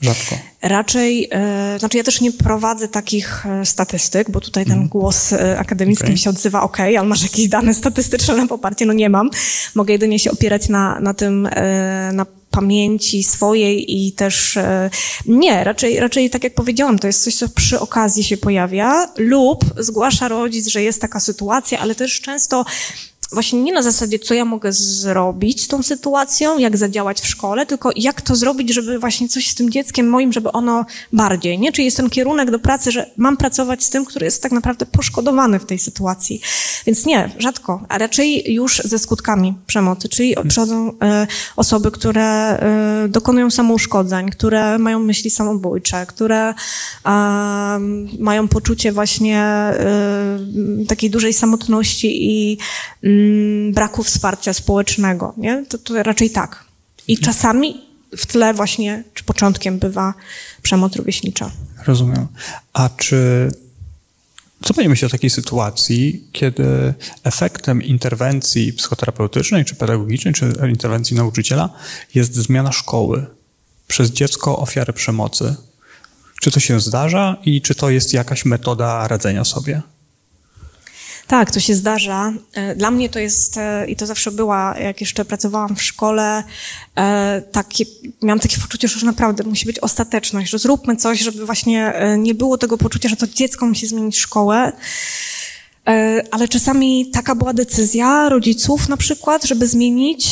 Rzadko. 0.00 0.38
Raczej, 0.62 1.28
e, 1.32 1.78
znaczy 1.78 1.96
ja 1.96 2.04
też 2.04 2.20
nie 2.20 2.32
prowadzę 2.32 2.88
takich 2.88 3.46
e, 3.46 3.66
statystyk, 3.66 4.30
bo 4.30 4.40
tutaj 4.40 4.64
ten 4.64 4.72
mm. 4.72 4.88
głos 4.88 5.32
e, 5.32 5.58
akademicki 5.58 6.04
okay. 6.04 6.12
mi 6.12 6.18
się 6.18 6.30
odzywa, 6.30 6.62
ok, 6.62 6.80
ale 6.80 7.02
masz 7.04 7.22
jakieś 7.22 7.48
dane 7.48 7.74
statystyczne 7.74 8.36
na 8.36 8.46
poparcie? 8.46 8.86
No 8.86 8.92
nie 8.92 9.10
mam. 9.10 9.30
Mogę 9.74 9.92
jedynie 9.92 10.18
się 10.18 10.30
opierać 10.30 10.68
na, 10.68 11.00
na 11.00 11.14
tym, 11.14 11.46
e, 11.46 12.10
na 12.12 12.26
pamięci 12.50 13.24
swojej 13.24 14.06
i 14.06 14.12
też 14.12 14.58
nie, 15.26 15.64
raczej, 15.64 16.00
raczej 16.00 16.30
tak 16.30 16.44
jak 16.44 16.54
powiedziałam, 16.54 16.98
to 16.98 17.06
jest 17.06 17.24
coś, 17.24 17.34
co 17.34 17.48
przy 17.48 17.80
okazji 17.80 18.24
się 18.24 18.36
pojawia 18.36 19.08
lub 19.16 19.64
zgłasza 19.78 20.28
rodzic, 20.28 20.66
że 20.66 20.82
jest 20.82 21.00
taka 21.00 21.20
sytuacja, 21.20 21.78
ale 21.78 21.94
też 21.94 22.20
często 22.20 22.64
właśnie 23.32 23.62
nie 23.62 23.72
na 23.72 23.82
zasadzie, 23.82 24.18
co 24.18 24.34
ja 24.34 24.44
mogę 24.44 24.72
zrobić 24.72 25.62
z 25.62 25.68
tą 25.68 25.82
sytuacją, 25.82 26.58
jak 26.58 26.76
zadziałać 26.76 27.20
w 27.20 27.26
szkole, 27.26 27.66
tylko 27.66 27.90
jak 27.96 28.22
to 28.22 28.36
zrobić, 28.36 28.74
żeby 28.74 28.98
właśnie 28.98 29.28
coś 29.28 29.48
z 29.50 29.54
tym 29.54 29.70
dzieckiem 29.70 30.08
moim, 30.08 30.32
żeby 30.32 30.52
ono 30.52 30.86
bardziej, 31.12 31.58
nie? 31.58 31.72
Czyli 31.72 31.84
jest 31.84 31.96
ten 31.96 32.10
kierunek 32.10 32.50
do 32.50 32.58
pracy, 32.58 32.92
że 32.92 33.10
mam 33.16 33.36
pracować 33.36 33.84
z 33.84 33.90
tym, 33.90 34.04
który 34.04 34.24
jest 34.24 34.42
tak 34.42 34.52
naprawdę 34.52 34.86
poszkodowany 34.86 35.58
w 35.58 35.64
tej 35.64 35.78
sytuacji. 35.78 36.40
Więc 36.86 37.06
nie, 37.06 37.30
rzadko, 37.38 37.80
a 37.88 37.98
raczej 37.98 38.52
już 38.54 38.82
ze 38.84 38.98
skutkami 38.98 39.54
przemocy, 39.66 40.08
czyli 40.08 40.34
przychodzą 40.48 40.92
e, 41.02 41.26
osoby, 41.56 41.90
które 41.90 42.24
e, 42.24 43.08
dokonują 43.08 43.50
samouszkodzeń, 43.50 44.30
które 44.30 44.78
mają 44.78 44.98
myśli 44.98 45.30
samobójcze, 45.30 46.06
które 46.06 46.48
e, 46.48 46.54
mają 48.18 48.48
poczucie 48.48 48.92
właśnie 48.92 49.38
e, 49.38 49.74
takiej 50.88 51.10
dużej 51.10 51.32
samotności 51.32 52.30
i 52.30 52.58
braku 53.72 54.02
wsparcia 54.02 54.52
społecznego, 54.52 55.34
nie? 55.36 55.64
To, 55.68 55.78
to 55.78 56.02
raczej 56.02 56.30
tak. 56.30 56.64
I 57.08 57.12
mhm. 57.12 57.24
czasami 57.24 57.86
w 58.16 58.26
tle 58.26 58.54
właśnie, 58.54 59.04
czy 59.14 59.24
początkiem 59.24 59.78
bywa 59.78 60.14
przemoc 60.62 60.96
rówieśnicza. 60.96 61.50
Rozumiem. 61.86 62.26
A 62.72 62.88
czy 62.96 63.48
co 64.62 64.74
pani 64.74 64.88
myśli 64.88 65.06
o 65.06 65.10
takiej 65.10 65.30
sytuacji, 65.30 66.24
kiedy 66.32 66.94
efektem 67.24 67.82
interwencji 67.82 68.72
psychoterapeutycznej, 68.72 69.64
czy 69.64 69.74
pedagogicznej, 69.74 70.34
czy 70.34 70.52
interwencji 70.70 71.16
nauczyciela 71.16 71.70
jest 72.14 72.34
zmiana 72.34 72.72
szkoły 72.72 73.26
przez 73.86 74.10
dziecko 74.10 74.58
ofiarę 74.58 74.92
przemocy? 74.92 75.56
Czy 76.40 76.50
to 76.50 76.60
się 76.60 76.80
zdarza 76.80 77.36
i 77.44 77.62
czy 77.62 77.74
to 77.74 77.90
jest 77.90 78.12
jakaś 78.12 78.44
metoda 78.44 79.08
radzenia 79.08 79.44
sobie? 79.44 79.82
Tak, 81.26 81.50
to 81.50 81.60
się 81.60 81.74
zdarza. 81.74 82.32
E, 82.52 82.74
dla 82.74 82.90
mnie 82.90 83.08
to 83.08 83.18
jest, 83.18 83.56
e, 83.56 83.86
i 83.86 83.96
to 83.96 84.06
zawsze 84.06 84.30
była, 84.30 84.78
jak 84.78 85.00
jeszcze 85.00 85.24
pracowałam 85.24 85.76
w 85.76 85.82
szkole, 85.82 86.44
e, 86.96 87.42
takie, 87.52 87.84
miałam 88.22 88.40
takie 88.40 88.56
poczucie, 88.60 88.88
że 88.88 88.94
już 88.94 89.02
naprawdę 89.02 89.44
musi 89.44 89.66
być 89.66 89.78
ostateczność, 89.78 90.50
że 90.50 90.58
zróbmy 90.58 90.96
coś, 90.96 91.20
żeby 91.20 91.46
właśnie 91.46 91.92
nie 92.18 92.34
było 92.34 92.58
tego 92.58 92.78
poczucia, 92.78 93.08
że 93.08 93.16
to 93.16 93.26
dziecko 93.26 93.66
musi 93.66 93.86
zmienić 93.86 94.18
szkołę. 94.18 94.72
Ale 96.30 96.48
czasami 96.48 97.10
taka 97.10 97.34
była 97.34 97.52
decyzja 97.52 98.28
rodziców 98.28 98.88
na 98.88 98.96
przykład, 98.96 99.44
żeby 99.44 99.66
zmienić, 99.66 100.28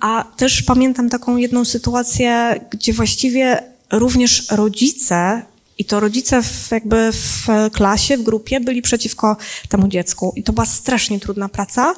a 0.00 0.24
też 0.36 0.62
pamiętam 0.62 1.08
taką 1.08 1.36
jedną 1.36 1.64
sytuację, 1.64 2.60
gdzie 2.70 2.92
właściwie 2.92 3.62
również 3.92 4.50
rodzice 4.50 5.42
i 5.78 5.84
to 5.84 6.00
rodzice 6.00 6.42
w, 6.42 6.70
jakby 6.70 7.12
w 7.12 7.46
klasie, 7.72 8.16
w 8.16 8.22
grupie 8.22 8.60
byli 8.60 8.82
przeciwko 8.82 9.36
temu 9.68 9.88
dziecku. 9.88 10.32
I 10.36 10.42
to 10.42 10.52
była 10.52 10.66
strasznie 10.66 11.20
trudna 11.20 11.48
praca, 11.48 11.94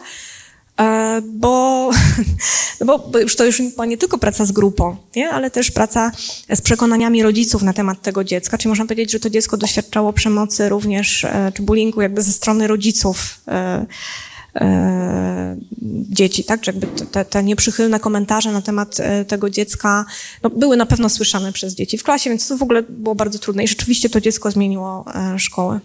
e, 0.81 1.23
bo, 1.25 1.91
bo 2.87 3.19
już 3.19 3.37
to 3.37 3.45
już 3.45 3.63
była 3.63 3.87
nie 3.87 3.99
tylko 3.99 4.19
praca 4.19 4.45
z 4.45 4.53
grupą, 4.53 4.97
nie? 5.17 5.31
ale 5.31 5.51
też 5.51 5.71
praca 5.71 6.13
z 6.55 6.61
przekonaniami 6.61 7.23
rodziców 7.23 7.63
na 7.63 7.73
temat 7.73 8.03
tego 8.03 8.25
dziecka. 8.25 8.59
Czyli 8.59 8.69
można 8.69 8.85
powiedzieć, 8.85 9.11
że 9.11 9.21
to 9.21 9.31
dziecko 9.31 9.57
doświadczało 9.57 10.13
przemocy 10.13 10.69
również, 10.69 11.25
e, 11.25 11.53
czy 11.55 11.63
bullyingu 11.63 12.01
jakby 12.01 12.23
ze 12.23 12.33
strony 12.33 12.67
rodziców 12.67 13.41
e, 13.49 13.87
dzieci, 16.11 16.45
tak? 16.45 16.65
Że 16.65 16.73
jakby 16.73 16.87
te, 16.87 17.25
te 17.25 17.43
nieprzychylne 17.43 18.01
komentarze 18.01 18.53
na 18.53 18.63
temat 18.63 19.01
e, 19.01 19.25
tego 19.25 19.51
dziecka 19.51 20.05
no, 20.43 20.51
były 20.51 20.77
na 20.77 20.87
pewno 20.87 21.09
słyszane 21.09 21.53
przez 21.53 21.75
dzieci 21.75 21.99
w 21.99 22.03
klasie, 22.03 22.31
więc 22.31 22.49
to 22.49 22.57
w 22.57 22.63
ogóle 22.63 22.83
było 22.83 23.15
bardzo 23.15 23.39
trudne 23.39 23.65
i 23.65 23.69
rzeczywiście 23.69 24.11
to 24.11 24.21
dziecko 24.21 24.51
zmieniło 24.51 25.05
e, 25.15 25.39
szkołę. 25.39 25.81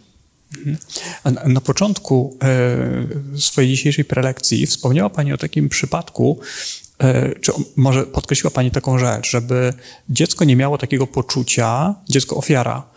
Mhm. 0.58 1.54
Na 1.54 1.62
początku 1.62 2.38
e, 2.44 3.40
swojej 3.40 3.70
dzisiejszej 3.70 4.06
prelekcji 4.06 4.68
wspomniała 4.68 5.10
Pani 5.10 5.34
o 5.34 5.38
takim 5.38 5.70
przypadku, 5.70 6.40
e, 7.00 7.40
czy 7.40 7.52
może 7.76 8.04
podkreśliła 8.04 8.52
Pani 8.52 8.72
taką 8.72 9.00
rzecz, 9.00 9.30
żeby 9.30 9.74
dziecko 10.10 10.46
nie 10.46 10.56
miało 10.56 10.78
takiego 10.78 11.08
poczucia, 11.08 11.96
dziecko 12.10 12.36
ofiara, 12.36 12.84
e, 12.84 12.95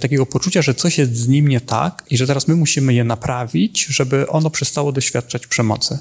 takiego 0.00 0.26
poczucia, 0.26 0.62
że 0.62 0.74
coś 0.74 0.98
jest 0.98 1.16
z 1.16 1.28
nim 1.28 1.48
nie 1.48 1.60
tak 1.60 2.04
i 2.10 2.16
że 2.16 2.26
teraz 2.26 2.48
my 2.48 2.56
musimy 2.56 2.94
je 2.94 3.04
naprawić, 3.04 3.86
żeby 3.86 4.28
ono 4.28 4.50
przestało 4.50 4.92
doświadczać 4.92 5.46
przemocy. 5.46 5.98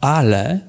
Ale, 0.00 0.60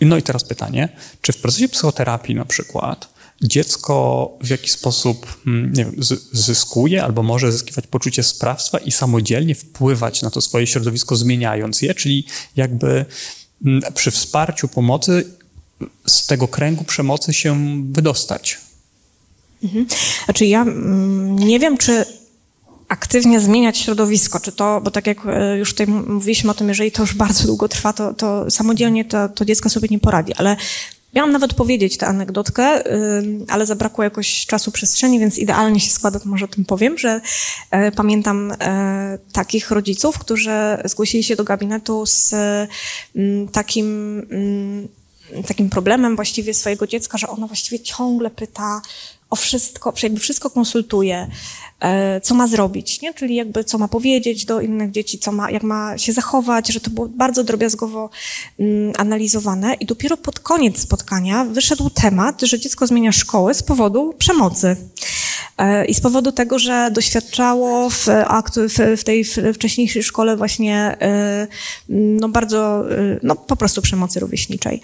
no 0.00 0.16
i 0.16 0.22
teraz 0.22 0.44
pytanie, 0.44 0.88
czy 1.22 1.32
w 1.32 1.36
procesie 1.36 1.68
psychoterapii 1.68 2.34
na 2.34 2.44
przykład 2.44 3.12
dziecko 3.42 4.30
w 4.40 4.48
jakiś 4.48 4.72
sposób 4.72 5.40
mm, 5.46 5.72
wiem, 5.74 5.96
zyskuje 6.32 7.04
albo 7.04 7.22
może 7.22 7.52
zyskiwać 7.52 7.86
poczucie 7.86 8.22
sprawstwa 8.22 8.78
i 8.78 8.92
samodzielnie 8.92 9.54
wpływać 9.54 10.22
na 10.22 10.30
to 10.30 10.40
swoje 10.40 10.66
środowisko, 10.66 11.16
zmieniając 11.16 11.82
je, 11.82 11.94
czyli 11.94 12.26
jakby 12.56 13.04
mm, 13.64 13.82
przy 13.94 14.10
wsparciu 14.10 14.68
pomocy 14.68 15.24
z 16.06 16.26
tego 16.26 16.48
kręgu 16.48 16.84
przemocy 16.84 17.32
się 17.32 17.82
wydostać. 17.92 18.58
Mhm. 19.64 19.86
Znaczy 20.24 20.46
ja 20.46 20.62
mm, 20.62 21.38
nie 21.38 21.58
wiem, 21.58 21.78
czy 21.78 22.04
aktywnie 22.88 23.40
zmieniać 23.40 23.78
środowisko, 23.78 24.40
czy 24.40 24.52
to, 24.52 24.80
bo 24.80 24.90
tak 24.90 25.06
jak 25.06 25.18
e, 25.26 25.58
już 25.58 25.70
tutaj 25.70 25.86
mówiliśmy 25.86 26.50
o 26.50 26.54
tym, 26.54 26.68
jeżeli 26.68 26.92
to 26.92 27.02
już 27.02 27.14
bardzo 27.14 27.46
długo 27.46 27.68
trwa, 27.68 27.92
to, 27.92 28.14
to 28.14 28.50
samodzielnie 28.50 29.04
to, 29.04 29.28
to 29.28 29.44
dziecko 29.44 29.68
sobie 29.68 29.88
nie 29.90 29.98
poradzi, 29.98 30.34
ale 30.34 30.56
Miałam 31.14 31.32
nawet 31.32 31.54
powiedzieć 31.54 31.96
tę 31.96 32.06
anegdotkę, 32.06 32.82
ale 33.48 33.66
zabrakło 33.66 34.04
jakoś 34.04 34.46
czasu 34.46 34.72
przestrzeni, 34.72 35.18
więc 35.18 35.38
idealnie 35.38 35.80
się 35.80 35.90
składa, 35.90 36.20
to 36.20 36.28
może 36.28 36.44
o 36.44 36.48
tym 36.48 36.64
powiem, 36.64 36.98
że 36.98 37.20
e, 37.70 37.92
pamiętam 37.92 38.52
e, 38.60 39.18
takich 39.32 39.70
rodziców, 39.70 40.18
którzy 40.18 40.50
zgłosili 40.84 41.24
się 41.24 41.36
do 41.36 41.44
gabinetu 41.44 42.06
z 42.06 42.34
takim, 43.52 44.22
takim 45.46 45.70
problemem 45.70 46.16
właściwie 46.16 46.54
swojego 46.54 46.86
dziecka, 46.86 47.18
że 47.18 47.28
ono 47.28 47.46
właściwie 47.46 47.80
ciągle 47.80 48.30
pyta 48.30 48.82
o 49.32 49.36
wszystko, 49.36 49.94
jakby 50.02 50.20
wszystko 50.20 50.50
konsultuje, 50.50 51.26
e, 51.80 52.20
co 52.20 52.34
ma 52.34 52.46
zrobić, 52.46 53.00
nie? 53.00 53.14
czyli 53.14 53.34
jakby 53.34 53.64
co 53.64 53.78
ma 53.78 53.88
powiedzieć 53.88 54.44
do 54.44 54.60
innych 54.60 54.90
dzieci, 54.90 55.18
co 55.18 55.32
ma, 55.32 55.50
jak 55.50 55.62
ma 55.62 55.98
się 55.98 56.12
zachować, 56.12 56.68
że 56.68 56.80
to 56.80 56.90
było 56.90 57.08
bardzo 57.08 57.44
drobiazgowo 57.44 58.10
mm, 58.58 58.92
analizowane 58.98 59.74
i 59.74 59.86
dopiero 59.86 60.16
pod 60.16 60.40
koniec 60.40 60.78
spotkania 60.78 61.44
wyszedł 61.44 61.90
temat, 61.90 62.42
że 62.42 62.58
dziecko 62.58 62.86
zmienia 62.86 63.12
szkoły 63.12 63.54
z 63.54 63.62
powodu 63.62 64.14
przemocy. 64.18 64.76
E, 65.58 65.84
I 65.84 65.94
z 65.94 66.00
powodu 66.00 66.32
tego, 66.32 66.58
że 66.58 66.90
doświadczało 66.90 67.90
w, 67.90 68.06
w 68.96 69.04
tej 69.04 69.24
wcześniejszej 69.54 70.02
szkole 70.02 70.36
właśnie 70.36 70.96
e, 71.00 71.46
no 71.88 72.28
bardzo, 72.28 72.84
no 73.22 73.36
po 73.36 73.56
prostu 73.56 73.82
przemocy 73.82 74.20
rówieśniczej. 74.20 74.80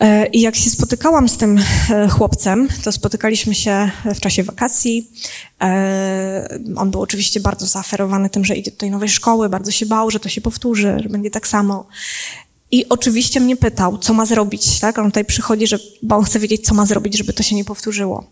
E, 0.00 0.26
I 0.26 0.40
jak 0.40 0.56
się 0.56 0.70
spotykałam 0.70 1.28
z 1.28 1.36
tym 1.36 1.58
e, 1.90 2.08
chłopcem, 2.08 2.68
to 2.84 2.92
spotykaliśmy 2.92 3.54
się 3.54 3.90
w 4.14 4.20
czasie 4.20 4.42
wakacji. 4.42 5.10
E, 5.60 6.58
on 6.76 6.90
był 6.90 7.00
oczywiście 7.00 7.40
bardzo 7.40 7.66
zaaferowany 7.66 8.30
tym, 8.30 8.44
że 8.44 8.56
idzie 8.56 8.70
do 8.70 8.76
tej 8.76 8.90
nowej 8.90 9.08
szkoły, 9.08 9.48
bardzo 9.48 9.70
się 9.70 9.86
bał, 9.86 10.10
że 10.10 10.20
to 10.20 10.28
się 10.28 10.40
powtórzy, 10.40 10.96
że 11.02 11.08
będzie 11.08 11.30
tak 11.30 11.48
samo. 11.48 11.86
I 12.70 12.88
oczywiście 12.88 13.40
mnie 13.40 13.56
pytał, 13.56 13.98
co 13.98 14.14
ma 14.14 14.26
zrobić, 14.26 14.80
tak? 14.80 14.98
On 14.98 15.06
tutaj 15.06 15.24
przychodzi, 15.24 15.66
że, 15.66 15.78
bo 16.02 16.16
on 16.16 16.24
chce 16.24 16.38
wiedzieć, 16.38 16.66
co 16.66 16.74
ma 16.74 16.86
zrobić, 16.86 17.18
żeby 17.18 17.32
to 17.32 17.42
się 17.42 17.56
nie 17.56 17.64
powtórzyło. 17.64 18.24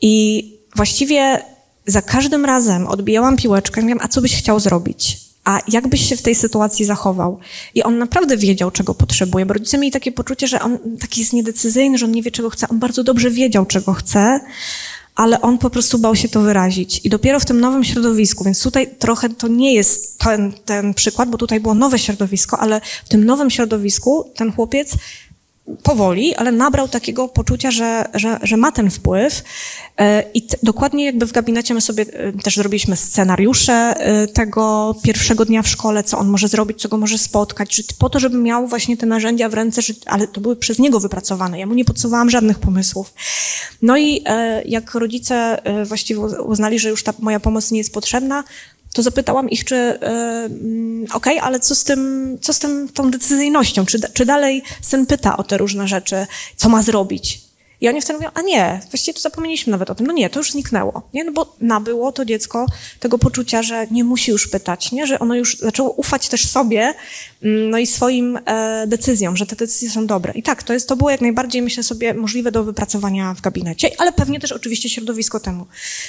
I 0.00 0.44
właściwie 0.76 1.44
za 1.86 2.02
każdym 2.02 2.44
razem 2.44 2.86
odbijałam 2.86 3.36
piłeczkę 3.36 3.80
i 3.80 3.84
mówiłam, 3.84 4.04
a 4.04 4.08
co 4.08 4.20
byś 4.20 4.36
chciał 4.36 4.60
zrobić? 4.60 5.31
A 5.44 5.60
jak 5.68 5.88
byś 5.88 6.08
się 6.08 6.16
w 6.16 6.22
tej 6.22 6.34
sytuacji 6.34 6.84
zachował? 6.84 7.38
I 7.74 7.82
on 7.82 7.98
naprawdę 7.98 8.36
wiedział, 8.36 8.70
czego 8.70 8.94
potrzebuje, 8.94 9.46
bo 9.46 9.54
rodzice 9.54 9.78
mieli 9.78 9.92
takie 9.92 10.12
poczucie, 10.12 10.48
że 10.48 10.60
on 10.60 10.78
taki 11.00 11.20
jest 11.20 11.32
niedecyzyjny, 11.32 11.98
że 11.98 12.06
on 12.06 12.12
nie 12.12 12.22
wie, 12.22 12.30
czego 12.30 12.50
chce. 12.50 12.68
On 12.68 12.78
bardzo 12.78 13.04
dobrze 13.04 13.30
wiedział, 13.30 13.66
czego 13.66 13.92
chce, 13.92 14.40
ale 15.14 15.40
on 15.40 15.58
po 15.58 15.70
prostu 15.70 15.98
bał 15.98 16.16
się 16.16 16.28
to 16.28 16.40
wyrazić. 16.40 17.00
I 17.04 17.10
dopiero 17.10 17.40
w 17.40 17.44
tym 17.44 17.60
nowym 17.60 17.84
środowisku, 17.84 18.44
więc 18.44 18.62
tutaj 18.62 18.94
trochę 18.98 19.28
to 19.28 19.48
nie 19.48 19.74
jest 19.74 20.18
ten, 20.18 20.52
ten 20.64 20.94
przykład, 20.94 21.30
bo 21.30 21.38
tutaj 21.38 21.60
było 21.60 21.74
nowe 21.74 21.98
środowisko, 21.98 22.58
ale 22.58 22.80
w 23.04 23.08
tym 23.08 23.24
nowym 23.24 23.50
środowisku 23.50 24.30
ten 24.36 24.52
chłopiec 24.52 24.94
powoli, 25.82 26.34
ale 26.34 26.52
nabrał 26.52 26.88
takiego 26.88 27.28
poczucia, 27.28 27.70
że, 27.70 28.04
że, 28.14 28.38
że 28.42 28.56
ma 28.56 28.72
ten 28.72 28.90
wpływ. 28.90 29.42
E, 29.98 30.24
I 30.34 30.42
t- 30.42 30.56
dokładnie 30.62 31.04
jakby 31.04 31.26
w 31.26 31.32
gabinecie 31.32 31.74
my 31.74 31.80
sobie 31.80 32.06
e, 32.12 32.32
też 32.32 32.56
zrobiliśmy 32.56 32.96
scenariusze 32.96 33.72
e, 33.72 34.26
tego 34.26 34.94
pierwszego 35.02 35.44
dnia 35.44 35.62
w 35.62 35.68
szkole, 35.68 36.04
co 36.04 36.18
on 36.18 36.28
może 36.28 36.48
zrobić, 36.48 36.80
co 36.80 36.88
go 36.88 36.96
może 36.96 37.18
spotkać, 37.18 37.74
że 37.74 37.82
po 37.98 38.10
to, 38.10 38.18
żeby 38.18 38.38
miał 38.38 38.66
właśnie 38.68 38.96
te 38.96 39.06
narzędzia 39.06 39.48
w 39.48 39.54
ręce, 39.54 39.82
że, 39.82 39.94
ale 40.06 40.28
to 40.28 40.40
były 40.40 40.56
przez 40.56 40.78
niego 40.78 41.00
wypracowane. 41.00 41.58
Ja 41.58 41.66
mu 41.66 41.74
nie 41.74 41.84
podsuwałam 41.84 42.30
żadnych 42.30 42.58
pomysłów. 42.58 43.14
No 43.82 43.98
i 43.98 44.24
jak 44.64 44.94
rodzice 44.94 45.62
właściwie 45.84 46.20
uznali, 46.20 46.78
że 46.78 46.88
już 46.88 47.02
ta 47.02 47.12
moja 47.18 47.40
pomoc 47.40 47.70
nie 47.70 47.78
jest 47.78 47.94
potrzebna, 47.94 48.44
to 48.92 49.02
zapytałam 49.02 49.50
ich, 49.50 49.64
czy 49.64 49.74
yy, 49.74 49.98
okej, 51.14 51.36
okay, 51.36 51.40
ale 51.40 51.60
co 51.60 51.74
z 51.74 51.84
tym, 51.84 52.38
co 52.40 52.52
z 52.52 52.58
tym, 52.58 52.88
tą 52.88 53.10
decyzyjnością? 53.10 53.86
Czy, 53.86 54.00
czy 54.12 54.26
dalej 54.26 54.62
syn 54.80 55.06
pyta 55.06 55.36
o 55.36 55.44
te 55.44 55.58
różne 55.58 55.88
rzeczy, 55.88 56.26
co 56.56 56.68
ma 56.68 56.82
zrobić? 56.82 57.52
I 57.82 57.88
oni 57.88 58.00
wtedy 58.00 58.18
mówią, 58.18 58.30
a 58.34 58.42
nie, 58.42 58.80
właściwie 58.90 59.14
to 59.14 59.20
zapomnieliśmy 59.20 59.70
nawet 59.70 59.90
o 59.90 59.94
tym. 59.94 60.06
No 60.06 60.12
nie, 60.12 60.30
to 60.30 60.40
już 60.40 60.50
zniknęło. 60.50 61.08
Nie? 61.14 61.24
No 61.24 61.32
bo 61.32 61.56
nabyło 61.60 62.12
to 62.12 62.24
dziecko 62.24 62.66
tego 63.00 63.18
poczucia, 63.18 63.62
że 63.62 63.86
nie 63.90 64.04
musi 64.04 64.30
już 64.30 64.48
pytać, 64.48 64.92
nie? 64.92 65.06
że 65.06 65.18
ono 65.18 65.34
już 65.34 65.58
zaczęło 65.58 65.90
ufać 65.90 66.28
też 66.28 66.46
sobie 66.46 66.94
mm, 67.42 67.70
no 67.70 67.78
i 67.78 67.86
swoim 67.86 68.38
e, 68.46 68.86
decyzjom, 68.86 69.36
że 69.36 69.46
te 69.46 69.56
decyzje 69.56 69.90
są 69.90 70.06
dobre. 70.06 70.32
I 70.32 70.42
tak, 70.42 70.62
to, 70.62 70.72
jest, 70.72 70.88
to 70.88 70.96
było 70.96 71.10
jak 71.10 71.20
najbardziej, 71.20 71.62
myślę 71.62 71.82
sobie, 71.82 72.14
możliwe 72.14 72.52
do 72.52 72.64
wypracowania 72.64 73.34
w 73.34 73.40
gabinecie, 73.40 73.90
ale 73.98 74.12
pewnie 74.12 74.40
też 74.40 74.52
oczywiście 74.52 74.88
środowisko 74.88 75.40
temu 75.40 75.66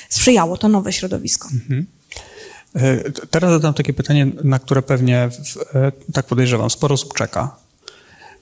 sprzyjało, 0.10 0.58
to 0.58 0.70
nowe 0.70 0.94
środowisko. 0.94 1.50
Mhm. 1.54 1.86
E, 2.76 3.12
teraz 3.12 3.52
zadam 3.52 3.74
takie 3.74 3.94
pytanie, 3.94 4.28
na 4.44 4.60
które 4.60 4.82
pewnie, 4.82 5.30
e, 5.76 5.92
tak 6.14 6.26
podejrzewam, 6.26 6.70
sporo 6.70 6.94
osób 6.94 7.14
czeka. 7.14 7.56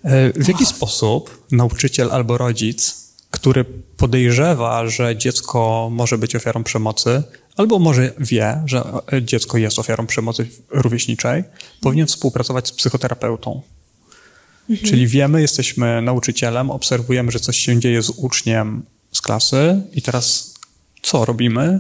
E, 0.03 0.33
w 0.43 0.47
jaki 0.47 0.65
sposób 0.65 1.45
nauczyciel 1.51 2.11
albo 2.11 2.37
rodzic, 2.37 3.07
który 3.31 3.65
podejrzewa, 3.97 4.87
że 4.87 5.17
dziecko 5.17 5.89
może 5.91 6.17
być 6.17 6.35
ofiarą 6.35 6.63
przemocy, 6.63 7.23
albo 7.57 7.79
może 7.79 8.13
wie, 8.19 8.63
że 8.65 8.83
dziecko 9.21 9.57
jest 9.57 9.79
ofiarą 9.79 10.07
przemocy 10.07 10.47
rówieśniczej, 10.69 11.43
powinien 11.81 12.07
współpracować 12.07 12.67
z 12.67 12.71
psychoterapeutą? 12.71 13.61
Mhm. 14.69 14.89
Czyli 14.89 15.07
wiemy, 15.07 15.41
jesteśmy 15.41 16.01
nauczycielem, 16.01 16.71
obserwujemy, 16.71 17.31
że 17.31 17.39
coś 17.39 17.57
się 17.57 17.79
dzieje 17.79 18.01
z 18.01 18.09
uczniem 18.09 18.83
z 19.11 19.21
klasy 19.21 19.81
i 19.93 20.01
teraz 20.01 20.53
co 21.01 21.25
robimy? 21.25 21.79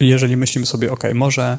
Jeżeli 0.00 0.36
myślimy 0.36 0.66
sobie, 0.66 0.92
ok, 0.92 1.02
może 1.14 1.58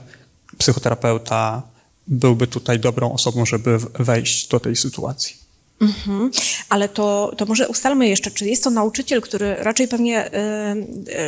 psychoterapeuta 0.57 1.61
byłby 2.07 2.47
tutaj 2.47 2.79
dobrą 2.79 3.13
osobą, 3.13 3.45
żeby 3.45 3.77
wejść 3.99 4.47
do 4.47 4.59
tej 4.59 4.75
sytuacji. 4.75 5.47
Mhm. 5.81 6.31
Ale 6.69 6.89
to, 6.89 7.33
to 7.37 7.45
może 7.45 7.67
ustalmy 7.67 8.07
jeszcze, 8.07 8.31
czy 8.31 8.45
jest 8.45 8.63
to 8.63 8.69
nauczyciel, 8.69 9.21
który 9.21 9.55
raczej 9.55 9.87
pewnie 9.87 10.27
y, 10.27 10.29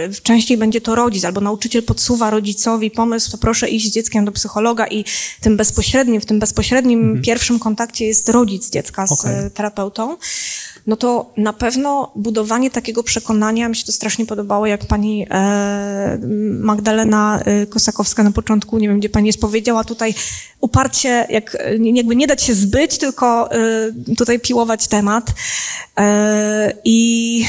y, 0.10 0.22
częściej 0.24 0.58
będzie 0.58 0.82
to 0.82 0.96
rodzic, 0.96 1.26
albo 1.26 1.42
nauczyciel 1.42 1.84
podsuwa 1.84 2.30
rodzicowi 2.30 2.92
pomysł, 2.92 3.32
to 3.32 3.38
proszę 3.38 3.70
iść 3.70 3.88
z 3.88 3.92
dzieckiem 3.94 4.26
do 4.26 4.32
psychologa 4.32 4.88
i 4.88 5.06
tym 5.42 5.58
bezpośrednim, 5.58 6.22
w 6.22 6.26
tym 6.26 6.40
bezpośrednim 6.40 7.00
mhm. 7.00 7.22
pierwszym 7.22 7.60
kontakcie 7.60 8.06
jest 8.06 8.30
rodzic 8.30 8.70
dziecka 8.70 9.08
z 9.08 9.12
okay. 9.12 9.50
terapeutą 9.50 10.18
no 10.88 10.98
to 10.98 11.34
na 11.38 11.54
pewno 11.54 12.12
budowanie 12.16 12.72
takiego 12.72 13.04
przekonania, 13.04 13.70
mi 13.70 13.76
się 13.76 13.86
to 13.86 13.92
strasznie 13.92 14.26
podobało, 14.26 14.66
jak 14.66 14.86
pani 14.86 15.26
e, 15.30 16.20
Magdalena 16.60 17.40
e, 17.46 17.66
Kosakowska 17.66 18.24
na 18.24 18.32
początku, 18.32 18.78
nie 18.78 18.88
wiem, 18.88 19.00
gdzie 19.00 19.10
pani 19.10 19.28
jest, 19.28 19.42
powiedziała 19.42 19.84
tutaj 19.84 20.14
uparcie, 20.60 21.28
jak, 21.30 21.58
jakby 21.94 22.16
nie 22.16 22.28
dać 22.28 22.44
się 22.44 22.54
zbyć, 22.54 22.98
tylko 22.98 23.52
e, 23.52 23.58
tutaj 24.18 24.40
piłować 24.40 24.88
temat. 24.88 25.34
I 26.86 27.46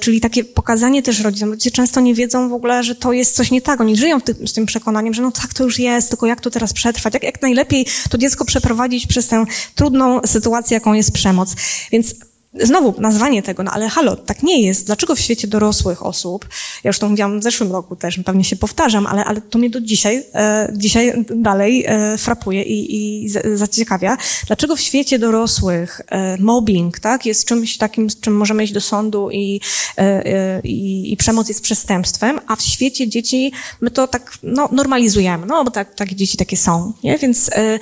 czyli 0.00 0.20
takie 0.20 0.44
pokazanie 0.44 1.02
też 1.02 1.20
rodzicom. 1.20 1.50
Rodzice 1.50 1.70
często 1.70 2.00
nie 2.00 2.14
wiedzą 2.14 2.48
w 2.48 2.52
ogóle, 2.52 2.84
że 2.84 2.94
to 2.94 3.12
jest 3.12 3.36
coś 3.36 3.50
nie 3.50 3.62
tak. 3.62 3.80
Oni 3.80 3.96
żyją 3.96 4.20
tym, 4.20 4.48
z 4.48 4.52
tym 4.52 4.66
przekonaniem, 4.66 5.14
że 5.14 5.22
no 5.22 5.30
tak 5.30 5.54
to 5.54 5.64
już 5.64 5.78
jest, 5.78 6.08
tylko 6.08 6.26
jak 6.26 6.40
to 6.40 6.50
teraz 6.50 6.72
przetrwać, 6.72 7.14
jak, 7.14 7.22
jak 7.22 7.42
najlepiej 7.42 7.86
to 8.10 8.18
dziecko 8.18 8.44
przeprowadzić 8.44 9.06
przez 9.06 9.28
tę 9.28 9.44
trudną 9.74 10.20
sytuację, 10.26 10.74
jaką 10.74 10.92
jest 10.92 11.12
przemoc. 11.12 11.54
Więc 11.92 12.14
znowu 12.60 13.00
nazwanie 13.00 13.42
tego, 13.42 13.62
no 13.62 13.70
ale 13.70 13.88
halo, 13.88 14.16
tak 14.16 14.42
nie 14.42 14.62
jest. 14.62 14.86
Dlaczego 14.86 15.14
w 15.14 15.20
świecie 15.20 15.48
dorosłych 15.48 16.06
osób, 16.06 16.48
ja 16.84 16.88
już 16.88 16.98
to 16.98 17.08
mówiłam 17.08 17.40
w 17.40 17.42
zeszłym 17.42 17.72
roku 17.72 17.96
też, 17.96 18.20
pewnie 18.24 18.44
się 18.44 18.56
powtarzam, 18.56 19.06
ale, 19.06 19.24
ale 19.24 19.40
to 19.40 19.58
mnie 19.58 19.70
do 19.70 19.80
dzisiaj, 19.80 20.24
e, 20.34 20.72
dzisiaj 20.76 21.24
dalej 21.36 21.84
e, 21.86 22.18
frapuje 22.18 22.62
i, 22.62 22.96
i 23.24 23.28
zaciekawia. 23.54 24.16
Dlaczego 24.46 24.76
w 24.76 24.80
świecie 24.80 25.18
dorosłych 25.18 26.00
e, 26.08 26.36
mobbing, 26.36 27.00
tak, 27.00 27.26
jest 27.26 27.44
czymś 27.44 27.76
takim, 27.76 28.10
z 28.10 28.20
czym 28.20 28.36
możemy 28.36 28.64
iść 28.64 28.72
do 28.72 28.80
sądu 28.80 29.30
i, 29.30 29.60
e, 29.98 30.02
e, 30.26 30.60
i, 30.60 31.12
i 31.12 31.16
przemoc 31.16 31.48
jest 31.48 31.62
przestępstwem, 31.62 32.40
a 32.46 32.56
w 32.56 32.62
świecie 32.62 33.08
dzieci 33.08 33.52
my 33.80 33.90
to 33.90 34.06
tak, 34.06 34.32
no, 34.42 34.68
normalizujemy, 34.72 35.46
no, 35.46 35.64
bo 35.64 35.70
tak, 35.70 35.94
takie 35.94 36.16
dzieci 36.16 36.36
takie 36.36 36.56
są, 36.56 36.92
nie? 37.04 37.18
Więc, 37.18 37.50
e, 37.52 37.78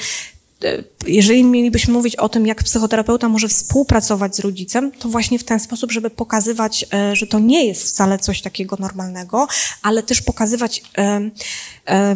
jeżeli 1.07 1.45
mielibyśmy 1.45 1.93
mówić 1.93 2.17
o 2.17 2.29
tym, 2.29 2.47
jak 2.47 2.65
psychoterapeuta 2.65 3.29
może 3.29 3.49
współpracować 3.49 4.37
z 4.37 4.41
rodzicem, 4.41 4.93
to 4.93 5.09
właśnie 5.09 5.39
w 5.39 5.45
ten 5.45 5.61
sposób, 5.61 5.93
żeby 5.93 6.11
pokazywać, 6.11 6.87
e, 6.95 7.17
że 7.17 7.27
to 7.27 7.39
nie 7.39 7.67
jest 7.67 7.83
wcale 7.83 8.19
coś 8.19 8.43
takiego 8.43 8.77
normalnego, 8.81 9.47
ale 9.83 10.03
też 10.03 10.23
pokazywać 10.23 10.83
e, 10.99 11.03
e, 11.03 11.31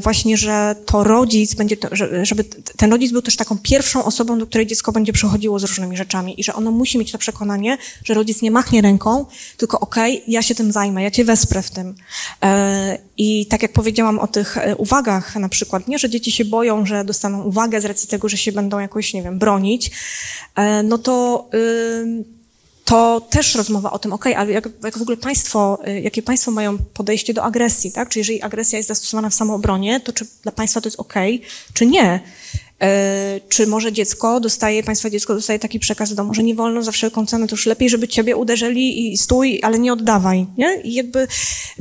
właśnie, 0.01 0.37
że 0.37 0.77
to 0.87 1.05
rodzic 1.05 1.55
będzie, 1.55 1.77
żeby 2.23 2.45
ten 2.77 2.91
rodzic 2.91 3.13
był 3.13 3.23
też 3.23 3.37
taką 3.37 3.59
pierwszą 3.59 4.05
osobą, 4.05 4.39
do 4.39 4.47
której 4.47 4.67
dziecko 4.67 4.93
będzie 4.93 5.13
przychodziło 5.13 5.59
z 5.59 5.65
różnymi 5.65 5.97
rzeczami 5.97 6.41
i 6.41 6.45
że 6.45 6.55
ono 6.55 6.71
musi 6.71 6.99
mieć 6.99 7.13
to 7.13 7.19
przekonanie, 7.19 7.79
że 8.05 8.15
rodzic 8.15 8.43
nie 8.43 8.51
machnie 8.51 8.83
ręką, 8.83 9.27
tylko 9.57 9.81
okej, 9.81 10.23
ja 10.29 10.43
się 10.43 10.55
tym 10.55 10.73
zajmę, 10.73 11.03
ja 11.03 11.11
cię 11.11 11.25
wesprę 11.25 11.63
w 11.63 11.71
tym. 11.71 11.95
E, 12.43 12.99
I 13.17 13.47
tak 13.47 13.63
jak 13.63 13.73
powiedziałam 13.73 14.19
o 14.19 14.27
tych 14.27 14.59
e, 14.59 14.77
uwagach 14.77 15.37
na 15.37 15.49
przykład, 15.49 15.89
nie, 15.89 15.99
że 15.99 16.11
dzieci 16.11 16.33
się 16.33 16.45
boją, 16.45 16.87
że 16.87 17.05
dostaną 17.05 17.43
uwagę 17.43 17.81
z 17.81 17.85
racji 17.85 18.09
tego, 18.09 18.29
że 18.29 18.37
się 18.37 18.53
będą 18.53 18.79
jakoś, 18.79 19.15
nie 19.15 19.23
wiem, 19.23 19.39
bronić, 19.39 19.91
e, 20.55 20.83
no 20.83 20.99
to 20.99 21.49
to 22.85 23.21
też 23.31 23.55
rozmowa 23.55 23.91
o 23.91 23.99
tym, 23.99 24.13
okej, 24.13 24.35
ale 24.35 24.53
jak, 24.53 24.69
jak 24.85 24.99
w 24.99 25.03
ogóle 25.03 25.17
państwo, 25.17 25.79
y, 25.89 26.01
jakie 26.01 26.23
państwo 26.23 26.51
mają 26.51 26.79
podejście 26.79 27.35
do 27.35 27.43
agresji, 27.43 27.93
tak? 27.93 28.09
Czy 28.09 28.19
jeżeli 28.19 28.43
agresja 28.43 28.77
jest 28.77 28.89
zastosowana 28.89 29.31
w 29.31 29.35
samoobronie, 29.35 30.01
to 30.01 30.13
czy 30.13 30.27
dla 30.43 30.53
państwa 30.53 30.81
to 30.81 30.87
jest 30.87 31.01
okej, 31.01 31.43
czy 31.73 31.87
nie? 31.87 32.21
E, 32.83 33.41
Czy 33.49 33.67
może 33.67 33.93
dziecko 33.93 34.41
dostaje, 34.41 34.83
państwa 34.83 35.11
dziecko 35.11 35.35
dostaje 35.35 35.59
taki 35.59 35.79
przekaz 35.79 36.13
w 36.13 36.15
domu, 36.15 36.35
że 36.35 36.43
nie 36.43 36.55
wolno 36.55 36.83
za 36.83 36.93
wszelką 36.93 37.27
cenę, 37.27 37.47
to 37.47 37.55
już 37.55 37.67
lepiej, 37.67 37.91
żeby 37.91 38.09
ciebie 38.09 38.37
uderzyli 38.37 39.13
i 39.13 39.19
stój, 39.19 39.61
ale 39.63 39.79
nie 39.79 39.93
oddawaj, 39.93 40.47
nie? 40.59 40.81
I 40.85 40.95
jakby, 40.95 41.29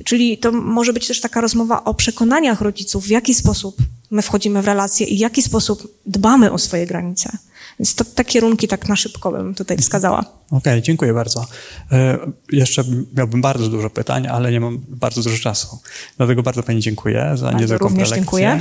czyli 0.06 0.38
to 0.38 0.52
może 0.52 0.94
być 0.94 1.08
też 1.08 1.22
taka 1.22 1.42
rozmowa 1.42 1.84
o 1.84 1.94
przekonaniach 1.94 2.62
rodziców, 2.62 3.06
w 3.06 3.10
jaki 3.10 3.34
sposób 3.34 3.78
my 4.12 4.22
wchodzimy 4.22 4.62
w 4.62 4.66
relacje 4.66 5.08
i 5.08 5.18
w 5.18 5.20
jaki 5.20 5.42
sposób 5.42 5.88
dbamy 6.06 6.52
o 6.52 6.58
swoje 6.58 6.88
granice. 6.88 7.38
Więc 7.80 7.96
to 7.96 8.06
te 8.06 8.26
kierunki 8.26 8.68
tak 8.68 8.90
na 8.90 8.96
szybko 8.96 9.32
bym 9.32 9.56
tutaj 9.56 9.78
wskazała. 9.78 10.26
Okej, 10.52 10.82
dziękuję 10.82 11.14
bardzo. 11.14 11.46
E, 11.92 12.18
Jeszcze 12.52 12.84
miałbym 13.18 13.42
bardzo 13.42 13.68
dużo 13.70 13.90
pytań, 13.90 14.28
ale 14.28 14.52
nie 14.52 14.60
mam 14.60 14.80
bardzo 14.90 15.22
dużo 15.24 15.38
czasu. 15.44 15.80
Dlatego 16.18 16.44
bardzo 16.44 16.64
Pani 16.64 16.80
dziękuję 16.82 17.32
za 17.36 17.52
niezwykłą 17.52 17.88
również 17.90 18.10
prelekcję. 18.10 18.22
dziękuję. 18.40 18.60